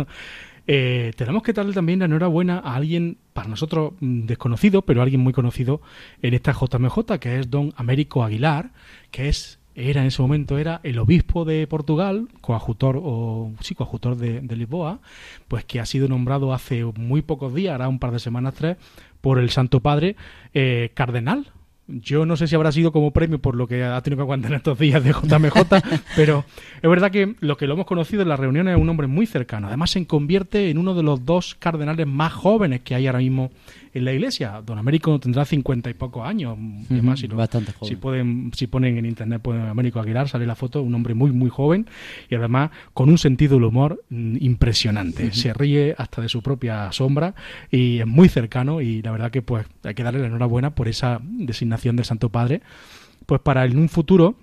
eh, 0.71 1.13
tenemos 1.15 1.41
que 1.41 1.51
darle 1.51 1.73
también 1.73 1.97
la 1.97 2.05
enhorabuena 2.05 2.59
a 2.59 2.75
alguien, 2.75 3.17
para 3.33 3.47
nosotros 3.47 3.93
mm, 4.01 4.27
desconocido, 4.27 4.83
pero 4.83 5.01
alguien 5.01 5.19
muy 5.19 5.33
conocido 5.33 5.81
en 6.21 6.35
esta 6.35 6.51
JMJ, 6.53 7.17
que 7.19 7.39
es 7.39 7.49
don 7.49 7.73
Américo 7.75 8.23
Aguilar, 8.23 8.69
que 9.09 9.29
es 9.29 9.57
era 9.73 10.01
en 10.01 10.07
ese 10.07 10.21
momento 10.21 10.59
era 10.59 10.79
el 10.83 10.99
obispo 10.99 11.43
de 11.43 11.65
Portugal, 11.65 12.27
coadjutor 12.41 12.99
o 13.01 13.51
sí, 13.61 13.73
coadjutor 13.73 14.15
de, 14.15 14.55
Lisboa, 14.55 14.99
pues 15.47 15.65
que 15.65 15.79
ha 15.79 15.87
sido 15.87 16.07
nombrado 16.07 16.53
hace 16.53 16.83
muy 16.83 17.23
pocos 17.23 17.55
días, 17.55 17.73
hará 17.73 17.89
un 17.89 17.97
par 17.97 18.11
de 18.11 18.19
semanas 18.19 18.53
tres, 18.53 18.77
por 19.21 19.39
el 19.39 19.49
Santo 19.49 19.79
Padre 19.79 20.17
eh, 20.53 20.91
cardenal. 20.93 21.51
Yo 21.89 22.25
no 22.25 22.37
sé 22.37 22.47
si 22.47 22.55
habrá 22.55 22.71
sido 22.71 22.91
como 22.91 23.11
premio 23.11 23.39
por 23.39 23.55
lo 23.55 23.67
que 23.67 23.83
ha 23.83 23.99
tenido 24.01 24.17
que 24.17 24.23
aguantar 24.23 24.53
estos 24.53 24.77
días 24.77 25.03
de 25.03 25.11
JMJ, 25.11 25.57
pero 26.15 26.45
es 26.81 26.89
verdad 26.89 27.09
que 27.09 27.35
lo 27.39 27.57
que 27.57 27.65
lo 27.65 27.73
hemos 27.73 27.87
conocido 27.87 28.21
en 28.21 28.29
las 28.29 28.39
reuniones 28.39 28.75
es 28.75 28.81
un 28.81 28.89
hombre 28.89 29.07
muy 29.07 29.25
cercano. 29.25 29.67
Además, 29.67 29.91
se 29.91 30.05
convierte 30.05 30.69
en 30.69 30.77
uno 30.77 30.93
de 30.93 31.03
los 31.03 31.25
dos 31.25 31.55
cardenales 31.57 32.05
más 32.05 32.31
jóvenes 32.31 32.81
que 32.81 32.93
hay 32.93 33.07
ahora 33.07 33.19
mismo 33.19 33.51
en 33.93 34.05
la 34.05 34.13
iglesia. 34.13 34.61
Don 34.65 34.77
Américo 34.77 35.19
tendrá 35.19 35.45
cincuenta 35.45 35.89
y 35.89 35.93
pocos 35.93 36.27
años. 36.27 36.57
y 36.59 36.83
Ujú, 36.83 36.85
además, 36.93 37.19
si 37.19 37.27
lo- 37.27 37.35
bastante 37.35 37.71
joven. 37.73 37.89
si 37.89 37.95
pueden, 37.95 38.51
si 38.55 38.67
ponen 38.67 38.97
en 38.97 39.05
internet 39.05 39.41
pues, 39.41 39.59
Américo 39.61 39.99
Aguilar, 39.99 40.27
sale 40.29 40.45
la 40.45 40.55
foto, 40.55 40.81
un 40.81 40.93
hombre 40.95 41.13
muy, 41.13 41.31
muy 41.31 41.49
joven 41.49 41.87
y 42.29 42.35
además 42.35 42.71
con 42.93 43.09
un 43.09 43.17
sentido 43.17 43.55
del 43.55 43.65
humor 43.65 44.03
mm, 44.09 44.37
impresionante. 44.39 45.31
Se 45.33 45.53
ríe 45.53 45.95
hasta 45.97 46.21
de 46.21 46.29
su 46.29 46.41
propia 46.41 46.91
sombra 46.91 47.33
y 47.71 47.99
es 47.99 48.07
muy 48.07 48.29
cercano 48.29 48.81
y 48.81 49.01
la 49.01 49.11
verdad 49.11 49.31
que 49.31 49.41
pues 49.41 49.65
hay 49.83 49.93
que 49.93 50.03
darle 50.03 50.19
la 50.21 50.27
enhorabuena 50.27 50.75
por 50.75 50.87
esa 50.87 51.19
designación 51.23 51.95
del 51.95 52.05
Santo 52.05 52.29
Padre, 52.29 52.61
pues 53.25 53.41
para 53.41 53.65
en 53.65 53.77
un 53.77 53.89
futuro 53.89 54.35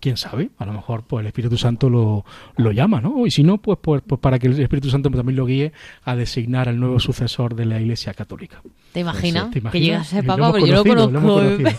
quién 0.00 0.16
sabe, 0.16 0.50
a 0.58 0.64
lo 0.66 0.72
mejor 0.72 1.04
pues 1.04 1.20
el 1.20 1.26
Espíritu 1.28 1.56
Santo 1.56 1.88
lo, 1.90 2.24
lo 2.56 2.72
llama, 2.72 3.00
¿no? 3.00 3.26
Y 3.26 3.30
si 3.30 3.42
no, 3.42 3.58
pues, 3.58 3.78
pues, 3.80 4.02
pues 4.06 4.20
para 4.20 4.38
que 4.38 4.46
el 4.48 4.58
Espíritu 4.60 4.90
Santo 4.90 5.10
también 5.10 5.36
lo 5.36 5.46
guíe 5.46 5.72
a 6.04 6.16
designar 6.16 6.68
al 6.68 6.80
nuevo 6.80 6.98
sucesor 6.98 7.54
de 7.54 7.66
la 7.66 7.80
Iglesia 7.80 8.14
Católica. 8.14 8.62
¿Te 8.92 9.00
imaginas? 9.00 9.50
¿Te 9.50 9.58
imaginas? 9.60 9.72
Que 9.72 9.80
llega 9.80 10.00
a 10.00 10.04
ser 10.04 10.26
papa, 10.26 10.52
pero 10.52 10.66
yo 10.66 10.82
lo 10.84 11.10
conozco. 11.12 11.42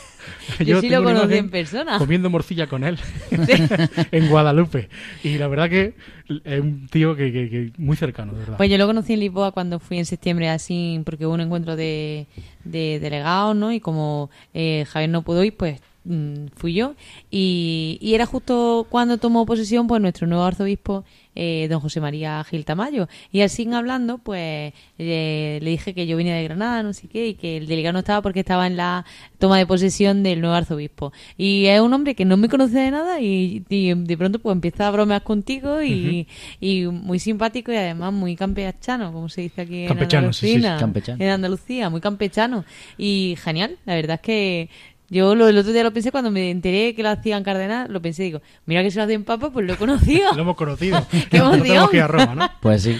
Yo 0.63 0.81
sí 0.81 0.89
lo 0.89 1.03
conocí 1.03 1.34
en 1.36 1.49
persona. 1.49 1.97
Comiendo 1.97 2.29
morcilla 2.29 2.67
con 2.67 2.84
él 2.84 2.99
en 4.12 4.29
Guadalupe. 4.29 4.88
Y 5.23 5.38
la 5.38 5.47
verdad 5.47 5.67
que 5.69 5.95
es 6.43 6.62
un 6.62 6.88
tío 6.88 7.15
que, 7.15 7.31
que- 7.31 7.49
que 7.49 7.71
muy 7.77 7.97
cercano, 7.97 8.34
de 8.34 8.39
verdad. 8.39 8.57
Pues 8.57 8.69
yo 8.69 8.77
lo 8.77 8.86
conocí 8.86 9.13
en 9.13 9.19
Lisboa 9.19 9.51
cuando 9.51 9.79
fui 9.79 9.97
en 9.97 10.05
septiembre 10.05 10.47
así, 10.49 11.01
porque 11.05 11.25
hubo 11.25 11.34
un 11.34 11.41
encuentro 11.41 11.75
de, 11.75 12.27
de 12.63 12.99
delegados, 12.99 13.55
¿no? 13.55 13.71
Y 13.71 13.79
como 13.79 14.29
eh, 14.53 14.86
Javier 14.89 15.10
no 15.10 15.23
pudo 15.23 15.43
ir, 15.43 15.57
pues 15.57 15.81
mm, 16.03 16.47
fui 16.55 16.73
yo. 16.73 16.95
Y, 17.29 17.97
y 18.01 18.13
era 18.13 18.25
justo 18.25 18.87
cuando 18.89 19.17
tomó 19.17 19.45
posesión, 19.45 19.87
pues 19.87 20.01
nuestro 20.01 20.27
nuevo 20.27 20.43
arzobispo, 20.43 21.03
eh, 21.33 21.67
don 21.69 21.79
José 21.79 22.01
María 22.01 22.43
Gil 22.43 22.65
Tamayo. 22.65 23.07
Y 23.31 23.41
así 23.41 23.71
hablando, 23.71 24.17
pues 24.17 24.73
eh, 24.97 25.59
le 25.61 25.69
dije 25.69 25.93
que 25.93 26.05
yo 26.07 26.17
venía 26.17 26.35
de 26.35 26.43
Granada, 26.43 26.83
no 26.83 26.93
sé 26.93 27.07
qué, 27.07 27.27
y 27.29 27.33
que 27.35 27.57
el 27.57 27.67
delegado 27.67 27.93
no 27.93 27.99
estaba 27.99 28.21
porque 28.21 28.41
estaba 28.41 28.67
en 28.67 28.75
la 28.75 29.05
toma 29.39 29.57
de 29.57 29.65
posesión 29.65 30.23
del 30.23 30.41
nuevo 30.41 30.55
arzobispo. 30.55 31.13
Y 31.37 31.67
es 31.67 31.79
un 31.79 31.93
hombre 31.93 32.15
que 32.15 32.25
no 32.25 32.37
me 32.37 32.49
conoce 32.49 32.79
de 32.79 32.91
nada 32.91 33.21
y, 33.21 33.63
y 33.69 33.93
de 33.93 34.17
pronto 34.17 34.39
pues 34.39 34.53
empieza 34.53 34.87
a 34.87 34.91
bromear 34.91 35.23
contigo 35.23 35.81
y, 35.81 36.27
y 36.59 36.85
muy 36.85 37.19
simpático 37.19 37.71
y 37.71 37.75
además 37.75 38.13
muy 38.13 38.35
campechano, 38.35 39.13
como 39.13 39.29
se 39.29 39.41
dice 39.41 39.61
aquí 39.61 39.85
Campechano, 39.87 40.27
en 40.27 40.33
sí, 40.33 40.47
sí, 40.47 40.55
Andalucía, 40.55 40.77
campechano. 40.79 41.23
en 41.23 41.29
Andalucía, 41.29 41.89
muy 41.89 42.01
campechano. 42.01 42.65
Y 42.97 43.35
genial, 43.41 43.77
la 43.85 43.95
verdad 43.95 44.15
es 44.15 44.21
que 44.21 44.69
yo 45.12 45.36
lo, 45.36 45.50
el 45.50 45.58
otro 45.58 45.74
día 45.74 45.84
lo 45.84 45.91
pensé 45.91 46.10
cuando 46.10 46.32
me 46.32 46.50
enteré 46.50 46.95
que 46.95 47.04
lo 47.04 47.10
hacían 47.10 47.43
cardenal, 47.43 47.91
lo 47.91 48.02
pensé, 48.02 48.24
digo, 48.24 48.41
mira 48.65 48.82
que 48.82 48.91
se 48.91 48.97
lo 48.97 49.04
hacen 49.04 49.26
papa, 49.26 49.52
pues 49.52 49.67
lo 49.67 49.74
he 49.74 49.76
conocido. 49.76 50.32
Lo 50.36 50.41
hemos 50.43 50.56
conocido. 50.56 51.06
¡Qué 51.30 51.38
No 51.38 51.52
tenemos 51.52 51.89
que 51.89 51.97
ir 51.97 52.04
a 52.04 52.08
Roma, 52.08 52.34
¿no? 52.34 52.50
Pues 52.62 52.84
sí. 52.84 52.97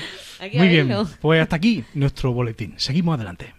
Muy 0.54 0.68
bien, 0.68 0.90
verlo. 0.90 1.08
pues 1.22 1.42
hasta 1.42 1.56
aquí 1.56 1.86
nuestro 1.94 2.34
boletín. 2.34 2.74
Seguimos 2.76 3.16
adelante. 3.16 3.54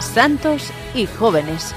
Santos 0.00 0.72
y 0.94 1.06
jóvenes. 1.06 1.74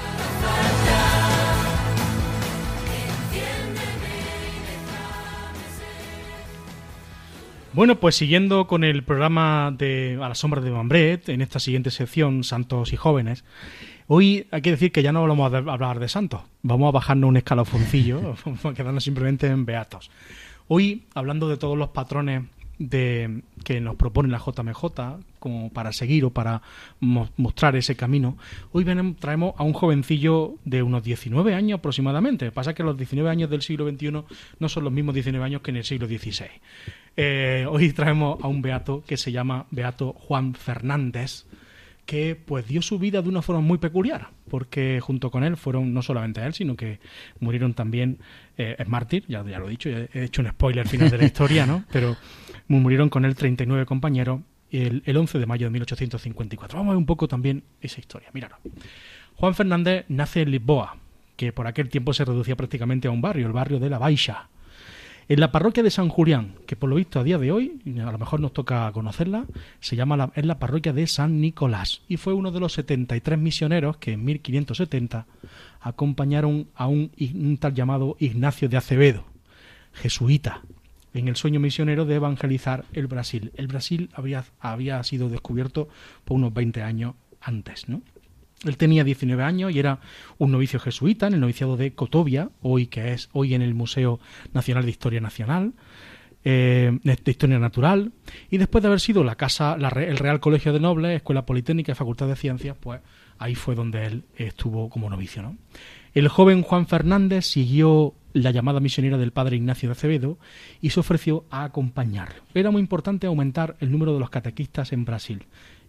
Bueno, 7.76 7.96
pues 8.00 8.16
siguiendo 8.16 8.66
con 8.66 8.84
el 8.84 9.02
programa 9.04 9.70
de 9.76 10.18
A 10.22 10.28
la 10.30 10.34
sombra 10.34 10.62
de 10.62 10.70
Mambret, 10.70 11.28
en 11.28 11.42
esta 11.42 11.60
siguiente 11.60 11.90
sección, 11.90 12.42
Santos 12.42 12.94
y 12.94 12.96
Jóvenes, 12.96 13.44
hoy 14.06 14.46
hay 14.50 14.62
que 14.62 14.70
decir 14.70 14.92
que 14.92 15.02
ya 15.02 15.12
no 15.12 15.26
vamos 15.26 15.52
a 15.52 15.58
hablar 15.58 15.98
de 16.00 16.08
santos, 16.08 16.40
vamos 16.62 16.88
a 16.88 16.92
bajarnos 16.92 17.28
un 17.28 17.36
escalofoncillo, 17.36 18.34
vamos 18.46 18.74
quedarnos 18.74 19.04
simplemente 19.04 19.46
en 19.48 19.66
beatos. 19.66 20.10
Hoy, 20.68 21.02
hablando 21.14 21.48
de 21.50 21.58
todos 21.58 21.76
los 21.76 21.90
patrones 21.90 22.44
de, 22.78 23.42
que 23.62 23.78
nos 23.82 23.96
propone 23.96 24.30
la 24.30 24.38
JMJ, 24.38 24.84
como 25.38 25.70
para 25.70 25.92
seguir 25.92 26.24
o 26.24 26.30
para 26.30 26.62
mo- 27.00 27.28
mostrar 27.36 27.76
ese 27.76 27.94
camino, 27.94 28.38
hoy 28.72 28.84
venimos- 28.84 29.16
traemos 29.20 29.54
a 29.58 29.64
un 29.64 29.74
jovencillo 29.74 30.54
de 30.64 30.82
unos 30.82 31.02
19 31.04 31.54
años 31.54 31.78
aproximadamente. 31.80 32.50
Pasa 32.52 32.72
que 32.74 32.82
los 32.82 32.96
19 32.96 33.28
años 33.28 33.50
del 33.50 33.60
siglo 33.60 33.86
XXI 33.88 34.12
no 34.60 34.68
son 34.70 34.84
los 34.84 34.92
mismos 34.94 35.14
19 35.14 35.44
años 35.44 35.60
que 35.60 35.70
en 35.72 35.76
el 35.76 35.84
siglo 35.84 36.06
XVI. 36.08 36.46
Eh, 37.16 37.66
hoy 37.68 37.92
traemos 37.92 38.42
a 38.42 38.48
un 38.48 38.62
beato 38.62 39.02
que 39.06 39.16
se 39.16 39.32
llama 39.32 39.66
Beato 39.70 40.12
Juan 40.12 40.54
Fernández, 40.54 41.46
que 42.04 42.36
pues 42.36 42.68
dio 42.68 42.82
su 42.82 42.98
vida 42.98 43.22
de 43.22 43.28
una 43.28 43.42
forma 43.42 43.62
muy 43.62 43.78
peculiar, 43.78 44.28
porque 44.48 45.00
junto 45.00 45.30
con 45.30 45.42
él 45.42 45.56
fueron 45.56 45.92
no 45.92 46.02
solamente 46.02 46.44
él, 46.44 46.52
sino 46.54 46.76
que 46.76 47.00
murieron 47.40 47.74
también, 47.74 48.18
eh, 48.58 48.76
es 48.78 48.88
mártir, 48.88 49.24
ya, 49.28 49.44
ya 49.44 49.58
lo 49.58 49.66
he 49.66 49.70
dicho, 49.70 49.88
ya 49.88 50.06
he 50.12 50.24
hecho 50.24 50.42
un 50.42 50.48
spoiler 50.48 50.82
al 50.82 50.88
final 50.88 51.10
de 51.10 51.18
la 51.18 51.24
historia, 51.26 51.66
¿no? 51.66 51.84
Pero 51.90 52.16
murieron 52.68 53.08
con 53.08 53.24
él 53.24 53.34
39 53.34 53.86
compañeros 53.86 54.40
el, 54.70 55.02
el 55.06 55.16
11 55.16 55.38
de 55.38 55.46
mayo 55.46 55.66
de 55.66 55.70
1854. 55.70 56.78
Vamos 56.78 56.90
a 56.90 56.92
ver 56.92 56.98
un 56.98 57.06
poco 57.06 57.28
también 57.28 57.64
esa 57.80 57.98
historia, 57.98 58.28
míralo. 58.32 58.56
Juan 59.34 59.54
Fernández 59.54 60.04
nace 60.08 60.42
en 60.42 60.50
Lisboa, 60.50 60.96
que 61.36 61.52
por 61.52 61.66
aquel 61.66 61.88
tiempo 61.88 62.12
se 62.12 62.24
reducía 62.24 62.56
prácticamente 62.56 63.08
a 63.08 63.10
un 63.10 63.20
barrio, 63.20 63.46
el 63.46 63.52
barrio 63.52 63.78
de 63.78 63.90
La 63.90 63.98
Baixa. 63.98 64.48
En 65.28 65.40
la 65.40 65.50
parroquia 65.50 65.82
de 65.82 65.90
San 65.90 66.08
Julián, 66.08 66.54
que 66.66 66.76
por 66.76 66.88
lo 66.88 66.94
visto 66.94 67.18
a 67.18 67.24
día 67.24 67.36
de 67.36 67.50
hoy, 67.50 67.80
a 68.00 68.12
lo 68.12 68.18
mejor 68.18 68.38
nos 68.38 68.52
toca 68.52 68.90
conocerla, 68.92 69.46
se 69.80 69.96
llama 69.96 70.16
la, 70.16 70.30
es 70.36 70.46
la 70.46 70.60
parroquia 70.60 70.92
de 70.92 71.08
San 71.08 71.40
Nicolás 71.40 72.02
y 72.06 72.16
fue 72.16 72.32
uno 72.32 72.52
de 72.52 72.60
los 72.60 72.74
73 72.74 73.36
misioneros 73.36 73.96
que 73.96 74.12
en 74.12 74.24
1570 74.24 75.26
acompañaron 75.80 76.68
a 76.76 76.86
un, 76.86 77.10
un 77.34 77.58
tal 77.58 77.74
llamado 77.74 78.16
Ignacio 78.20 78.68
de 78.68 78.76
Acevedo, 78.76 79.24
jesuita, 79.94 80.62
en 81.12 81.26
el 81.26 81.34
sueño 81.34 81.58
misionero 81.58 82.04
de 82.04 82.14
evangelizar 82.14 82.84
el 82.92 83.08
Brasil. 83.08 83.50
El 83.56 83.66
Brasil 83.66 84.10
había, 84.14 84.44
había 84.60 85.02
sido 85.02 85.28
descubierto 85.28 85.88
por 86.24 86.36
unos 86.36 86.54
20 86.54 86.82
años 86.82 87.14
antes, 87.40 87.88
¿no? 87.88 88.00
Él 88.64 88.76
tenía 88.76 89.04
19 89.04 89.42
años 89.42 89.72
y 89.72 89.78
era 89.78 90.00
un 90.38 90.50
novicio 90.50 90.80
jesuita 90.80 91.26
en 91.26 91.34
el 91.34 91.40
noviciado 91.40 91.76
de 91.76 91.92
Cotovia, 91.94 92.50
hoy 92.62 92.86
que 92.86 93.12
es 93.12 93.28
hoy 93.32 93.54
en 93.54 93.62
el 93.62 93.74
Museo 93.74 94.18
Nacional 94.54 94.84
de 94.84 94.90
Historia 94.90 95.20
Nacional, 95.20 95.74
eh, 96.44 96.98
de 97.02 97.30
Historia 97.30 97.58
Natural, 97.58 98.12
y 98.50 98.58
después 98.58 98.80
de 98.82 98.88
haber 98.88 99.00
sido 99.00 99.24
la 99.24 99.34
casa, 99.34 99.76
la 99.76 99.88
el 99.88 100.16
Real 100.16 100.40
Colegio 100.40 100.72
de 100.72 100.80
Nobles, 100.80 101.16
Escuela 101.16 101.44
Politécnica 101.44 101.92
y 101.92 101.94
Facultad 101.94 102.28
de 102.28 102.36
Ciencias, 102.36 102.76
pues 102.78 103.00
ahí 103.38 103.54
fue 103.54 103.74
donde 103.74 104.06
él 104.06 104.24
estuvo 104.36 104.88
como 104.88 105.10
novicio, 105.10 105.42
¿no? 105.42 105.56
El 106.14 106.28
joven 106.28 106.62
Juan 106.62 106.86
Fernández 106.86 107.44
siguió 107.44 108.14
la 108.32 108.50
llamada 108.50 108.80
misionera 108.80 109.18
del 109.18 109.32
padre 109.32 109.56
Ignacio 109.56 109.88
de 109.88 109.92
Acevedo 109.92 110.38
y 110.80 110.90
se 110.90 111.00
ofreció 111.00 111.44
a 111.50 111.64
acompañarlo. 111.64 112.42
Era 112.54 112.70
muy 112.70 112.80
importante 112.80 113.26
aumentar 113.26 113.76
el 113.80 113.92
número 113.92 114.14
de 114.14 114.20
los 114.20 114.30
catequistas 114.30 114.92
en 114.92 115.04
Brasil. 115.04 115.44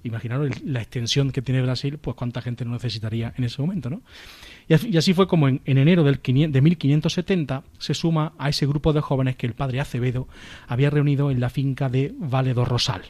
Imaginaros 0.07 0.61
la 0.63 0.81
extensión 0.81 1.31
que 1.31 1.41
tiene 1.41 1.61
Brasil, 1.61 1.97
pues 1.97 2.15
cuánta 2.15 2.41
gente 2.41 2.65
no 2.65 2.71
necesitaría 2.71 3.33
en 3.37 3.43
ese 3.43 3.61
momento, 3.61 3.89
¿no? 3.89 4.01
Y 4.67 4.97
así, 4.97 5.13
fue 5.13 5.27
como 5.27 5.47
en, 5.47 5.61
en 5.65 5.77
enero 5.77 6.03
del 6.03 6.19
500 6.19 6.53
de 6.53 6.61
1570 6.61 7.63
se 7.77 7.93
suma 7.93 8.33
a 8.37 8.49
ese 8.49 8.65
grupo 8.65 8.93
de 8.93 9.01
jóvenes 9.01 9.35
que 9.35 9.47
el 9.47 9.53
padre 9.53 9.79
Acevedo 9.79 10.27
había 10.67 10.89
reunido 10.89 11.31
en 11.31 11.39
la 11.39 11.49
finca 11.49 11.89
de 11.89 12.13
Vale 12.17 12.53
do 12.53 12.65
Rosal. 12.65 13.03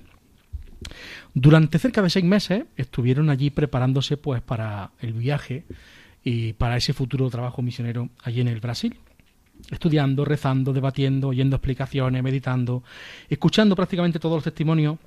Durante 1.33 1.79
cerca 1.79 2.01
de 2.01 2.09
seis 2.09 2.25
meses 2.25 2.65
estuvieron 2.75 3.29
allí 3.29 3.49
preparándose 3.49 4.17
pues 4.17 4.41
para 4.41 4.91
el 4.99 5.13
viaje 5.13 5.65
y 6.23 6.53
para 6.53 6.77
ese 6.77 6.93
futuro 6.93 7.29
trabajo 7.29 7.61
misionero 7.61 8.09
allí 8.23 8.41
en 8.41 8.47
el 8.47 8.59
Brasil 8.59 8.95
estudiando, 9.71 10.25
rezando, 10.25 10.73
debatiendo, 10.73 11.29
oyendo 11.29 11.55
explicaciones, 11.55 12.23
meditando, 12.23 12.83
escuchando 13.29 13.75
prácticamente 13.75 14.19
todos 14.19 14.35
los 14.35 14.43
testimonios 14.43 14.97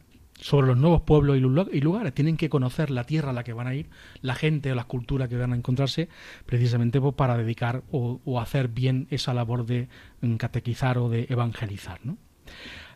sobre 0.41 0.67
los 0.67 0.77
nuevos 0.77 1.03
pueblos 1.03 1.37
y 1.37 1.81
lugares. 1.81 2.15
Tienen 2.15 2.37
que 2.37 2.49
conocer 2.49 2.91
la 2.91 3.05
tierra 3.05 3.31
a 3.31 3.33
la 3.33 3.45
que 3.45 3.53
van 3.53 3.67
a 3.67 3.75
ir, 3.75 3.89
la 4.23 4.35
gente 4.35 4.73
o 4.73 4.75
las 4.75 4.87
culturas 4.87 5.29
que 5.29 5.37
van 5.37 5.53
a 5.53 5.57
encontrarse, 5.57 6.09
precisamente 6.47 7.01
pues, 7.01 7.15
para 7.15 7.37
dedicar 7.37 7.83
o, 7.91 8.41
hacer 8.41 8.69
bien 8.69 9.07
esa 9.11 9.35
labor 9.35 9.67
de 9.67 9.89
mm, 10.21 10.37
catequizar 10.37 10.99
o 10.99 11.09
de 11.09 11.27
evangelizar. 11.29 12.01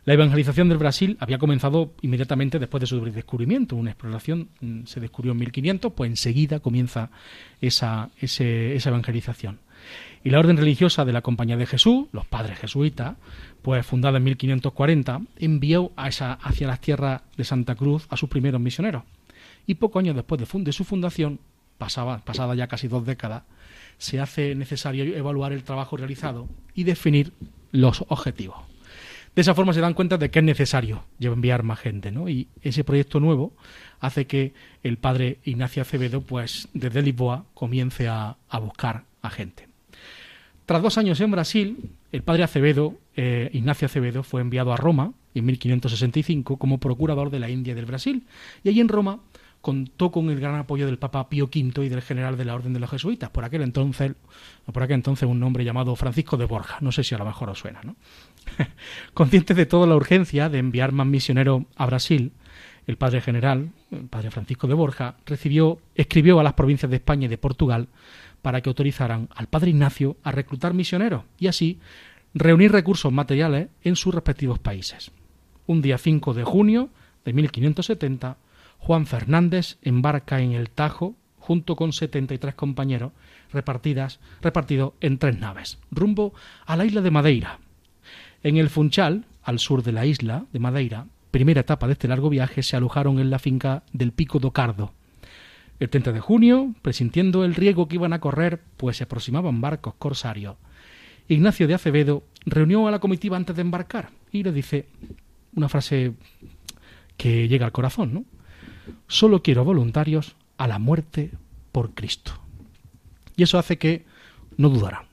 La 0.05 0.13
evangelización 0.13 0.69
del 0.69 0.77
Brasil 0.77 1.17
había 1.19 1.39
comenzado 1.39 1.93
inmediatamente 2.01 2.59
después 2.59 2.81
de 2.81 2.87
su 2.87 3.03
descubrimiento. 3.03 3.75
Una 3.75 3.91
exploración 3.91 4.49
mm, 4.61 4.85
se 4.85 4.99
descubrió 4.99 5.31
en 5.33 5.39
1500, 5.39 5.93
pues 5.93 6.09
enseguida 6.09 6.59
comienza 6.59 7.09
esa, 7.61 8.09
esa 8.19 8.89
evangelización. 8.89 9.59
Y 10.23 10.31
la 10.31 10.39
orden 10.39 10.57
religiosa 10.57 11.05
de 11.05 11.13
la 11.13 11.21
Compañía 11.21 11.55
de 11.55 11.67
Jesús, 11.67 12.07
los 12.11 12.25
padres 12.25 12.57
jesuitas, 12.57 13.15
pues 13.61 13.85
fundada 13.85 14.17
en 14.17 14.23
1540, 14.23 15.21
envió 15.37 15.91
a 15.95 16.07
esa, 16.07 16.33
hacia 16.33 16.67
las 16.67 16.81
tierras 16.81 17.21
de 17.37 17.43
Santa 17.43 17.75
Cruz 17.75 18.07
a 18.09 18.17
sus 18.17 18.29
primeros 18.29 18.59
misioneros. 18.59 19.03
Y 19.67 19.75
pocos 19.75 19.99
años 19.99 20.15
después 20.15 20.41
de, 20.51 20.71
su 20.71 20.83
fundación, 20.83 21.39
pasaba, 21.77 22.19
pasada 22.19 22.55
ya 22.55 22.67
casi 22.67 22.87
dos 22.87 23.05
décadas, 23.05 23.43
se 23.97 24.19
hace 24.19 24.55
necesario 24.55 25.03
evaluar 25.15 25.53
el 25.53 25.63
trabajo 25.63 25.97
realizado 25.97 26.47
y 26.73 26.83
definir 26.83 27.33
los 27.71 28.03
objetivos. 28.07 28.57
De 29.35 29.41
esa 29.41 29.53
forma 29.53 29.73
se 29.73 29.81
dan 29.81 29.93
cuenta 29.93 30.17
de 30.17 30.31
que 30.31 30.39
es 30.39 30.45
necesario 30.45 31.03
enviar 31.19 31.63
más 31.63 31.79
gente, 31.79 32.11
¿no? 32.11 32.29
Y 32.29 32.47
ese 32.61 32.83
proyecto 32.83 33.19
nuevo 33.19 33.53
hace 33.99 34.27
que 34.27 34.53
el 34.81 34.97
padre 34.97 35.39
Ignacio 35.43 35.81
Acevedo, 35.81 36.21
pues 36.21 36.69
desde 36.73 37.01
Lisboa, 37.01 37.45
comience 37.53 38.07
a 38.07 38.37
buscar 38.59 39.03
a 39.21 39.29
gente. 39.29 39.74
Tras 40.65 40.81
dos 40.81 40.97
años 40.97 41.19
en 41.21 41.31
Brasil, 41.31 41.91
el 42.11 42.23
padre 42.23 42.43
Acevedo, 42.43 42.95
eh, 43.15 43.49
Ignacio 43.53 43.85
Acevedo, 43.85 44.23
fue 44.23 44.41
enviado 44.41 44.73
a 44.73 44.77
Roma 44.77 45.13
en 45.35 45.45
1565 45.45 46.57
como 46.57 46.79
procurador 46.79 47.29
de 47.29 47.39
la 47.39 47.49
India 47.49 47.75
del 47.75 47.85
Brasil. 47.85 48.25
Y 48.63 48.69
allí 48.69 48.81
en 48.81 48.87
Roma 48.87 49.19
contó 49.61 50.11
con 50.11 50.29
el 50.29 50.39
gran 50.39 50.55
apoyo 50.55 50.85
del 50.85 50.97
Papa 50.97 51.27
Pío 51.27 51.45
V 51.45 51.85
y 51.85 51.89
del 51.89 52.01
general 52.01 52.37
de 52.37 52.45
la 52.45 52.55
Orden 52.55 52.73
de 52.73 52.79
los 52.79 52.89
Jesuitas, 52.89 53.31
por 53.31 53.43
aquel 53.43 53.63
entonces, 53.63 54.13
por 54.71 54.83
aquel 54.83 54.95
entonces 54.95 55.27
un 55.27 55.39
nombre 55.39 55.63
llamado 55.63 55.95
Francisco 55.95 56.37
de 56.37 56.45
Borja, 56.45 56.77
no 56.81 56.91
sé 56.91 57.03
si 57.03 57.15
a 57.15 57.17
lo 57.17 57.25
mejor 57.25 57.49
os 57.49 57.57
suena, 57.57 57.81
¿no? 57.83 57.95
Consciente 59.15 59.55
de 59.55 59.65
toda 59.65 59.87
la 59.87 59.95
urgencia 59.95 60.49
de 60.49 60.59
enviar 60.59 60.91
más 60.91 61.07
misioneros 61.07 61.63
a 61.75 61.87
Brasil, 61.87 62.31
el 62.85 62.97
padre 62.97 63.21
general, 63.21 63.71
el 63.89 64.05
padre 64.05 64.29
Francisco 64.29 64.67
de 64.67 64.75
Borja, 64.75 65.15
recibió, 65.25 65.79
escribió 65.95 66.39
a 66.39 66.43
las 66.43 66.53
provincias 66.53 66.89
de 66.91 66.97
España 66.97 67.25
y 67.25 67.29
de 67.29 67.39
Portugal 67.39 67.87
para 68.45 68.61
que 68.61 68.69
autorizaran 68.69 69.27
al 69.33 69.47
padre 69.47 69.71
Ignacio 69.71 70.17
a 70.21 70.31
reclutar 70.31 70.75
misioneros 70.75 71.23
y 71.39 71.47
así 71.47 71.79
reunir 72.35 72.71
recursos 72.71 73.11
materiales 73.11 73.69
en 73.81 73.95
sus 73.95 74.13
respectivos 74.13 74.59
países. 74.59 75.09
Un 75.65 75.81
día 75.81 75.97
5 75.97 76.35
de 76.35 76.43
junio 76.43 76.89
de 77.25 77.33
1570, 77.33 78.37
Juan 78.77 79.07
Fernández 79.07 79.79
embarca 79.81 80.41
en 80.41 80.51
el 80.51 80.69
Tajo 80.69 81.15
junto 81.39 81.75
con 81.75 81.91
73 81.91 82.53
compañeros 82.53 83.13
repartidas, 83.51 84.19
repartidos 84.43 84.93
en 85.01 85.17
tres 85.17 85.39
naves, 85.39 85.79
rumbo 85.89 86.35
a 86.67 86.75
la 86.75 86.85
isla 86.85 87.01
de 87.01 87.09
Madeira. 87.09 87.57
En 88.43 88.57
el 88.57 88.69
Funchal, 88.69 89.25
al 89.41 89.57
sur 89.57 89.81
de 89.81 89.91
la 89.91 90.05
isla 90.05 90.45
de 90.53 90.59
Madeira, 90.59 91.07
primera 91.31 91.61
etapa 91.61 91.87
de 91.87 91.93
este 91.93 92.07
largo 92.07 92.29
viaje, 92.29 92.61
se 92.61 92.77
alojaron 92.77 93.17
en 93.17 93.31
la 93.31 93.39
finca 93.39 93.81
del 93.91 94.11
Pico 94.11 94.37
do 94.37 94.51
Cardo, 94.51 94.93
el 95.79 95.89
30 95.89 96.13
de 96.13 96.19
junio, 96.19 96.73
presintiendo 96.81 97.43
el 97.43 97.55
riesgo 97.55 97.87
que 97.87 97.95
iban 97.95 98.13
a 98.13 98.19
correr, 98.19 98.61
pues 98.77 98.97
se 98.97 99.03
aproximaban 99.03 99.61
barcos 99.61 99.95
corsarios, 99.95 100.55
Ignacio 101.27 101.67
de 101.67 101.73
Acevedo 101.73 102.23
reunió 102.45 102.87
a 102.87 102.91
la 102.91 102.99
comitiva 102.99 103.35
antes 103.35 103.55
de 103.55 103.63
embarcar 103.63 104.11
y 104.31 104.43
le 104.43 104.51
dice 104.51 104.87
una 105.55 105.69
frase 105.69 106.13
que 107.17 107.47
llega 107.47 107.65
al 107.65 107.71
corazón, 107.71 108.13
¿no? 108.13 108.25
Solo 109.07 109.41
quiero 109.41 109.63
voluntarios 109.63 110.35
a 110.57 110.67
la 110.67 110.77
muerte 110.77 111.31
por 111.71 111.93
Cristo. 111.95 112.33
Y 113.35 113.43
eso 113.43 113.57
hace 113.57 113.77
que 113.77 114.05
no 114.57 114.69
dudarán. 114.69 115.05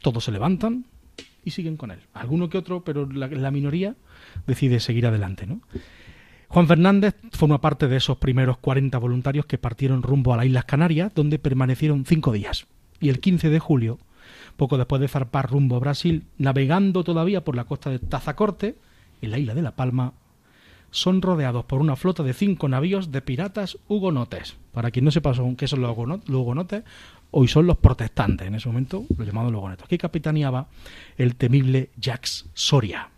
Todos 0.00 0.24
se 0.24 0.32
levantan 0.32 0.84
y 1.44 1.52
siguen 1.52 1.76
con 1.76 1.90
él. 1.90 2.00
Alguno 2.12 2.50
que 2.50 2.58
otro, 2.58 2.84
pero 2.84 3.10
la, 3.10 3.28
la 3.28 3.50
minoría 3.50 3.94
decide 4.46 4.80
seguir 4.80 5.06
adelante, 5.06 5.46
¿no? 5.46 5.60
Juan 6.54 6.68
Fernández 6.68 7.16
forma 7.32 7.60
parte 7.60 7.88
de 7.88 7.96
esos 7.96 8.18
primeros 8.18 8.58
40 8.58 8.96
voluntarios 8.98 9.44
que 9.44 9.58
partieron 9.58 10.04
rumbo 10.04 10.32
a 10.32 10.36
las 10.36 10.46
Islas 10.46 10.66
Canarias, 10.66 11.12
donde 11.12 11.40
permanecieron 11.40 12.06
cinco 12.06 12.30
días. 12.30 12.68
Y 13.00 13.08
el 13.08 13.18
15 13.18 13.50
de 13.50 13.58
julio, 13.58 13.98
poco 14.56 14.78
después 14.78 15.00
de 15.00 15.08
zarpar 15.08 15.50
rumbo 15.50 15.74
a 15.74 15.80
Brasil, 15.80 16.26
navegando 16.38 17.02
todavía 17.02 17.42
por 17.42 17.56
la 17.56 17.64
costa 17.64 17.90
de 17.90 17.98
Tazacorte, 17.98 18.76
en 19.20 19.32
la 19.32 19.38
isla 19.38 19.52
de 19.56 19.62
La 19.62 19.74
Palma, 19.74 20.12
son 20.92 21.22
rodeados 21.22 21.64
por 21.64 21.80
una 21.80 21.96
flota 21.96 22.22
de 22.22 22.34
cinco 22.34 22.68
navíos 22.68 23.10
de 23.10 23.20
piratas 23.20 23.76
hugonotes. 23.88 24.54
Para 24.70 24.92
quien 24.92 25.06
no 25.06 25.10
sepa 25.10 25.32
qué 25.56 25.66
son 25.66 25.80
los 25.80 25.98
hugonotes, 26.28 26.84
hoy 27.32 27.48
son 27.48 27.66
los 27.66 27.78
protestantes, 27.78 28.46
en 28.46 28.54
ese 28.54 28.68
momento 28.68 29.04
los 29.18 29.26
llamados 29.26 29.52
hugonotes, 29.52 29.88
que 29.88 29.98
capitaneaba 29.98 30.68
el 31.18 31.34
temible 31.34 31.90
Jacques 31.96 32.46
Soria. 32.54 33.08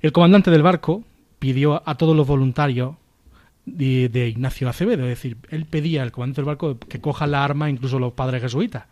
El 0.00 0.12
comandante 0.12 0.52
del 0.52 0.62
barco, 0.62 1.02
pidió 1.46 1.80
a 1.86 1.94
todos 1.94 2.16
los 2.16 2.26
voluntarios 2.26 2.96
de, 3.66 4.28
Ignacio 4.28 4.68
Acevedo, 4.68 5.04
es 5.04 5.10
decir, 5.10 5.36
él 5.50 5.64
pedía 5.64 6.02
al 6.02 6.10
comandante 6.10 6.40
del 6.40 6.46
barco 6.46 6.76
que 6.76 7.00
coja 7.00 7.28
la 7.28 7.44
arma 7.44 7.70
incluso 7.70 8.00
los 8.00 8.14
padres 8.14 8.42
jesuitas, 8.42 8.86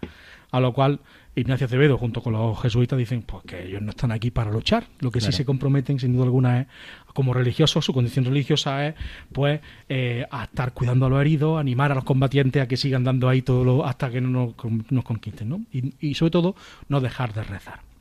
a 0.53 0.61
lo 0.61 0.73
cual 0.73 1.01
Ignacio 1.35 1.67
Acevedo 1.67 1.99
junto 1.99 2.23
con 2.23 2.35
los 2.35 2.63
jesuitas 2.63 2.97
dicen 2.97 3.23
pues 3.23 3.43
que 3.43 3.67
ellos 3.67 3.83
no 3.83 3.91
están 3.91 4.13
aquí 4.13 4.31
para 4.31 4.53
luchar, 4.53 4.85
lo 5.01 5.11
que 5.11 5.21
sí 5.21 5.33
se 5.33 5.45
comprometen 5.45 5.99
sin 5.99 6.13
duda 6.13 6.27
alguna 6.27 6.61
es 6.61 6.67
como 7.13 7.35
religiosos, 7.35 7.85
su 7.85 7.93
condición 7.93 8.25
religiosa 8.25 8.87
es 8.87 8.95
pues 9.33 9.61
eh, 9.89 10.25
a 10.31 10.45
estar 10.45 10.75
cuidando 10.75 11.07
a 11.07 11.09
los 11.09 11.21
heridos, 11.21 11.59
animar 11.59 11.91
a 11.91 11.97
los 11.97 12.05
combatientes 12.05 12.63
a 12.63 12.69
que 12.69 12.77
sigan 12.77 13.03
dando 13.03 13.29
ahí 13.29 13.43
todo 13.43 13.65
lo, 13.65 13.85
hasta 13.85 14.11
que 14.11 14.21
no 14.21 14.55
nos, 14.91 15.05
conquisten, 15.05 15.49
¿no? 15.49 15.61
y 15.73 16.15
sobre 16.15 16.31
todo 16.31 16.55
no 16.89 17.01
dejar 17.01 17.35
de 17.35 17.43
rezar. 17.43 17.94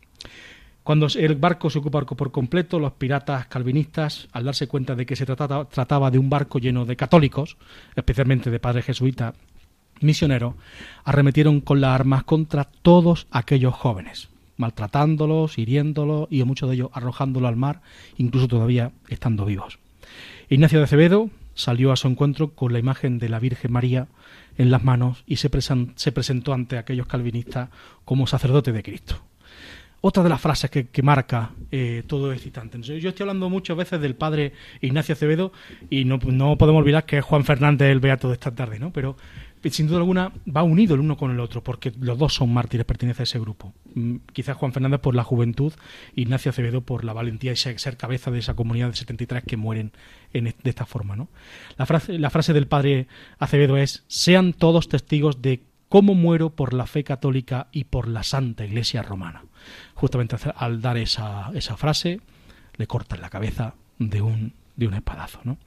Cuando 0.83 1.07
el 1.07 1.35
barco 1.35 1.69
se 1.69 1.79
ocupa 1.79 2.01
por 2.01 2.31
completo, 2.31 2.77
los 2.77 2.91
piratas 2.93 3.47
calvinistas, 3.47 4.27
al 4.33 4.43
darse 4.43 4.67
cuenta 4.67 4.95
de 4.95 5.05
que 5.05 5.15
se 5.15 5.25
trataba, 5.25 6.11
de 6.11 6.19
un 6.19 6.29
barco 6.29 6.59
lleno 6.59 6.85
de 6.85 6.97
católicos, 6.97 7.55
especialmente 7.95 8.51
de 8.51 8.59
padres 8.59 8.85
jesuitas 8.85 9.33
misioneros, 10.01 10.55
arremetieron 11.05 11.61
con 11.61 11.79
las 11.79 11.91
armas 11.91 12.25
contra 12.25 12.65
todos 12.65 13.27
aquellos 13.31 13.73
jóvenes, 13.73 14.27
maltratándolos, 14.57 15.57
hiriéndolos 15.57 16.27
y 16.29 16.43
muchos 16.43 16.67
de 16.67 16.75
ellos 16.75 16.89
arrojándolos 16.91 17.47
al 17.47 17.55
mar, 17.55 17.81
incluso 18.17 18.49
todavía 18.49 18.91
estando 19.07 19.45
vivos. 19.45 19.79
Ignacio 20.49 20.79
de 20.79 20.85
Acevedo 20.85 21.29
salió 21.53 21.93
a 21.93 21.95
su 21.95 22.09
encuentro 22.09 22.55
con 22.55 22.73
la 22.73 22.79
imagen 22.79 23.19
de 23.19 23.29
la 23.29 23.39
Virgen 23.39 23.71
María 23.71 24.07
en 24.57 24.69
las 24.69 24.83
manos 24.83 25.23
y 25.25 25.37
se 25.37 25.49
presentó 25.49 26.51
ante 26.51 26.77
aquellos 26.77 27.07
calvinistas 27.07 27.69
como 28.03 28.27
sacerdote 28.27 28.73
de 28.73 28.83
Cristo 28.83 29.23
otra 30.05 30.21
de 30.21 30.27
las 30.27 30.41
frases 30.41 30.69
que, 30.69 31.01
marca 31.01 31.51
eh, 31.71 32.03
todo 32.05 32.33
excitante. 32.33 32.77
Yo 32.81 33.09
estoy 33.09 33.23
hablando 33.23 33.49
muchas 33.49 33.77
veces 33.77 34.01
del 34.01 34.15
padre 34.15 34.51
Ignacio 34.81 35.13
Acevedo 35.13 35.53
y 35.89 36.03
no, 36.03 36.19
podemos 36.19 36.81
olvidar 36.81 37.05
que 37.05 37.19
es 37.19 37.23
Juan 37.23 37.45
Fernández 37.45 37.89
el 37.89 38.01
beato 38.01 38.27
de 38.27 38.33
esta 38.33 38.53
tarde, 38.53 38.79
¿no? 38.79 38.91
Pero 38.91 39.15
sin 39.69 39.87
duda 39.87 39.99
alguna 39.99 40.33
va 40.45 40.61
unido 40.63 40.93
el 40.95 40.99
uno 40.99 41.15
con 41.15 41.31
el 41.31 41.39
otro, 41.39 41.63
porque 41.63 41.93
los 42.01 42.17
dos 42.17 42.33
son 42.33 42.53
mártires, 42.53 42.85
pertenecen 42.85 43.21
a 43.21 43.23
ese 43.23 43.39
grupo. 43.39 43.73
Mm, 43.95 44.17
quizás 44.33 44.57
Juan 44.57 44.73
Fernández 44.73 44.99
por 44.99 45.15
la 45.15 45.23
juventud, 45.23 45.71
Ignacio 46.15 46.49
Acevedo 46.49 46.81
por 46.81 47.05
la 47.05 47.13
valentía 47.13 47.53
y 47.53 47.55
ser 47.55 47.95
cabeza 47.95 48.29
de 48.29 48.39
esa 48.39 48.55
comunidad 48.55 48.89
de 48.89 48.97
73 48.97 49.45
que 49.47 49.55
mueren 49.55 49.93
en, 50.33 50.43
de 50.43 50.69
esta 50.69 50.85
forma. 50.85 51.15
¿no? 51.15 51.29
La, 51.77 51.85
frase, 51.85 52.19
la 52.19 52.29
frase 52.29 52.51
del 52.51 52.67
padre 52.67 53.07
Acevedo 53.39 53.77
es, 53.77 54.03
sean 54.07 54.51
todos 54.51 54.89
testigos 54.89 55.41
de 55.41 55.61
cómo 55.93 56.15
muero 56.15 56.49
por 56.49 56.73
la 56.73 56.87
fe 56.87 57.03
católica 57.03 57.67
y 57.71 57.83
por 57.83 58.07
la 58.07 58.23
Santa 58.23 58.65
Iglesia 58.65 59.03
Romana 59.03 59.43
justamente 59.93 60.35
al 60.55 60.81
dar 60.81 60.97
esa, 60.97 61.51
esa 61.53 61.77
frase, 61.77 62.19
le 62.77 62.87
cortan 62.87 63.21
la 63.21 63.29
cabeza 63.29 63.75
de 63.99 64.23
un, 64.23 64.53
de 64.75 64.87
un 64.87 64.95
espadazo. 64.95 65.41
¿no? 65.43 65.59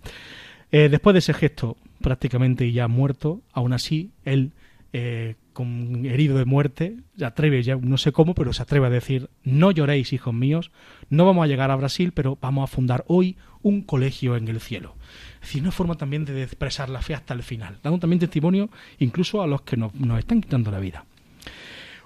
Eh, 0.72 0.88
después 0.88 1.14
de 1.14 1.20
ese 1.20 1.32
gesto, 1.32 1.76
prácticamente 2.00 2.72
ya 2.72 2.88
muerto, 2.88 3.40
aún 3.52 3.72
así, 3.72 4.10
él, 4.24 4.50
eh, 4.92 5.36
con 5.52 6.04
herido 6.04 6.36
de 6.38 6.44
muerte, 6.44 6.96
se 7.16 7.24
atreve, 7.24 7.62
ya 7.62 7.76
no 7.76 7.96
sé 7.96 8.10
cómo, 8.10 8.34
pero 8.34 8.52
se 8.52 8.62
atreve 8.62 8.88
a 8.88 8.90
decir, 8.90 9.30
no 9.44 9.70
lloréis, 9.70 10.12
hijos 10.12 10.34
míos, 10.34 10.72
no 11.08 11.24
vamos 11.24 11.44
a 11.44 11.46
llegar 11.46 11.70
a 11.70 11.76
Brasil, 11.76 12.10
pero 12.10 12.36
vamos 12.40 12.64
a 12.64 12.74
fundar 12.74 13.04
hoy 13.06 13.36
un 13.66 13.82
colegio 13.82 14.36
en 14.36 14.46
el 14.46 14.60
cielo. 14.60 14.94
Es 15.34 15.48
decir, 15.48 15.62
una 15.62 15.72
forma 15.72 15.96
también 15.96 16.24
de 16.24 16.40
expresar 16.42 16.88
la 16.88 17.02
fe 17.02 17.14
hasta 17.14 17.34
el 17.34 17.42
final, 17.42 17.78
dando 17.82 17.98
también 17.98 18.20
testimonio 18.20 18.70
incluso 19.00 19.42
a 19.42 19.48
los 19.48 19.62
que 19.62 19.76
nos 19.76 19.92
están 20.18 20.40
quitando 20.40 20.70
la 20.70 20.78
vida. 20.78 21.04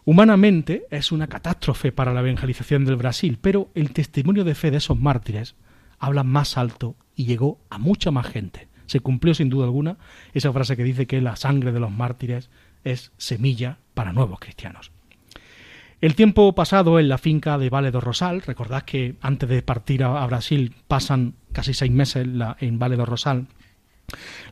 Humanamente 0.06 0.86
es 0.90 1.12
una 1.12 1.26
catástrofe 1.26 1.92
para 1.92 2.14
la 2.14 2.20
evangelización 2.20 2.86
del 2.86 2.96
Brasil, 2.96 3.38
pero 3.40 3.70
el 3.74 3.92
testimonio 3.92 4.44
de 4.44 4.54
fe 4.54 4.70
de 4.70 4.78
esos 4.78 4.98
mártires 4.98 5.54
habla 5.98 6.24
más 6.24 6.56
alto 6.56 6.96
y 7.14 7.26
llegó 7.26 7.60
a 7.68 7.76
mucha 7.76 8.10
más 8.10 8.26
gente. 8.26 8.68
Se 8.86 9.00
cumplió 9.00 9.34
sin 9.34 9.50
duda 9.50 9.66
alguna 9.66 9.98
esa 10.32 10.52
frase 10.52 10.78
que 10.78 10.82
dice 10.82 11.06
que 11.06 11.20
la 11.20 11.36
sangre 11.36 11.72
de 11.72 11.80
los 11.80 11.90
mártires 11.90 12.48
es 12.84 13.12
semilla 13.18 13.76
para 13.92 14.14
nuevos 14.14 14.40
cristianos. 14.40 14.92
El 16.00 16.14
tiempo 16.14 16.54
pasado 16.54 16.98
en 16.98 17.10
la 17.10 17.18
finca 17.18 17.58
de 17.58 17.68
Vale 17.68 17.90
do 17.90 18.00
Rosal, 18.00 18.40
recordad 18.40 18.84
que 18.84 19.16
antes 19.20 19.46
de 19.50 19.60
partir 19.60 20.02
a, 20.02 20.24
Brasil 20.24 20.74
pasan 20.88 21.34
casi 21.52 21.74
seis 21.74 21.92
meses 21.92 22.26
en, 22.26 22.78
Vale 22.78 22.96
do 22.96 23.04
Rosal, 23.04 23.48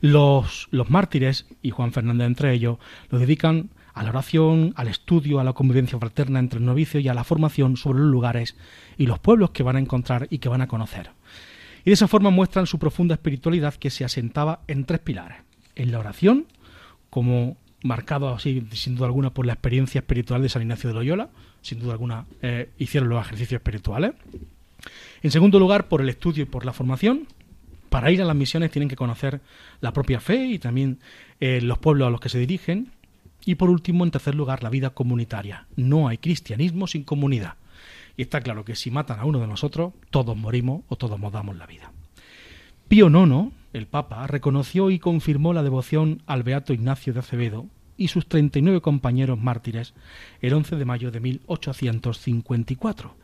los, 0.02 0.68
los 0.70 0.90
mártires, 0.90 1.46
y 1.62 1.70
Juan 1.70 1.92
Fernández 1.92 2.26
entre 2.26 2.52
ellos, 2.52 2.76
lo 3.08 3.18
dedican 3.18 3.70
a 3.94 4.02
la 4.02 4.10
oración, 4.10 4.74
al 4.76 4.88
estudio, 4.88 5.40
a 5.40 5.44
la 5.44 5.54
convivencia 5.54 5.98
fraterna 5.98 6.38
entre 6.38 6.58
el 6.58 6.66
novicio 6.66 7.00
y 7.00 7.08
a 7.08 7.14
la 7.14 7.24
formación 7.24 7.78
sobre 7.78 8.00
los 8.00 8.10
lugares 8.10 8.54
y 8.98 9.06
los 9.06 9.18
pueblos 9.18 9.50
que 9.50 9.62
van 9.62 9.76
a 9.76 9.80
encontrar 9.80 10.28
y 10.28 10.38
que 10.38 10.50
van 10.50 10.60
a 10.60 10.68
conocer. 10.68 11.12
Y 11.80 11.90
de 11.90 11.94
esa 11.94 12.08
forma 12.08 12.28
muestran 12.28 12.66
su 12.66 12.78
profunda 12.78 13.14
espiritualidad 13.14 13.74
que 13.74 13.88
se 13.88 14.04
asentaba 14.04 14.60
en 14.68 14.84
tres 14.84 15.00
pilares. 15.00 15.38
En 15.74 15.92
la 15.92 15.98
oración, 15.98 16.46
como 17.08 17.56
marcado 17.82 18.34
así, 18.34 18.66
sin 18.72 18.94
duda 18.96 19.06
alguna, 19.06 19.30
por 19.30 19.46
la 19.46 19.52
experiencia 19.52 20.00
espiritual 20.00 20.42
de 20.42 20.48
San 20.48 20.62
Ignacio 20.62 20.88
de 20.88 20.94
Loyola, 20.94 21.30
sin 21.62 21.80
duda 21.80 21.92
alguna 21.92 22.26
eh, 22.42 22.70
hicieron 22.78 23.08
los 23.08 23.24
ejercicios 23.24 23.58
espirituales. 23.58 24.12
En 25.22 25.30
segundo 25.30 25.58
lugar, 25.58 25.88
por 25.88 26.00
el 26.00 26.08
estudio 26.08 26.44
y 26.44 26.46
por 26.46 26.64
la 26.64 26.72
formación. 26.72 27.26
Para 27.88 28.10
ir 28.10 28.20
a 28.20 28.26
las 28.26 28.36
misiones 28.36 28.70
tienen 28.70 28.88
que 28.88 28.96
conocer 28.96 29.40
la 29.80 29.92
propia 29.92 30.20
fe 30.20 30.46
y 30.46 30.58
también 30.58 30.98
eh, 31.40 31.60
los 31.62 31.78
pueblos 31.78 32.06
a 32.06 32.10
los 32.10 32.20
que 32.20 32.28
se 32.28 32.38
dirigen. 32.38 32.92
Y 33.46 33.54
por 33.54 33.70
último, 33.70 34.04
en 34.04 34.10
tercer 34.10 34.34
lugar, 34.34 34.62
la 34.62 34.68
vida 34.68 34.90
comunitaria. 34.90 35.66
No 35.76 36.08
hay 36.08 36.18
cristianismo 36.18 36.86
sin 36.86 37.02
comunidad. 37.02 37.54
Y 38.16 38.22
está 38.22 38.40
claro 38.40 38.64
que 38.64 38.76
si 38.76 38.90
matan 38.90 39.20
a 39.20 39.24
uno 39.24 39.38
de 39.38 39.46
nosotros, 39.46 39.94
todos 40.10 40.36
morimos 40.36 40.82
o 40.88 40.96
todos 40.96 41.18
nos 41.18 41.32
damos 41.32 41.56
la 41.56 41.66
vida. 41.66 41.92
Pío 42.88 43.08
IX, 43.08 43.52
el 43.78 43.86
Papa, 43.86 44.26
reconoció 44.26 44.90
y 44.90 44.98
confirmó 44.98 45.52
la 45.52 45.62
devoción 45.62 46.22
al 46.26 46.42
Beato 46.42 46.72
Ignacio 46.72 47.12
de 47.12 47.20
Acevedo 47.20 47.66
y 47.96 48.08
sus 48.08 48.28
39 48.28 48.80
compañeros 48.80 49.38
mártires 49.38 49.94
el 50.40 50.54
11 50.54 50.76
de 50.76 50.84
mayo 50.84 51.10
de 51.10 51.20
1854, 51.20 53.14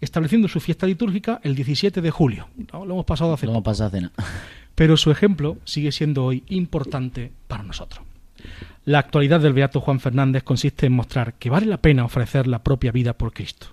estableciendo 0.00 0.48
su 0.48 0.60
fiesta 0.60 0.86
litúrgica 0.86 1.40
el 1.42 1.54
17 1.54 2.00
de 2.00 2.10
julio. 2.10 2.48
Lo 2.72 2.84
hemos 2.84 3.04
pasado 3.04 3.32
hace 3.32 3.46
Lo 3.46 3.52
hemos 3.52 3.64
pasado 3.64 3.96
hace 3.96 4.08
Pero 4.74 4.96
su 4.96 5.10
ejemplo 5.10 5.58
sigue 5.64 5.92
siendo 5.92 6.24
hoy 6.24 6.44
importante 6.48 7.32
para 7.48 7.62
nosotros. 7.62 8.04
La 8.84 9.00
actualidad 9.00 9.40
del 9.40 9.52
Beato 9.52 9.80
Juan 9.80 10.00
Fernández 10.00 10.42
consiste 10.42 10.86
en 10.86 10.92
mostrar 10.92 11.34
que 11.34 11.50
vale 11.50 11.66
la 11.66 11.82
pena 11.82 12.04
ofrecer 12.04 12.46
la 12.46 12.62
propia 12.62 12.92
vida 12.92 13.12
por 13.12 13.32
Cristo. 13.32 13.68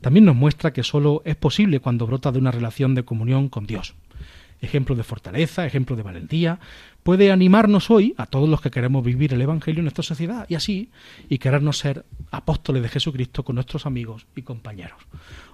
También 0.00 0.24
nos 0.24 0.36
muestra 0.36 0.72
que 0.72 0.82
solo 0.82 1.22
es 1.24 1.36
posible 1.36 1.80
cuando 1.80 2.06
brota 2.06 2.32
de 2.32 2.38
una 2.38 2.50
relación 2.50 2.94
de 2.94 3.04
comunión 3.04 3.48
con 3.48 3.66
Dios. 3.66 3.94
Ejemplo 4.60 4.94
de 4.94 5.02
fortaleza, 5.02 5.64
ejemplo 5.66 5.96
de 5.96 6.02
valentía, 6.02 6.58
puede 7.02 7.32
animarnos 7.32 7.90
hoy 7.90 8.14
a 8.18 8.26
todos 8.26 8.48
los 8.48 8.60
que 8.60 8.70
queremos 8.70 9.04
vivir 9.04 9.32
el 9.32 9.40
Evangelio 9.40 9.80
en 9.80 9.84
nuestra 9.84 10.02
sociedad 10.02 10.46
y 10.48 10.54
así, 10.54 10.90
y 11.28 11.38
querernos 11.38 11.78
ser 11.78 12.04
apóstoles 12.30 12.82
de 12.82 12.88
Jesucristo 12.88 13.42
con 13.42 13.54
nuestros 13.54 13.86
amigos 13.86 14.26
y 14.36 14.42
compañeros. 14.42 15.00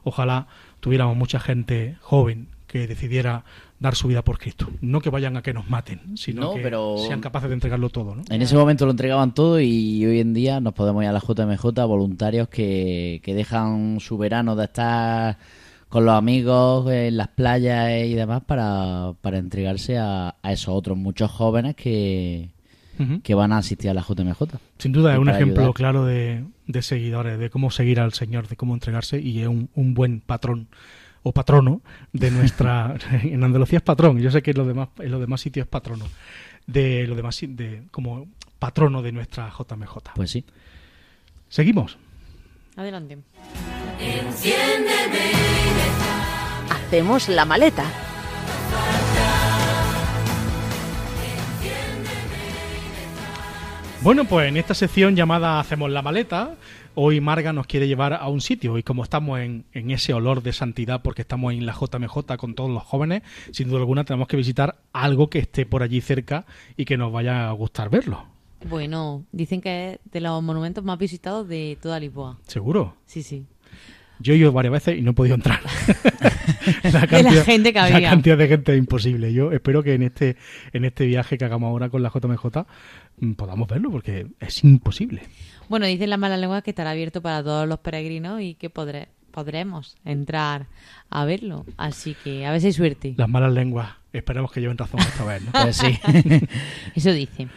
Ojalá 0.02 0.48
tuviéramos 0.80 1.16
mucha 1.16 1.38
gente 1.38 1.96
joven 2.00 2.48
que 2.66 2.86
decidiera 2.86 3.44
dar 3.78 3.94
su 3.94 4.08
vida 4.08 4.22
por 4.22 4.38
Cristo. 4.38 4.68
No 4.80 5.00
que 5.00 5.10
vayan 5.10 5.36
a 5.36 5.42
que 5.42 5.52
nos 5.52 5.68
maten, 5.68 6.16
sino 6.16 6.54
que 6.54 6.70
sean 7.06 7.20
capaces 7.20 7.48
de 7.48 7.54
entregarlo 7.54 7.90
todo. 7.90 8.14
¿no? 8.14 8.22
En 8.28 8.42
ese 8.42 8.56
momento 8.56 8.84
lo 8.86 8.90
entregaban 8.90 9.34
todo 9.34 9.60
y 9.60 10.04
hoy 10.04 10.20
en 10.20 10.34
día 10.34 10.60
nos 10.60 10.74
podemos 10.74 11.02
ir 11.02 11.08
a 11.08 11.12
la 11.12 11.20
JMJ, 11.20 11.64
voluntarios 11.86 12.48
que, 12.48 13.20
que 13.22 13.34
dejan 13.34 14.00
su 14.00 14.18
verano 14.18 14.56
de 14.56 14.64
estar 14.64 15.38
con 15.88 16.04
los 16.04 16.14
amigos 16.14 16.90
en 16.90 17.16
las 17.16 17.28
playas 17.28 17.90
y 18.04 18.14
demás 18.14 18.42
para, 18.44 19.12
para 19.20 19.38
entregarse 19.38 19.98
a, 19.98 20.36
a 20.42 20.52
esos 20.52 20.74
otros 20.74 20.96
muchos 20.96 21.30
jóvenes 21.30 21.76
que, 21.76 22.50
que 23.22 23.34
van 23.34 23.52
a 23.52 23.58
asistir 23.58 23.90
a 23.90 23.94
la 23.94 24.02
JMJ. 24.02 24.42
Sin 24.78 24.92
duda 24.92 25.12
es 25.12 25.18
un 25.18 25.28
ejemplo 25.28 25.72
claro 25.72 26.04
de, 26.04 26.44
de, 26.66 26.82
seguidores, 26.82 27.38
de 27.38 27.50
cómo 27.50 27.70
seguir 27.70 28.00
al 28.00 28.12
Señor, 28.12 28.48
de 28.48 28.56
cómo 28.56 28.74
entregarse 28.74 29.20
y 29.20 29.40
es 29.40 29.48
un, 29.48 29.68
un 29.74 29.94
buen 29.94 30.20
patrón 30.20 30.68
o 31.22 31.32
patrono 31.32 31.82
de 32.12 32.30
nuestra 32.30 32.96
en 33.22 33.42
Andalucía 33.42 33.78
es 33.78 33.82
patrón 33.82 34.20
yo 34.20 34.30
sé 34.30 34.42
que 34.42 34.52
en 34.52 34.58
los 34.58 34.66
demás 34.66 34.90
en 35.00 35.10
los 35.10 35.20
demás 35.20 35.40
sitios 35.40 35.64
es 35.64 35.68
patrono 35.68 36.06
de 36.68 37.04
los 37.08 37.16
demás 37.16 37.40
de 37.42 37.82
como 37.90 38.28
patrono 38.60 39.02
de 39.02 39.10
nuestra 39.10 39.50
JMJ 39.50 40.14
pues 40.14 40.30
sí. 40.30 40.44
Seguimos. 41.48 41.98
Adelante 42.76 43.18
hacemos 46.70 47.28
la 47.28 47.44
maleta 47.44 47.84
Bueno, 54.06 54.24
pues 54.24 54.48
en 54.48 54.56
esta 54.56 54.72
sección 54.72 55.16
llamada 55.16 55.58
Hacemos 55.58 55.90
la 55.90 56.00
maleta, 56.00 56.54
hoy 56.94 57.20
Marga 57.20 57.52
nos 57.52 57.66
quiere 57.66 57.88
llevar 57.88 58.14
a 58.14 58.28
un 58.28 58.40
sitio 58.40 58.78
y 58.78 58.84
como 58.84 59.02
estamos 59.02 59.40
en, 59.40 59.64
ese 59.72 60.14
olor 60.14 60.44
de 60.44 60.52
santidad 60.52 61.02
porque 61.02 61.22
estamos 61.22 61.52
en 61.52 61.66
la 61.66 61.72
JMJ 61.72 62.36
con 62.36 62.54
todos 62.54 62.70
los 62.70 62.84
jóvenes, 62.84 63.22
sin 63.50 63.68
duda 63.68 63.80
alguna 63.80 64.04
tenemos 64.04 64.28
que 64.28 64.36
visitar 64.36 64.76
algo 64.92 65.28
que 65.28 65.40
esté 65.40 65.66
por 65.66 65.82
allí 65.82 66.00
cerca 66.00 66.46
y 66.76 66.84
que 66.84 66.96
nos 66.96 67.10
vaya 67.10 67.48
a 67.48 67.52
gustar 67.52 67.90
verlo. 67.90 68.26
Bueno, 68.68 69.24
dicen 69.32 69.60
que 69.60 69.94
es 69.94 69.98
de 70.12 70.20
los 70.20 70.40
monumentos 70.40 70.84
más 70.84 70.98
visitados 70.98 71.48
de 71.48 71.76
toda 71.82 71.98
Lisboa. 71.98 72.38
¿Seguro? 72.46 72.94
Sí, 73.06 73.24
sí. 73.24 73.44
Yo 74.20 74.34
he 74.34 74.36
ido 74.36 74.52
varias 74.52 74.72
veces 74.72 74.98
y 74.98 75.02
no 75.02 75.10
he 75.10 75.14
podido 75.14 75.34
entrar. 75.34 75.60
la, 76.82 77.06
cantidad, 77.06 77.30
de 77.30 77.36
la 77.36 77.44
gente 77.44 77.72
que 77.72 77.78
había. 77.78 78.00
La 78.00 78.10
cantidad 78.10 78.38
de 78.38 78.48
gente 78.48 78.72
es 78.72 78.78
imposible. 78.78 79.32
Yo 79.32 79.52
espero 79.52 79.82
que 79.82 79.94
en 79.94 80.02
este, 80.02 80.36
en 80.72 80.84
este 80.84 81.06
viaje 81.06 81.38
que 81.38 81.44
hagamos 81.44 81.68
ahora 81.68 81.88
con 81.88 82.02
la 82.02 82.10
JMJ 82.10 82.44
mm, 83.18 83.32
podamos 83.32 83.68
verlo 83.68 83.90
porque 83.90 84.26
es 84.40 84.64
imposible. 84.64 85.22
Bueno, 85.68 85.86
dicen 85.86 86.10
las 86.10 86.18
malas 86.18 86.38
lenguas 86.38 86.62
que 86.62 86.70
estará 86.70 86.90
abierto 86.90 87.22
para 87.22 87.42
todos 87.42 87.66
los 87.68 87.78
peregrinos 87.80 88.40
y 88.40 88.54
que 88.54 88.70
podré, 88.70 89.08
podremos 89.30 89.96
entrar 90.04 90.66
a 91.10 91.24
verlo. 91.24 91.66
Así 91.76 92.16
que 92.22 92.46
a 92.46 92.52
ver 92.52 92.60
si 92.60 92.68
hay 92.68 92.72
suerte. 92.72 93.14
Las 93.16 93.28
malas 93.28 93.52
lenguas, 93.52 93.90
esperemos 94.12 94.52
que 94.52 94.60
lleven 94.60 94.78
razón 94.78 95.00
esta 95.00 95.24
vez, 95.24 95.42
¿no? 95.42 95.50
Pues 95.52 95.76
sí. 95.76 95.98
Eso 96.94 97.12
dice. 97.12 97.48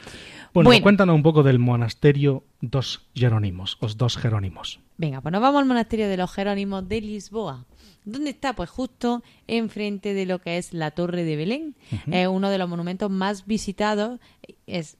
Bueno, 0.53 0.71
cuéntanos 0.81 1.15
un 1.15 1.23
poco 1.23 1.43
del 1.43 1.59
monasterio 1.59 2.43
dos 2.61 3.07
Jerónimos, 3.15 3.77
os 3.81 3.97
dos 3.97 4.17
Jerónimos. 4.17 4.79
Venga, 4.97 5.21
pues 5.21 5.31
nos 5.31 5.41
vamos 5.41 5.61
al 5.61 5.67
monasterio 5.67 6.09
de 6.09 6.17
los 6.17 6.31
Jerónimos 6.31 6.87
de 6.87 7.01
Lisboa. 7.01 7.65
¿Dónde 8.05 8.31
está? 8.31 8.53
Pues 8.53 8.69
justo 8.69 9.23
enfrente 9.47 10.13
de 10.13 10.25
lo 10.25 10.39
que 10.39 10.57
es 10.57 10.73
la 10.73 10.91
Torre 10.91 11.23
de 11.23 11.35
Belén. 11.35 11.75
Es 12.11 12.27
uno 12.27 12.49
de 12.49 12.57
los 12.57 12.69
monumentos 12.69 13.11
más 13.11 13.45
visitados. 13.45 14.19
Es 14.67 14.97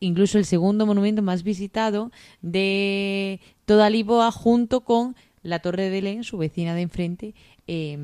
incluso 0.00 0.38
el 0.38 0.44
segundo 0.44 0.86
monumento 0.86 1.22
más 1.22 1.42
visitado 1.42 2.10
de 2.40 3.40
toda 3.64 3.90
Lisboa, 3.90 4.30
junto 4.30 4.80
con 4.80 5.16
la 5.42 5.58
Torre 5.60 5.84
de 5.84 5.90
Belén, 5.90 6.24
su 6.24 6.38
vecina 6.38 6.74
de 6.74 6.82
enfrente, 6.82 7.34
eh, 7.66 7.98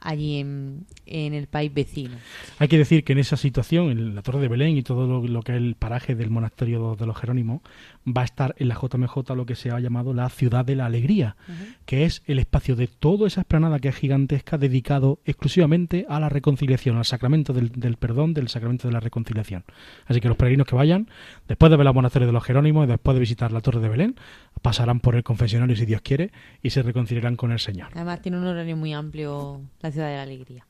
allí 0.00 0.38
en, 0.38 0.84
el 1.06 1.46
país 1.48 1.72
vecino. 1.72 2.16
Hay 2.58 2.68
que 2.68 2.78
decir 2.78 3.02
que 3.02 3.12
en 3.12 3.18
esa 3.18 3.36
situación, 3.36 3.90
en 3.90 4.14
la 4.14 4.22
Torre 4.22 4.40
de 4.40 4.48
Belén 4.48 4.76
y 4.76 4.82
todo 4.82 5.26
lo, 5.26 5.42
que 5.42 5.52
es 5.52 5.58
el 5.58 5.74
paraje 5.74 6.14
del 6.14 6.30
monasterio 6.30 6.96
de 6.96 7.06
los 7.06 7.16
Jerónimos, 7.16 7.60
va 8.06 8.22
a 8.22 8.24
estar 8.24 8.54
en 8.58 8.68
la 8.68 8.76
JMJ 8.76 9.34
lo 9.34 9.46
que 9.46 9.56
se 9.56 9.70
ha 9.70 9.80
llamado 9.80 10.14
la 10.14 10.28
Ciudad 10.28 10.64
de 10.64 10.76
la 10.76 10.86
Alegría, 10.86 11.36
que 11.84 12.04
es 12.04 12.22
el 12.26 12.38
espacio 12.38 12.76
de 12.76 12.86
toda 12.86 13.26
esa 13.26 13.40
esplanada 13.40 13.80
que 13.80 13.88
es 13.88 13.96
gigantesca 13.96 14.58
dedicado 14.58 15.18
exclusivamente 15.24 16.06
a 16.08 16.20
la 16.20 16.28
reconciliación, 16.28 16.96
al 16.96 17.04
sacramento 17.04 17.52
del, 17.52 17.96
perdón, 17.96 18.34
del 18.34 18.48
sacramento 18.48 18.86
de 18.86 18.94
la 18.94 19.00
reconciliación. 19.00 19.64
Así 20.06 20.20
que 20.20 20.28
los 20.28 20.36
peregrinos 20.36 20.66
que 20.66 20.76
vayan, 20.76 21.08
después 21.48 21.70
de 21.70 21.76
ver 21.76 21.86
el 21.86 21.94
monasterio 21.94 22.26
de 22.26 22.32
los 22.32 22.44
Jerónimos 22.44 22.86
y 22.86 22.90
después 22.90 23.14
de 23.14 23.20
visitar 23.20 23.52
la 23.52 23.60
Torre 23.60 23.80
de 23.80 23.88
Belén, 23.88 24.16
pasarán 24.62 25.00
por 25.00 25.16
el 25.16 25.24
confesionario 25.24 25.74
si 25.76 25.86
Dios 25.86 26.00
quiere 26.00 26.30
y 26.62 26.70
se 26.70 26.82
reconciliarán 26.82 27.36
con 27.36 27.52
el 27.52 27.58
Señor. 27.58 27.88
Además 27.94 28.22
tiene 28.22 28.38
un 28.38 28.46
horario 28.46 28.76
muy 28.76 28.92
amplio 28.94 29.62
la 29.80 29.90
ciudad 29.90 30.08
de 30.08 30.16
la 30.16 30.22
alegría. 30.22 30.66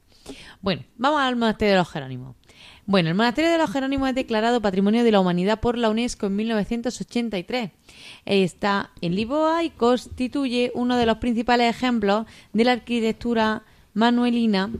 Bueno, 0.60 0.82
vamos 0.96 1.20
al 1.20 1.36
monasterio 1.36 1.74
de 1.74 1.78
los 1.78 1.90
Jerónimos. 1.90 2.36
Bueno, 2.86 3.08
el 3.08 3.14
monasterio 3.14 3.50
de 3.50 3.58
los 3.58 3.70
Jerónimos 3.70 4.08
es 4.08 4.14
declarado 4.14 4.60
Patrimonio 4.60 5.02
de 5.02 5.10
la 5.10 5.20
Humanidad 5.20 5.60
por 5.60 5.76
la 5.76 5.90
UNESCO 5.90 6.26
en 6.26 6.36
1983. 6.36 7.70
Está 8.24 8.90
en 9.00 9.14
Lisboa 9.14 9.64
y 9.64 9.70
constituye 9.70 10.70
uno 10.74 10.96
de 10.96 11.06
los 11.06 11.18
principales 11.18 11.74
ejemplos 11.74 12.26
de 12.52 12.64
la 12.64 12.72
arquitectura 12.72 13.62
manuelina 13.92 14.70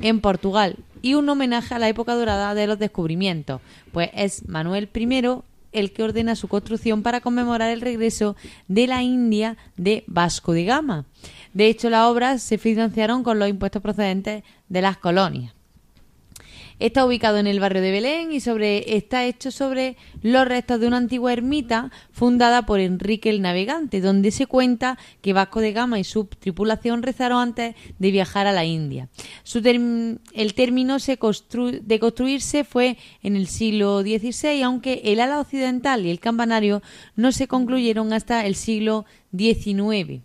en 0.00 0.20
Portugal 0.20 0.76
y 1.00 1.14
un 1.14 1.28
homenaje 1.28 1.74
a 1.74 1.78
la 1.78 1.88
época 1.88 2.14
dorada 2.14 2.54
de 2.54 2.66
los 2.66 2.78
descubrimientos, 2.78 3.60
pues 3.92 4.10
es 4.14 4.48
Manuel 4.48 4.88
I 4.94 5.42
el 5.72 5.92
que 5.92 6.02
ordena 6.02 6.36
su 6.36 6.48
construcción 6.48 7.02
para 7.02 7.20
conmemorar 7.20 7.70
el 7.70 7.80
regreso 7.80 8.36
de 8.68 8.86
la 8.86 9.02
India 9.02 9.56
de 9.76 10.04
Vasco 10.06 10.52
de 10.52 10.64
Gama. 10.64 11.04
De 11.52 11.66
hecho, 11.66 11.90
las 11.90 12.06
obras 12.06 12.42
se 12.42 12.58
financiaron 12.58 13.22
con 13.22 13.38
los 13.38 13.48
impuestos 13.48 13.82
procedentes 13.82 14.44
de 14.68 14.82
las 14.82 14.96
colonias. 14.96 15.52
Está 16.78 17.06
ubicado 17.06 17.38
en 17.38 17.46
el 17.46 17.60
barrio 17.60 17.82
de 17.82 17.90
Belén 17.90 18.32
y 18.32 18.40
sobre 18.40 18.96
está 18.96 19.24
hecho 19.24 19.50
sobre 19.50 19.96
los 20.22 20.46
restos 20.46 20.80
de 20.80 20.86
una 20.86 20.96
antigua 20.96 21.32
ermita 21.32 21.90
fundada 22.10 22.66
por 22.66 22.80
Enrique 22.80 23.30
el 23.30 23.42
Navegante, 23.42 24.00
donde 24.00 24.30
se 24.30 24.46
cuenta 24.46 24.98
que 25.22 25.32
Vasco 25.32 25.60
de 25.60 25.72
Gama 25.72 25.98
y 25.98 26.04
su 26.04 26.24
tripulación 26.26 27.02
rezaron 27.02 27.38
antes 27.38 27.74
de 27.98 28.10
viajar 28.10 28.46
a 28.46 28.52
la 28.52 28.64
India. 28.64 29.08
Su 29.42 29.58
el 29.64 30.54
término 30.54 30.96
de 30.98 31.98
construirse 31.98 32.64
fue 32.64 32.98
en 33.22 33.36
el 33.36 33.46
siglo 33.46 34.02
XVI, 34.02 34.62
aunque 34.62 35.00
el 35.04 35.20
ala 35.20 35.40
occidental 35.40 36.04
y 36.04 36.10
el 36.10 36.20
campanario 36.20 36.82
no 37.16 37.32
se 37.32 37.48
concluyeron 37.48 38.12
hasta 38.12 38.46
el 38.46 38.54
siglo 38.54 39.04
XIX. 39.36 40.22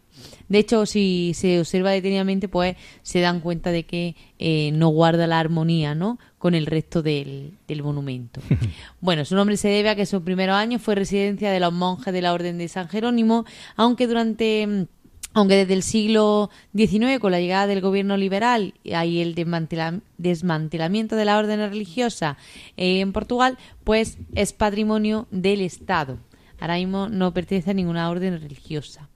De 0.47 0.60
hecho, 0.60 0.86
si 0.86 1.34
se 1.36 1.60
observa 1.60 1.91
detenidamente, 1.91 2.47
pues 2.47 2.76
se 3.04 3.22
dan 3.22 3.39
cuenta 3.39 3.72
de 3.72 3.86
que 3.86 4.16
eh, 4.39 4.72
no 4.74 4.89
guarda 4.89 5.28
la 5.28 5.39
armonía, 5.39 5.95
¿no? 5.95 6.20
Con 6.40 6.56
el 6.56 6.66
resto 6.66 7.04
del, 7.04 7.54
del 7.68 7.84
monumento. 7.84 8.42
bueno, 9.02 9.24
su 9.26 9.36
nombre 9.36 9.56
se 9.58 9.68
debe 9.68 9.90
a 9.90 9.96
que 9.96 10.08
sus 10.08 10.24
primeros 10.24 10.56
años 10.56 10.82
fue 10.82 10.96
residencia 10.96 11.52
de 11.52 11.60
los 11.60 11.72
monjes 11.72 12.12
de 12.12 12.22
la 12.22 12.34
Orden 12.34 12.58
de 12.58 12.68
San 12.68 12.90
Jerónimo, 12.90 13.46
aunque 13.76 14.08
durante 14.08 14.66
mm, 14.66 14.86
aunque 15.34 15.56
desde 15.56 15.74
el 15.74 15.84
siglo 15.84 16.50
XIX, 16.76 17.20
con 17.20 17.32
la 17.32 17.40
llegada 17.40 17.68
del 17.68 17.82
gobierno 17.82 18.18
liberal 18.18 18.74
y 18.84 19.20
el 19.20 19.36
desmantela- 19.36 20.02
desmantelamiento 20.18 21.16
de 21.16 21.26
la 21.26 21.38
orden 21.38 21.60
religiosa 21.60 22.38
eh, 22.78 23.00
en 23.00 23.14
Portugal, 23.14 23.58
pues 23.84 24.18
es 24.34 24.54
patrimonio 24.54 25.28
del 25.30 25.62
Estado. 25.62 26.18
Ahora 26.60 26.76
mismo 26.76 27.10
no 27.10 27.34
pertenece 27.34 27.72
a 27.72 27.76
ninguna 27.76 28.10
orden 28.10 28.42
religiosa. 28.42 29.08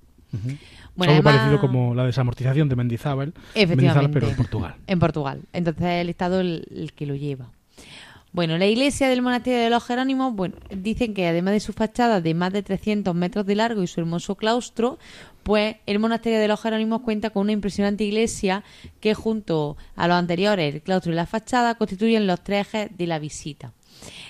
Bueno, 0.96 1.14
Algo 1.14 1.28
además- 1.30 1.42
parecido 1.48 1.62
como 1.62 1.96
la 1.96 2.06
desamortización 2.06 2.70
de 2.70 2.76
Mendizábal, 2.76 3.34
pero 3.54 4.28
en 4.30 4.36
Portugal. 4.36 4.76
En 4.88 5.00
Portugal. 5.00 5.42
Entonces 5.54 5.84
es 5.84 6.02
el 6.02 6.10
Estado 6.10 6.40
el, 6.42 6.68
el 6.76 6.94
que 6.94 7.06
lo 7.06 7.16
lleva. 7.16 7.50
Bueno, 8.32 8.58
la 8.58 8.66
iglesia 8.66 9.10
del 9.10 9.22
monasterio 9.22 9.60
de 9.60 9.70
los 9.70 9.84
Jerónimos, 9.84 10.34
bueno, 10.34 10.56
dicen 10.76 11.14
que 11.14 11.28
además 11.28 11.54
de 11.54 11.60
su 11.60 11.72
fachada 11.72 12.20
de 12.20 12.34
más 12.34 12.52
de 12.52 12.64
300 12.64 13.14
metros 13.14 13.46
de 13.46 13.54
largo 13.54 13.84
y 13.84 13.88
su 13.88 14.00
hermoso 14.02 14.34
claustro, 14.36 14.98
pues 15.44 15.76
el 15.86 16.00
monasterio 16.00 16.40
de 16.40 16.48
los 16.48 16.60
Jerónimos 16.60 17.02
cuenta 17.02 17.30
con 17.30 17.42
una 17.44 17.52
impresionante 17.52 18.04
iglesia 18.06 18.64
que 19.02 19.14
junto 19.14 19.78
a 19.96 20.08
los 20.08 20.16
anteriores, 20.18 20.74
el 20.74 20.82
claustro 20.82 21.12
y 21.12 21.16
la 21.16 21.28
fachada, 21.28 21.76
constituyen 21.76 22.26
los 22.26 22.44
tres 22.44 22.68
ejes 22.74 22.98
de 22.98 23.06
la 23.06 23.20
visita. 23.20 23.72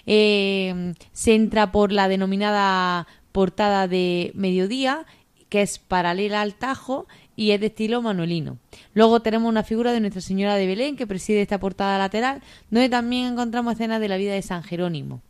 Eh, 0.05 0.93
se 1.14 1.36
entra 1.36 1.72
por 1.72 1.91
la 1.93 2.07
denominada 2.09 3.07
portada 3.32 3.88
de 3.88 4.32
mediodía, 4.36 5.05
que 5.54 5.62
es 5.62 5.78
paralela 5.78 6.41
al 6.41 6.56
Tajo 6.56 7.06
y 7.36 7.51
es 7.51 7.60
de 7.60 7.68
estilo 7.68 8.01
manuelino. 8.01 8.58
Luego 8.95 9.22
tenemos 9.22 9.47
una 9.47 9.62
figura 9.62 9.91
de 9.91 9.99
Nuestra 9.99 10.20
Señora 10.20 10.56
de 10.56 10.66
Belén 10.66 10.95
que 10.95 11.06
preside 11.06 11.43
esta 11.43 11.60
portada 11.60 11.99
lateral, 11.99 12.41
donde 12.72 12.89
también 12.89 13.34
encontramos 13.34 13.74
escenas 13.74 14.01
de 14.01 14.08
la 14.08 14.18
vida 14.18 14.34
de 14.34 14.41
San 14.41 14.64
Jerónimo. 14.64 15.22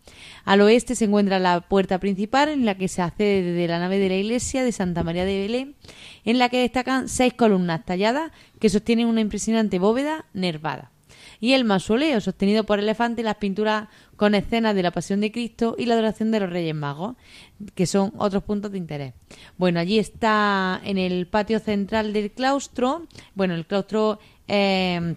Al 0.46 0.62
oeste 0.62 0.96
se 0.96 1.04
encuentra 1.04 1.40
la 1.40 1.60
puerta 1.60 2.00
principal 2.00 2.48
en 2.48 2.66
la 2.66 2.78
que 2.78 2.88
se 2.88 3.02
accede 3.02 3.42
desde 3.42 3.68
la 3.68 3.80
nave 3.80 4.00
de 4.00 4.08
la 4.08 4.16
iglesia 4.16 4.64
de 4.64 4.72
Santa 4.72 5.04
María 5.04 5.26
de 5.26 5.42
Belén, 5.42 5.76
en 6.24 6.40
la 6.40 6.48
que 6.48 6.62
destacan 6.62 7.10
seis 7.10 7.34
columnas 7.34 7.84
talladas 7.84 8.32
que 8.62 8.70
sostienen 8.70 9.08
una 9.08 9.20
impresionante 9.20 9.78
bóveda 9.78 10.24
nervada 10.34 10.93
y 11.44 11.56
el 11.56 11.66
mausoleo 11.66 12.22
sostenido 12.22 12.64
por 12.64 12.80
elefantes 12.80 13.22
y 13.22 13.26
las 13.26 13.36
pinturas 13.36 13.90
con 14.16 14.34
escenas 14.34 14.76
de 14.76 14.82
la 14.82 14.92
Pasión 14.92 15.20
de 15.20 15.30
Cristo 15.30 15.76
y 15.78 15.88
la 15.88 15.96
adoración 15.96 16.32
de 16.32 16.40
los 16.40 16.50
Reyes 16.50 16.74
Magos, 16.74 17.18
que 17.76 17.86
son 17.86 18.14
otros 18.16 18.44
puntos 18.44 18.72
de 18.72 18.78
interés. 18.78 19.14
Bueno, 19.58 19.82
allí 19.82 20.00
está 20.00 20.80
en 20.86 20.98
el 20.98 21.28
patio 21.28 21.60
central 21.60 22.14
del 22.14 22.32
claustro. 22.32 23.08
Bueno, 23.36 23.56
el 23.56 23.66
claustro 23.66 24.20
eh, 24.48 25.16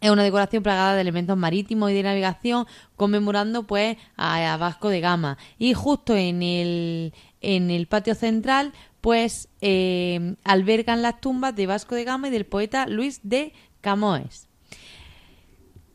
es 0.00 0.10
una 0.10 0.22
decoración 0.22 0.62
plagada 0.62 0.94
de 0.94 1.02
elementos 1.02 1.36
marítimos 1.36 1.90
y 1.90 1.94
de 1.94 2.04
navegación, 2.04 2.64
conmemorando 2.96 3.66
pues 3.66 3.98
a, 4.16 4.54
a 4.54 4.56
Vasco 4.56 4.88
de 4.88 5.00
Gama. 5.00 5.36
Y 5.58 5.74
justo 5.74 6.16
en 6.16 6.42
el, 6.42 7.12
en 7.42 7.70
el 7.70 7.86
patio 7.86 8.14
central, 8.14 8.72
pues 9.02 9.50
eh, 9.60 10.36
albergan 10.42 11.02
las 11.02 11.20
tumbas 11.20 11.54
de 11.54 11.66
Vasco 11.66 11.96
de 11.96 12.04
Gama 12.04 12.28
y 12.28 12.30
del 12.30 12.46
poeta 12.46 12.86
Luis 12.86 13.20
de 13.24 13.52
Camoes. 13.82 14.49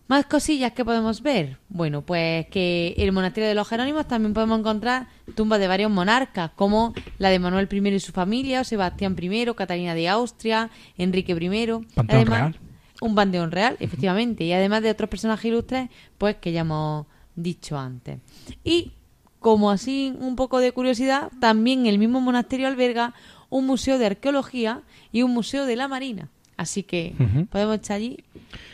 Más 0.08 0.26
cosillas 0.28 0.74
que 0.74 0.86
podemos 0.86 1.22
ver. 1.22 1.58
Bueno, 1.68 2.04
pues 2.04 2.46
que 2.48 2.94
el 2.98 3.12
monasterio 3.12 3.50
de 3.50 3.56
los 3.56 3.68
Jerónimos 3.68 4.08
también 4.08 4.34
podemos 4.34 4.60
encontrar 4.60 5.08
tumbas 5.34 5.60
de 5.60 5.68
varios 5.68 5.90
monarcas, 5.90 6.52
como 6.56 6.94
la 7.18 7.30
de 7.30 7.40
Manuel 7.40 7.68
I 7.72 7.88
y 7.88 8.00
su 8.00 8.12
familia, 8.12 8.62
o 8.62 8.64
Sebastián 8.64 9.16
I, 9.20 9.46
Catalina 9.56 9.96
de 9.96 10.08
Austria, 10.08 10.70
Enrique 10.98 11.32
I. 11.32 11.96
Panteón 11.96 12.26
real. 12.28 12.60
Un 13.02 13.16
panteón 13.16 13.52
real, 13.52 13.78
efectivamente. 13.80 14.44
Y 14.44 14.54
además 14.54 14.84
de 14.84 14.92
otros 14.92 15.10
personajes 15.10 15.46
ilustres, 15.46 15.90
pues 16.18 16.36
que 16.36 16.52
ya 16.52 16.62
hemos 16.62 17.08
dicho 17.36 17.78
antes. 17.78 18.20
Y 18.64 18.94
como 19.40 19.72
así 19.72 20.14
un 20.20 20.36
poco 20.36 20.60
de 20.60 20.72
curiosidad, 20.72 21.32
también 21.40 21.88
el 21.88 21.98
mismo 21.98 22.22
monasterio 22.22 22.68
alberga 22.68 23.14
un 23.50 23.66
museo 23.66 23.98
de 23.98 24.06
arqueología 24.06 24.82
y 25.12 25.24
un 25.24 25.32
museo 25.32 25.66
de 25.66 25.76
la 25.76 25.88
marina. 25.88 26.30
Así 26.58 26.84
que 26.84 27.14
podemos 27.52 27.76
echar 27.78 27.98
allí 27.98 28.18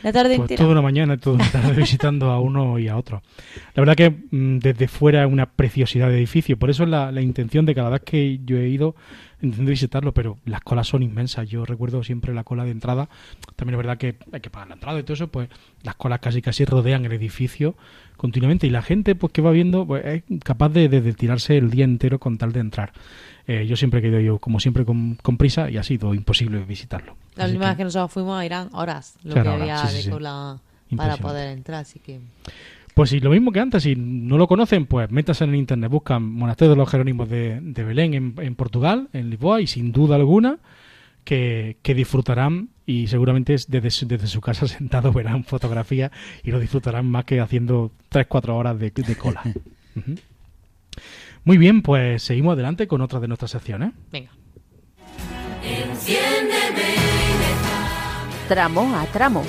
la 0.04 0.12
tarde 0.12 0.36
Pues 0.36 0.42
entera. 0.50 0.58
toda 0.58 0.70
una 0.72 0.82
mañana 0.82 1.16
toda 1.16 1.34
una 1.36 1.50
tarde 1.50 1.72
visitando 1.76 2.30
a 2.30 2.38
uno 2.40 2.78
y 2.78 2.86
a 2.88 2.96
otro. 2.96 3.22
La 3.74 3.80
verdad 3.80 3.96
que 3.96 4.10
mm, 4.10 4.58
desde 4.58 4.86
fuera 4.86 5.24
es 5.24 5.32
una 5.32 5.46
preciosidad 5.46 6.08
de 6.08 6.16
edificio, 6.18 6.56
por 6.56 6.70
eso 6.70 6.84
es 6.84 6.88
la, 6.90 7.10
la 7.10 7.22
intención 7.22 7.66
de 7.66 7.74
cada 7.74 7.90
vez 7.90 8.02
que 8.04 8.38
yo 8.44 8.56
he 8.56 8.68
ido, 8.68 8.94
intento 9.40 9.68
visitarlo, 9.70 10.12
pero 10.14 10.38
las 10.44 10.60
colas 10.60 10.86
son 10.86 11.02
inmensas. 11.02 11.48
Yo 11.48 11.64
recuerdo 11.64 12.04
siempre 12.04 12.32
la 12.32 12.44
cola 12.44 12.64
de 12.64 12.70
entrada, 12.70 13.08
también 13.56 13.74
es 13.74 13.78
verdad 13.84 13.98
que 13.98 14.14
hay 14.30 14.40
que 14.40 14.50
pagar 14.50 14.68
la 14.68 14.74
entrada 14.74 15.00
y 15.00 15.02
todo 15.02 15.14
eso, 15.14 15.26
pues 15.26 15.48
las 15.82 15.96
colas 15.96 16.20
casi 16.20 16.40
casi 16.40 16.64
rodean 16.64 17.04
el 17.04 17.12
edificio 17.12 17.74
continuamente 18.16 18.68
y 18.68 18.70
la 18.70 18.82
gente 18.82 19.16
pues 19.16 19.32
que 19.32 19.42
va 19.42 19.50
viendo 19.50 19.84
pues, 19.86 20.04
es 20.04 20.22
capaz 20.44 20.68
de, 20.68 20.88
de- 20.88 21.00
de 21.00 21.12
tirarse 21.14 21.56
el 21.58 21.70
día 21.70 21.84
entero 21.84 22.20
con 22.20 22.38
tal 22.38 22.52
de 22.52 22.60
entrar. 22.60 22.92
Eh, 23.48 23.66
yo 23.66 23.74
siempre 23.74 23.98
he 24.00 24.06
ido 24.06 24.20
yo, 24.20 24.38
como 24.38 24.60
siempre, 24.60 24.84
con, 24.84 25.16
con 25.16 25.36
prisa 25.36 25.68
y 25.68 25.76
ha 25.78 25.82
sido 25.82 26.14
imposible 26.14 26.60
visitarlo. 26.64 27.16
La 27.36 27.46
última 27.46 27.64
que- 27.64 27.68
vez 27.70 27.76
que 27.78 27.84
nosotros 27.84 28.12
fuimos 28.12 28.42
eran 28.44 28.68
horas 28.72 29.16
lo 29.24 29.34
que 29.34 29.40
había 29.48 29.78
sí, 29.86 29.96
de 29.96 30.02
sí. 30.02 30.10
cola 30.10 30.58
para 30.96 31.16
poder 31.16 31.48
entrar, 31.56 31.80
así 31.80 31.98
que... 31.98 32.20
Pues 32.94 33.08
sí, 33.08 33.20
lo 33.20 33.30
mismo 33.30 33.52
que 33.52 33.60
antes, 33.60 33.84
si 33.84 33.96
no 33.96 34.36
lo 34.36 34.46
conocen, 34.46 34.84
pues 34.84 35.10
métanse 35.10 35.44
en 35.44 35.54
internet, 35.54 35.90
buscan 35.90 36.22
Monasterio 36.22 36.72
de 36.72 36.76
los 36.76 36.90
Jerónimos 36.90 37.26
de, 37.30 37.58
de 37.62 37.84
Belén 37.84 38.12
en, 38.12 38.34
en 38.38 38.54
Portugal, 38.54 39.08
en 39.14 39.30
Lisboa, 39.30 39.62
y 39.62 39.66
sin 39.66 39.92
duda 39.92 40.16
alguna 40.16 40.58
que, 41.24 41.78
que 41.80 41.94
disfrutarán 41.94 42.68
y 42.84 43.06
seguramente 43.06 43.54
es 43.54 43.70
desde, 43.70 43.90
su- 43.90 44.06
desde 44.06 44.26
su 44.26 44.42
casa 44.42 44.68
sentado 44.68 45.10
verán 45.10 45.44
fotografías 45.44 46.10
y 46.44 46.50
lo 46.50 46.60
disfrutarán 46.60 47.06
más 47.06 47.24
que 47.24 47.40
haciendo 47.40 47.92
3-4 48.10 48.48
horas 48.50 48.78
de, 48.78 48.90
de 48.90 49.16
cola. 49.16 49.42
Muy 51.44 51.56
bien, 51.58 51.80
pues 51.82 52.22
seguimos 52.22 52.52
adelante 52.52 52.86
con 52.86 53.00
otra 53.00 53.18
de 53.20 53.28
nuestras 53.28 53.50
secciones. 53.52 53.92
Venga. 54.12 54.30
Tramo 58.52 58.94
a 58.94 59.06
tramo. 59.06 59.42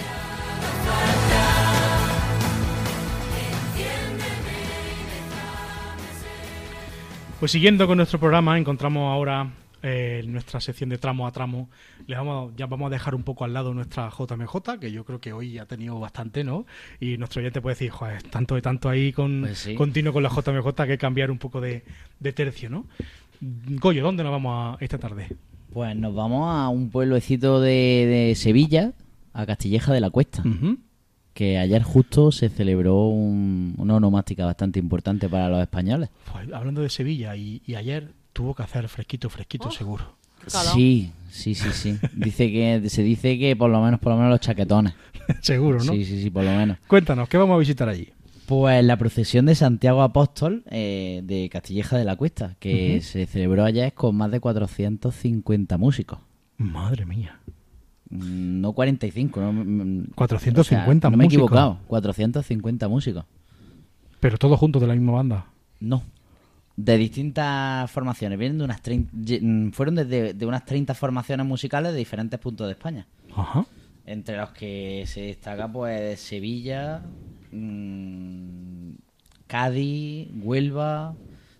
Pues 7.38 7.52
siguiendo 7.52 7.86
con 7.86 7.98
nuestro 7.98 8.18
programa, 8.18 8.58
encontramos 8.58 9.12
ahora 9.12 9.52
eh, 9.82 10.24
nuestra 10.26 10.62
sección 10.62 10.90
de 10.90 11.00
tramo 11.00 11.28
a 11.28 11.34
tramo. 11.34 11.70
Le 12.08 12.16
vamos, 12.16 12.54
ya 12.56 12.66
vamos 12.68 12.88
a 12.88 12.92
dejar 12.92 13.14
un 13.14 13.24
poco 13.24 13.44
al 13.44 13.52
lado 13.52 13.74
nuestra 13.74 14.10
JMJ, 14.10 14.80
que 14.80 14.94
yo 14.94 15.04
creo 15.04 15.20
que 15.20 15.34
hoy 15.34 15.58
ha 15.58 15.66
tenido 15.66 16.00
bastante, 16.00 16.46
¿no? 16.46 16.66
Y 17.02 17.18
nuestro 17.18 17.42
oyente 17.42 17.60
puede 17.60 17.74
decir, 17.74 17.90
joder, 17.90 18.24
tanto 18.24 18.56
de 18.56 18.62
tanto 18.62 18.88
ahí 18.88 19.12
con 19.12 19.42
Pues 19.42 19.58
sí. 19.58 19.76
continuo 19.76 20.14
con 20.14 20.24
la 20.24 20.30
JMJ 20.30 20.86
que 20.88 20.98
cambiar 20.98 21.30
un 21.30 21.40
poco 21.40 21.60
de, 21.60 21.84
de 22.22 22.32
tercio, 22.32 22.70
¿no? 22.70 22.86
Goyo, 23.42 24.02
¿dónde 24.02 24.24
nos 24.24 24.32
vamos 24.32 24.78
a 24.80 24.82
esta 24.82 24.98
tarde? 24.98 25.28
Pues 25.74 25.96
nos 25.96 26.14
vamos 26.14 26.48
a 26.50 26.70
un 26.70 26.90
pueblecito 26.90 27.60
de, 27.60 28.28
de 28.30 28.36
Sevilla, 28.36 28.94
a 29.34 29.46
Castilleja 29.46 29.92
de 29.94 30.02
la 30.02 30.10
Cuesta, 30.12 30.44
que 31.34 31.58
ayer 31.58 31.82
justo 31.82 32.32
se 32.32 32.50
celebró 32.50 33.08
un- 33.08 33.74
una 33.78 33.96
onomástica 33.96 34.46
bastante 34.46 34.78
importante 34.80 35.28
para 35.28 35.50
los 35.50 35.60
españoles. 35.62 36.10
Pues, 36.32 36.52
hablando 36.54 36.82
de 36.82 36.90
Sevilla, 36.90 37.36
y, 37.36 37.62
y 37.66 37.76
ayer 37.76 38.10
tuvo 38.34 38.54
que 38.54 38.64
hacer 38.64 38.88
fresquito, 38.88 39.30
fresquito, 39.30 39.72
seguro. 39.72 40.16
Sí, 40.74 41.12
sí, 41.32 41.56
sí, 41.56 41.72
sí. 41.72 41.98
Dice 42.14 42.52
que 42.52 42.90
se 42.90 43.02
dice 43.02 43.40
que 43.40 43.56
por 43.56 43.70
lo 43.72 43.82
menos, 43.82 44.00
por 44.00 44.12
lo 44.12 44.18
menos 44.18 44.32
los 44.32 44.42
chaquetones. 44.42 44.94
seguro, 45.42 45.78
¿no? 45.84 45.94
Sí, 45.94 46.06
sí, 46.06 46.22
sí, 46.22 46.30
por 46.30 46.44
lo 46.44 46.52
menos. 46.52 46.78
Cuéntanos, 46.88 47.28
¿qué 47.30 47.38
vamos 47.38 47.56
a 47.56 47.60
visitar 47.60 47.88
allí? 47.90 48.10
Pues 48.46 48.84
la 48.84 48.98
procesión 48.98 49.46
de 49.46 49.56
Santiago 49.56 50.02
Apóstol 50.02 50.64
eh, 50.70 51.22
de 51.24 51.50
Castilleja 51.50 51.98
de 51.98 52.04
la 52.04 52.16
Cuesta, 52.18 52.56
que 52.60 53.00
se 53.02 53.26
celebró 53.26 53.64
ayer 53.64 53.94
con 53.94 54.16
más 54.16 54.32
de 54.32 54.40
450 54.42 55.78
músicos. 55.78 56.20
Madre 56.58 57.06
mía. 57.06 57.40
Mm, 58.10 58.60
No 58.62 58.74
45, 58.74 59.40
no, 59.40 59.54
mm, 59.54 60.08
450 60.16 60.62
o 60.62 60.64
sea, 60.64 61.10
no 61.12 61.18
me 61.18 61.24
he 61.24 61.28
músicos. 61.28 61.34
equivocado, 61.46 61.80
450 61.88 62.88
músicos. 62.90 63.26
Pero 64.20 64.38
todos 64.38 64.60
juntos 64.60 64.82
de 64.82 64.88
la 64.88 64.94
misma 64.94 65.14
banda. 65.14 65.46
No. 65.80 66.04
De 66.76 66.98
distintas 66.98 67.90
formaciones. 67.92 68.38
Vienen 68.40 68.58
de 68.58 68.64
unas 68.66 68.82
30, 68.82 69.12
ye- 69.24 69.40
mm, 69.42 69.72
fueron 69.72 69.96
desde 69.96 70.34
de 70.34 70.46
unas 70.46 70.66
30 70.66 70.94
formaciones 70.96 71.46
musicales 71.46 71.94
de 71.94 71.98
diferentes 72.00 72.40
puntos 72.40 72.68
de 72.68 72.74
España. 72.74 73.08
Ajá. 73.36 73.66
Entre 74.06 74.36
los 74.38 74.50
que 74.52 75.04
se 75.08 75.22
destaca 75.22 75.72
pues 75.72 76.20
Sevilla, 76.20 77.02
mm, 77.52 78.33
Cádiz, 79.54 80.30
Huelva, 80.42 81.14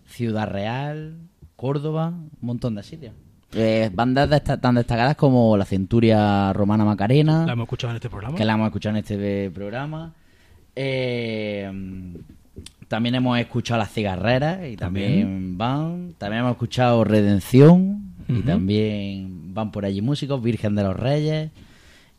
Ciudad 0.08 0.50
Real, 0.50 1.14
Córdoba, 1.54 2.08
un 2.08 2.28
montón 2.40 2.74
de 2.74 2.82
sitios. 2.82 3.14
Eh, 3.52 3.88
bandas 3.94 4.42
tan 4.42 4.74
destacadas 4.74 5.14
como 5.14 5.56
la 5.56 5.64
Centuria 5.64 6.52
Romana 6.54 6.84
Macarena, 6.84 7.46
La 7.46 7.52
hemos 7.52 7.66
escuchado 7.66 7.92
en 7.92 7.96
este 7.98 8.10
programa. 8.10 8.36
que 8.36 8.44
la 8.44 8.54
hemos 8.54 8.66
escuchado 8.66 8.96
en 8.96 9.04
este 9.04 9.48
programa. 9.52 10.12
Eh, 10.74 11.70
también 12.88 13.14
hemos 13.14 13.38
escuchado 13.38 13.78
Las 13.78 13.92
Cigarreras 13.92 14.68
y 14.68 14.76
también, 14.76 15.56
van. 15.56 16.14
También 16.18 16.40
hemos 16.40 16.54
escuchado 16.54 17.04
Redención 17.04 18.12
y 18.26 18.40
también 18.40 19.54
van 19.54 19.70
por 19.70 19.84
allí 19.84 20.02
músicos, 20.02 20.42
Virgen 20.42 20.74
de 20.74 20.82
los 20.82 20.96
Reyes 20.96 21.52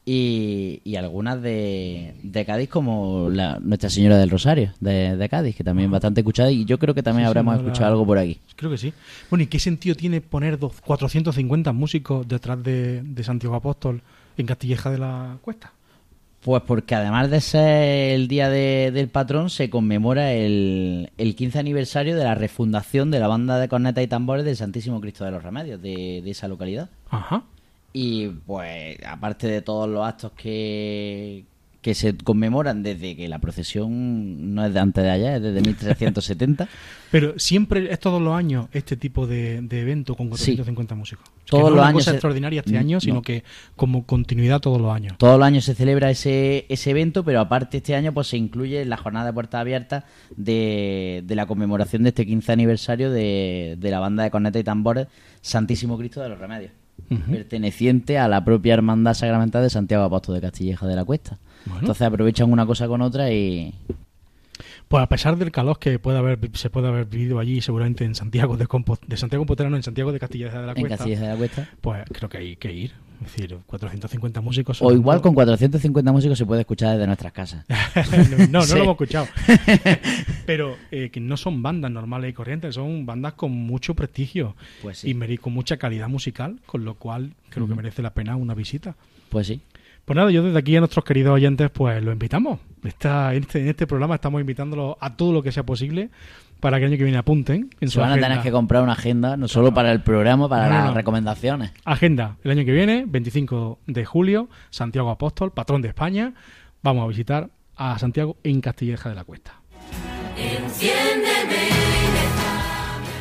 y, 0.06 0.82
y 0.84 0.95
algunas 0.97 1.41
de, 1.41 2.14
de 2.22 2.45
Cádiz 2.45 2.70
como 2.70 3.30
la, 3.32 3.60
Nuestra 3.60 3.89
Señora 3.89 4.18
del 4.18 4.30
Rosario 4.30 4.72
de, 4.80 5.18
de 5.18 5.30
Cádiz, 5.30 5.56
que 5.56 5.64
también 5.64 5.89
bastante 5.89 6.22
escuchada 6.22 6.51
y 6.51 6.64
yo 6.66 6.78
creo 6.78 6.93
que 6.93 7.01
también 7.03 7.26
Sí, 7.26 7.28
habremos 7.30 7.58
escuchado 7.58 7.88
algo 7.91 8.06
por 8.06 8.18
aquí. 8.20 8.39
Creo 8.56 8.70
que 8.72 8.78
sí. 8.78 8.93
Bueno, 9.30 9.43
¿y 9.43 9.47
qué 9.47 9.60
sentido 9.60 9.95
tiene 9.95 10.22
poner 10.22 10.60
dos- 10.60 10.80
450 10.82 11.74
músicos 11.74 12.28
detrás 12.28 12.62
de, 12.64 13.01
de 13.01 13.24
Santiago 13.24 13.56
Apóstol 13.56 14.01
en 14.38 14.45
Castilleja 14.45 14.91
de 14.91 14.99
la 14.99 15.38
Cuesta? 15.41 15.72
Pues 16.41 16.62
porque 16.62 16.93
además 16.93 17.32
de 17.32 17.41
ser 17.41 18.12
el 18.14 18.28
Día 18.28 18.49
de- 18.49 18.91
del 18.93 19.08
Patrón, 19.10 19.49
se 19.49 19.72
conmemora 19.72 20.32
el, 20.34 21.10
el 21.18 21.36
15 21.36 21.58
aniversario 21.58 22.16
de 22.16 22.24
la 22.24 22.36
refundación 22.36 23.10
de 23.10 23.20
la 23.20 23.28
banda 23.28 23.58
de 23.58 23.68
cornetas 23.68 24.03
y 24.03 24.08
tambores 24.08 24.45
del 24.45 24.56
Santísimo 24.56 25.01
Cristo 25.01 25.26
de 25.26 25.32
los 25.32 25.41
Remedios 25.41 25.82
de, 25.82 26.22
de 26.24 26.30
esa 26.30 26.47
localidad. 26.47 26.91
Ajá. 27.10 27.41
Y 27.98 28.28
pues 28.28 28.98
aparte 29.08 29.48
de 29.48 29.62
todos 29.62 29.88
los 29.88 30.06
actos 30.06 30.34
que, 30.36 31.46
que 31.82 31.93
se 31.96 32.18
conmemoran 32.18 32.84
desde 32.84 33.16
que 33.16 33.30
la 33.30 33.39
procesión 33.39 34.54
no 34.54 34.66
es 34.66 34.74
de 34.74 34.80
antes 34.82 35.02
de 35.02 35.10
allá, 35.12 35.38
es 35.38 35.41
desde 35.41 35.62
1370, 35.62 36.68
Pero 37.12 37.39
siempre 37.39 37.89
es 37.93 38.00
todos 38.02 38.22
los 38.22 38.36
años 38.36 38.68
este 38.74 38.98
tipo 38.98 39.26
de, 39.28 39.62
de 39.62 39.80
evento 39.80 40.16
con 40.16 40.28
450 40.28 40.96
músicos. 40.96 41.24
Es 41.38 41.43
que 41.46 41.52
Todos 41.52 41.64
no 41.64 41.68
es 41.70 41.72
los 41.76 41.80
una 41.80 41.88
años 41.88 42.00
cosa 42.02 42.12
se- 42.12 42.16
extraordinaria 42.18 42.60
este 42.60 42.74
Mm, 42.74 42.78
año, 42.80 42.98
no. 42.98 43.02
sino 43.02 43.22
que 43.22 43.46
como 43.78 44.06
continuidad 44.06 44.60
todos 44.60 44.82
los 44.82 44.93
años. 44.93 45.14
todos 45.18 45.38
los 45.39 45.48
años 45.48 45.64
se 45.64 45.74
celebra 45.76 46.10
ese, 46.12 46.66
ese 46.68 46.89
evento, 46.91 47.24
pero 47.24 47.39
aparte 47.39 47.78
este 47.78 47.96
año 47.96 48.12
pues 48.14 48.28
se 48.28 48.36
incluye 48.36 48.82
en 48.82 48.89
la 48.89 48.98
jornada 48.98 49.28
de 49.28 49.34
puertas 49.34 49.62
abiertas 49.62 50.04
de, 50.36 51.24
de 51.26 51.36
la 51.36 51.46
conmemoración 51.46 52.04
de 52.04 52.10
este 52.10 52.26
15 52.26 52.52
aniversario 52.52 53.10
de, 53.10 53.78
de 53.80 53.91
la 53.91 54.00
banda 54.02 54.24
de 54.24 54.32
cornetas 54.32 54.60
y 54.60 54.64
tambores 54.66 55.08
Santísimo 55.39 55.98
Cristo 55.98 56.20
de 56.22 56.28
los 56.28 56.39
Remedios, 56.39 56.72
Perteneciente 57.30 58.18
a 58.18 58.28
la 58.28 58.43
propia 58.43 58.74
Hermandad 58.74 59.14
Sacramental 59.14 59.62
de 59.64 59.70
Santiago 59.70 60.04
Apóstol 60.04 60.36
de 60.36 60.41
Castilleja 60.41 60.88
de 60.88 60.96
la 60.96 61.06
Cuesta. 61.06 61.38
Bueno. 61.66 61.82
Entonces 61.82 62.08
aprovechan 62.08 62.52
una 62.52 62.66
cosa 62.66 62.88
con 62.88 63.02
otra 63.02 63.32
y, 63.32 63.74
Pues 64.88 65.04
a 65.04 65.10
pesar 65.10 65.38
del 65.38 65.52
calor 65.52 65.80
que 65.80 65.98
puede 66.00 66.18
haber, 66.18 66.39
se 66.54 66.70
puede 66.70 66.88
haber 66.88 67.06
vivido 67.06 67.39
allí, 67.39 67.62
seguramente 67.62 68.06
en 68.06 68.16
Santiago 68.16 68.56
de, 68.58 68.68
Compo- 68.68 69.00
de 69.06 69.18
Santiago 69.18 69.41
Compostela, 69.41 69.70
no, 69.70 69.76
en 69.78 69.84
Santiago 69.84 70.12
de 70.12 70.20
Castilleja 70.20 70.60
de 70.62 70.66
la 70.68 70.72
en 70.74 70.80
Cuesta, 70.82 70.98
Castilleja 70.98 71.24
de 71.24 71.30
la 71.30 71.36
Cuesta. 71.36 71.70
pues 71.82 72.04
creo 72.12 72.30
que 72.30 72.38
hay 72.38 72.56
que 72.56 72.72
ir. 72.74 72.91
Es 73.24 73.34
decir, 73.34 73.57
450 73.66 74.41
músicos. 74.41 74.82
O 74.82 74.91
igual 74.91 75.22
con 75.22 75.34
450 75.34 76.11
músicos 76.11 76.38
se 76.38 76.45
puede 76.45 76.61
escuchar 76.61 76.93
desde 76.93 77.07
nuestras 77.07 77.32
casas. 77.34 77.66
no, 78.38 78.47
no 78.49 78.61
Sí. 78.66 78.76
lo 78.76 78.84
hemos 78.84 78.93
escuchado. 78.93 79.28
Pero 80.45 80.76
eh, 80.91 81.09
que 81.11 81.20
no 81.20 81.38
son 81.38 81.61
bandas 81.63 81.91
normales 81.91 82.30
y 82.30 82.34
corrientes, 82.34 82.76
son 82.76 83.05
bandas 83.05 83.34
con 83.34 83.51
mucho 83.51 83.95
prestigio 83.95 84.55
Pues 84.82 84.99
sí. 84.99 85.18
y 85.18 85.38
con 85.38 85.53
mucha 85.53 85.78
calidad 85.78 86.09
musical, 86.09 86.59
con 86.66 86.86
lo 86.86 86.95
cual 86.95 87.34
creo 87.49 87.68
que 87.68 87.76
merece 87.76 88.01
la 88.01 88.13
pena 88.13 88.36
una 88.36 88.53
visita. 88.53 88.95
Pues 89.30 89.47
sí. 89.47 89.61
Pues 90.05 90.16
nada, 90.16 90.30
yo 90.30 90.43
desde 90.43 90.59
aquí 90.59 90.76
a 90.76 90.80
nuestros 90.80 91.03
queridos 91.03 91.34
oyentes, 91.34 91.72
pues 91.72 92.03
los 92.03 92.13
invitamos. 92.13 92.59
Está, 92.84 93.34
en, 93.34 93.41
este, 93.41 93.61
en 93.61 93.70
este 93.70 93.88
programa 93.88 94.13
estamos 94.16 94.39
invitándolos 94.39 94.97
a 94.99 95.16
todo 95.18 95.34
lo 95.34 95.41
que 95.41 95.51
sea 95.51 95.63
posible 95.66 96.11
para 96.60 96.78
que 96.78 96.86
el 96.86 96.91
año 96.91 96.97
que 96.97 97.03
viene 97.03 97.18
apunten 97.20 97.70
en 97.80 97.88
Se 97.89 97.93
su 97.95 97.99
van 97.99 98.10
a 98.10 98.14
agenda. 98.14 98.28
tener 98.30 98.43
que 98.43 98.51
comprar 98.51 98.82
una 98.84 98.93
agenda, 98.93 99.38
no 99.38 99.47
solo 99.47 99.74
para 99.74 99.91
el 99.91 100.01
programa, 100.01 100.47
para 100.49 100.64
No, 100.68 100.70
no, 100.70 100.76
las 100.80 100.86
no. 100.88 100.93
recomendaciones. 100.93 101.72
Agenda 101.84 102.38
el 102.43 102.51
año 102.51 102.66
que 102.66 102.72
viene, 102.72 103.06
25 103.08 103.80
de 103.88 104.06
julio, 104.06 104.49
Santiago 104.70 105.10
Apóstol, 105.10 105.51
patrón 105.51 105.82
de 105.82 105.89
España. 105.89 106.34
Vamos 106.82 107.03
a 107.03 107.08
visitar 107.08 107.49
a 107.76 107.97
Santiago 107.99 108.38
en 108.43 108.62
Castilleja 108.62 109.10
de 109.10 109.16
la 109.16 109.24
Cuesta. 109.24 109.53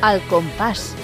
Al 0.01 0.21
compás. 0.23 0.95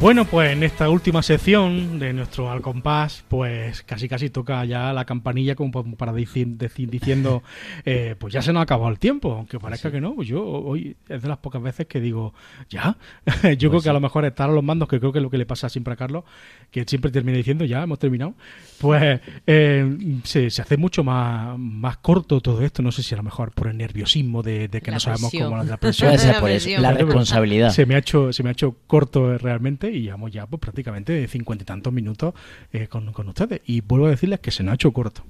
Bueno, 0.00 0.26
pues 0.26 0.52
en 0.52 0.62
esta 0.64 0.90
última 0.90 1.22
sección 1.22 1.98
de 1.98 2.12
nuestro 2.12 2.50
Al 2.50 2.60
Compás, 2.60 3.24
pues 3.28 3.82
casi 3.84 4.06
casi 4.08 4.28
toca 4.28 4.62
ya 4.66 4.92
la 4.92 5.04
campanilla 5.06 5.54
como 5.54 5.70
pa- 5.70 5.96
para 5.96 6.12
decir, 6.12 6.46
decir- 6.58 6.90
diciendo, 6.90 7.42
eh, 7.86 8.14
pues 8.18 8.34
ya 8.34 8.42
se 8.42 8.52
nos 8.52 8.60
ha 8.60 8.64
acabado 8.64 8.90
el 8.90 8.98
tiempo, 8.98 9.32
aunque 9.32 9.58
parezca 9.58 9.90
que 9.90 10.00
no, 10.02 10.14
pues 10.14 10.28
yo 10.28 10.44
hoy 10.44 10.96
es 11.08 11.22
de 11.22 11.28
las 11.28 11.38
pocas 11.38 11.62
veces 11.62 11.86
que 11.86 12.00
digo, 12.00 12.34
ya, 12.68 12.98
yo 13.56 13.70
creo 13.70 13.80
que 13.80 13.88
a 13.88 13.92
lo 13.94 14.00
mejor 14.00 14.26
estar 14.26 14.50
a 14.50 14.52
los 14.52 14.62
mandos, 14.64 14.88
que 14.88 14.98
creo 14.98 15.10
que 15.12 15.20
es 15.20 15.22
lo 15.22 15.30
que 15.30 15.38
le 15.38 15.46
pasa 15.46 15.68
siempre 15.70 15.94
a 15.94 15.96
Carlos, 15.96 16.24
que 16.70 16.84
siempre 16.86 17.10
termina 17.10 17.38
diciendo, 17.38 17.64
ya 17.64 17.82
hemos 17.84 17.98
terminado, 17.98 18.34
pues 18.80 19.20
eh, 19.46 19.96
se, 20.24 20.50
se 20.50 20.60
hace 20.60 20.76
mucho 20.76 21.02
más, 21.04 21.56
más 21.58 21.96
corto 21.98 22.40
todo 22.42 22.60
esto, 22.62 22.82
no 22.82 22.92
sé 22.92 23.02
si 23.02 23.14
a 23.14 23.18
lo 23.18 23.22
mejor 23.22 23.52
por 23.52 23.68
el 23.68 23.78
nerviosismo 23.78 24.42
de, 24.42 24.68
de 24.68 24.80
que 24.82 24.90
La 24.90 24.96
no 24.96 25.00
sabemos 25.00 25.30
presión. 25.30 25.50
cómo 25.50 25.62
la 25.64 25.76
presión. 25.78 26.08
Puede 26.10 26.18
ser 26.18 26.34
La 26.34 26.40
por 26.40 26.50
eso, 26.50 26.64
presión. 26.64 26.82
la 26.82 26.92
Pero 26.92 27.06
responsabilidad. 27.06 27.70
Se 27.70 27.86
me 27.86 27.94
ha 27.94 27.98
hecho, 27.98 28.32
se 28.32 28.42
me 28.42 28.50
ha 28.50 28.52
hecho 28.52 28.76
corto 28.86 29.38
realmente 29.38 29.84
y 29.94 30.02
llevamos 30.02 30.30
ya 30.32 30.46
pues, 30.46 30.60
prácticamente 30.60 31.26
cincuenta 31.28 31.62
y 31.62 31.66
tantos 31.66 31.92
minutos 31.92 32.34
eh, 32.72 32.88
con, 32.88 33.12
con 33.12 33.28
ustedes. 33.28 33.60
Y 33.66 33.80
vuelvo 33.80 34.06
a 34.06 34.10
decirles 34.10 34.40
que 34.40 34.50
se 34.50 34.62
nos 34.62 34.72
ha 34.72 34.74
hecho 34.74 34.92
corto. 34.92 35.22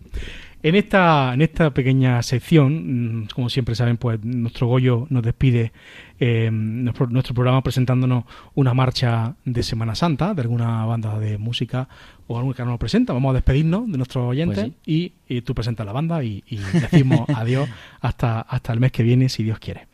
En 0.62 0.76
esta, 0.76 1.34
en 1.34 1.42
esta 1.42 1.74
pequeña 1.74 2.22
sección, 2.22 3.24
mm, 3.24 3.26
como 3.34 3.50
siempre 3.50 3.74
saben, 3.74 3.98
pues 3.98 4.24
nuestro 4.24 4.66
Goyo 4.66 5.06
nos 5.10 5.22
despide 5.22 5.72
eh, 6.18 6.48
nuestro, 6.50 7.06
nuestro 7.08 7.34
programa 7.34 7.62
presentándonos 7.62 8.24
una 8.54 8.72
marcha 8.72 9.36
de 9.44 9.62
Semana 9.62 9.94
Santa 9.94 10.32
de 10.32 10.40
alguna 10.40 10.86
banda 10.86 11.18
de 11.18 11.36
música 11.36 11.86
o 12.26 12.38
algún 12.38 12.54
que 12.54 12.62
no 12.62 12.70
nos 12.70 12.78
presenta. 12.78 13.12
Vamos 13.12 13.32
a 13.32 13.34
despedirnos 13.34 13.90
de 13.92 13.98
nuestros 13.98 14.24
oyentes 14.24 14.64
Pues 14.64 14.72
y, 14.86 15.12
y 15.28 15.42
tú 15.42 15.54
presentas 15.54 15.84
la 15.84 15.92
banda 15.92 16.24
y, 16.24 16.42
y 16.46 16.56
decimos 16.56 17.28
adiós 17.34 17.68
hasta, 18.00 18.40
hasta 18.40 18.72
el 18.72 18.80
mes 18.80 18.90
que 18.90 19.02
viene, 19.02 19.28
si 19.28 19.42
Dios 19.42 19.58
quiere. 19.58 19.88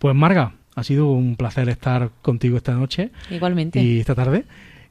Pues 0.00 0.14
Marga, 0.16 0.54
ha 0.76 0.84
sido 0.84 1.10
un 1.10 1.34
placer 1.36 1.68
estar 1.68 2.10
contigo 2.22 2.56
esta 2.58 2.74
noche 2.74 3.10
Igualmente. 3.30 3.82
y 3.82 3.98
esta 3.98 4.14
tarde. 4.14 4.44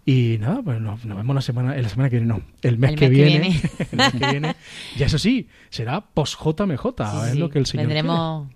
Y 0.08 0.38
nada, 0.40 0.62
pues 0.64 0.80
nos, 0.82 1.06
nos 1.06 1.18
vemos 1.18 1.36
la 1.36 1.42
semana, 1.42 1.76
en 1.76 1.82
la 1.84 1.90
semana 1.90 2.10
que 2.10 2.18
viene, 2.18 2.28
no, 2.28 2.42
el 2.62 2.78
mes, 2.78 2.92
El 2.92 2.96
que, 2.98 3.10
mes 3.10 3.18
que 3.18 3.24
viene, 3.24 3.40
viene. 3.40 3.62
el 3.92 3.98
mes 3.98 4.12
que 4.12 4.32
viene. 4.32 4.56
Y 4.98 5.04
eso 5.04 5.18
sí, 5.18 5.48
será 5.70 6.02
post 6.02 6.36
JMJ, 6.40 6.84
Sí, 6.98 7.30
es 7.30 7.36
lo 7.38 7.50
que 7.50 7.60
el 7.60 7.66
señor 7.66 7.86
quiere. 7.88 8.02
Vendremos. 8.02 8.48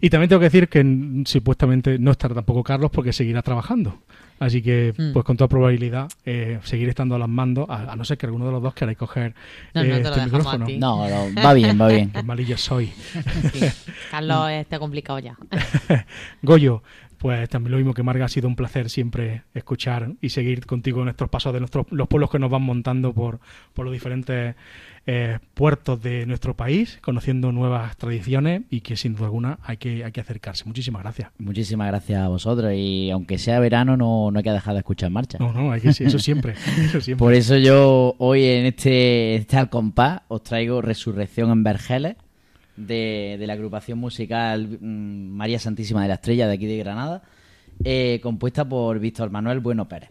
Y 0.00 0.10
también 0.10 0.28
tengo 0.28 0.40
que 0.40 0.46
decir 0.46 0.68
que 0.68 1.22
supuestamente 1.26 1.98
no 1.98 2.10
estará 2.10 2.34
tampoco 2.34 2.62
Carlos 2.62 2.90
porque 2.90 3.12
seguirá 3.12 3.42
trabajando. 3.42 4.02
Así 4.44 4.60
que, 4.62 4.92
Mm. 4.96 5.12
pues 5.12 5.24
con 5.24 5.36
toda 5.36 5.48
probabilidad, 5.48 6.08
eh, 6.24 6.58
seguiré 6.64 6.90
estando 6.90 7.14
a 7.14 7.18
los 7.18 7.28
mandos, 7.28 7.68
a, 7.70 7.92
a 7.92 7.96
no 7.96 8.04
ser 8.04 8.18
que 8.18 8.26
alguno 8.26 8.44
de 8.46 8.52
los 8.52 8.62
dos 8.62 8.74
queráis 8.74 8.98
coger 8.98 9.34
No, 9.72 9.80
eh, 9.82 10.00
este 10.02 10.20
micrófono. 10.24 10.66
No, 10.78 11.08
no, 11.08 11.42
va 11.42 11.54
bien, 11.54 11.80
va 11.80 11.88
bien. 11.88 12.10
Qué 12.12 12.22
malillo 12.22 12.56
soy. 12.58 12.88
Sí. 13.52 13.64
Carlos 14.10 14.50
está 14.50 14.78
complicado 14.78 15.18
ya. 15.18 15.36
Goyo, 16.42 16.82
pues 17.18 17.48
también 17.48 17.72
lo 17.72 17.78
mismo 17.78 17.94
que 17.94 18.02
Marga, 18.02 18.26
ha 18.26 18.28
sido 18.28 18.48
un 18.48 18.56
placer 18.56 18.90
siempre 18.90 19.44
escuchar 19.54 20.10
y 20.20 20.28
seguir 20.28 20.66
contigo 20.66 20.98
en 21.00 21.04
nuestros 21.06 21.30
pasos 21.30 21.54
de 21.54 21.60
nuestros 21.60 21.86
los 21.90 22.06
pueblos 22.06 22.30
que 22.30 22.38
nos 22.38 22.50
van 22.50 22.62
montando 22.62 23.14
por, 23.14 23.40
por 23.72 23.86
los 23.86 23.92
diferentes 23.94 24.54
eh, 25.06 25.38
puertos 25.52 26.02
de 26.02 26.24
nuestro 26.24 26.54
país, 26.54 26.98
conociendo 27.02 27.52
nuevas 27.52 27.96
tradiciones 27.96 28.62
y 28.70 28.80
que 28.80 28.96
sin 28.96 29.14
duda 29.14 29.26
alguna 29.26 29.58
hay 29.62 29.76
que, 29.76 30.02
hay 30.02 30.12
que 30.12 30.20
acercarse. 30.20 30.64
Muchísimas 30.64 31.02
gracias. 31.02 31.30
Muchísimas 31.38 31.88
gracias 31.88 32.22
a 32.22 32.28
vosotros 32.28 32.72
y 32.74 33.10
aunque 33.10 33.36
sea 33.36 33.60
verano 33.60 33.96
no, 33.96 34.30
no 34.30 34.38
hay 34.38 34.42
que 34.42 34.50
dejar 34.50 34.72
de 34.74 34.80
escuchar 34.80 35.10
marcha. 35.10 35.38
No, 35.38 35.52
no, 35.52 35.72
hay 35.72 35.82
que, 35.82 35.90
eso 35.90 36.18
siempre. 36.18 36.54
Eso 36.84 37.00
siempre. 37.00 37.22
Por 37.22 37.34
eso 37.34 37.56
yo 37.56 38.14
hoy 38.18 38.44
en 38.44 38.66
este, 38.66 39.36
este 39.36 39.56
al 39.58 39.68
compás 39.68 40.22
os 40.28 40.42
traigo 40.42 40.80
Resurrección 40.80 41.50
en 41.50 41.62
Vergeles 41.62 42.16
de, 42.76 43.36
de 43.38 43.46
la 43.46 43.52
agrupación 43.52 43.98
musical 43.98 44.78
mm, 44.80 45.28
María 45.36 45.58
Santísima 45.58 46.02
de 46.02 46.08
la 46.08 46.14
Estrella 46.14 46.46
de 46.46 46.54
aquí 46.54 46.66
de 46.66 46.78
Granada, 46.78 47.22
eh, 47.84 48.20
compuesta 48.22 48.66
por 48.66 48.98
Víctor 48.98 49.30
Manuel 49.30 49.60
Bueno 49.60 49.88
Pérez. 49.88 50.10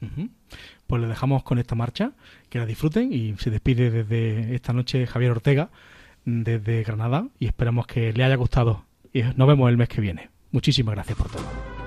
Ujú. 0.00 0.30
Pues 0.90 1.00
le 1.00 1.06
dejamos 1.06 1.44
con 1.44 1.60
esta 1.60 1.76
marcha, 1.76 2.10
que 2.48 2.58
la 2.58 2.66
disfruten 2.66 3.12
y 3.12 3.36
se 3.36 3.48
despide 3.50 3.92
desde 3.92 4.56
esta 4.56 4.72
noche 4.72 5.06
Javier 5.06 5.30
Ortega 5.30 5.70
desde 6.24 6.82
Granada 6.82 7.28
y 7.38 7.46
esperamos 7.46 7.86
que 7.86 8.12
le 8.12 8.24
haya 8.24 8.34
gustado. 8.34 8.86
Y 9.12 9.22
nos 9.22 9.46
vemos 9.46 9.70
el 9.70 9.76
mes 9.76 9.88
que 9.88 10.00
viene. 10.00 10.30
Muchísimas 10.50 10.96
gracias 10.96 11.16
por 11.16 11.30
todo. 11.30 11.79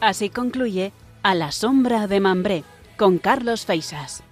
Así 0.00 0.30
concluye 0.30 0.92
A 1.22 1.34
la 1.34 1.52
sombra 1.52 2.06
de 2.06 2.20
Mambré 2.20 2.64
con 2.96 3.18
Carlos 3.18 3.66
Feisas. 3.66 4.22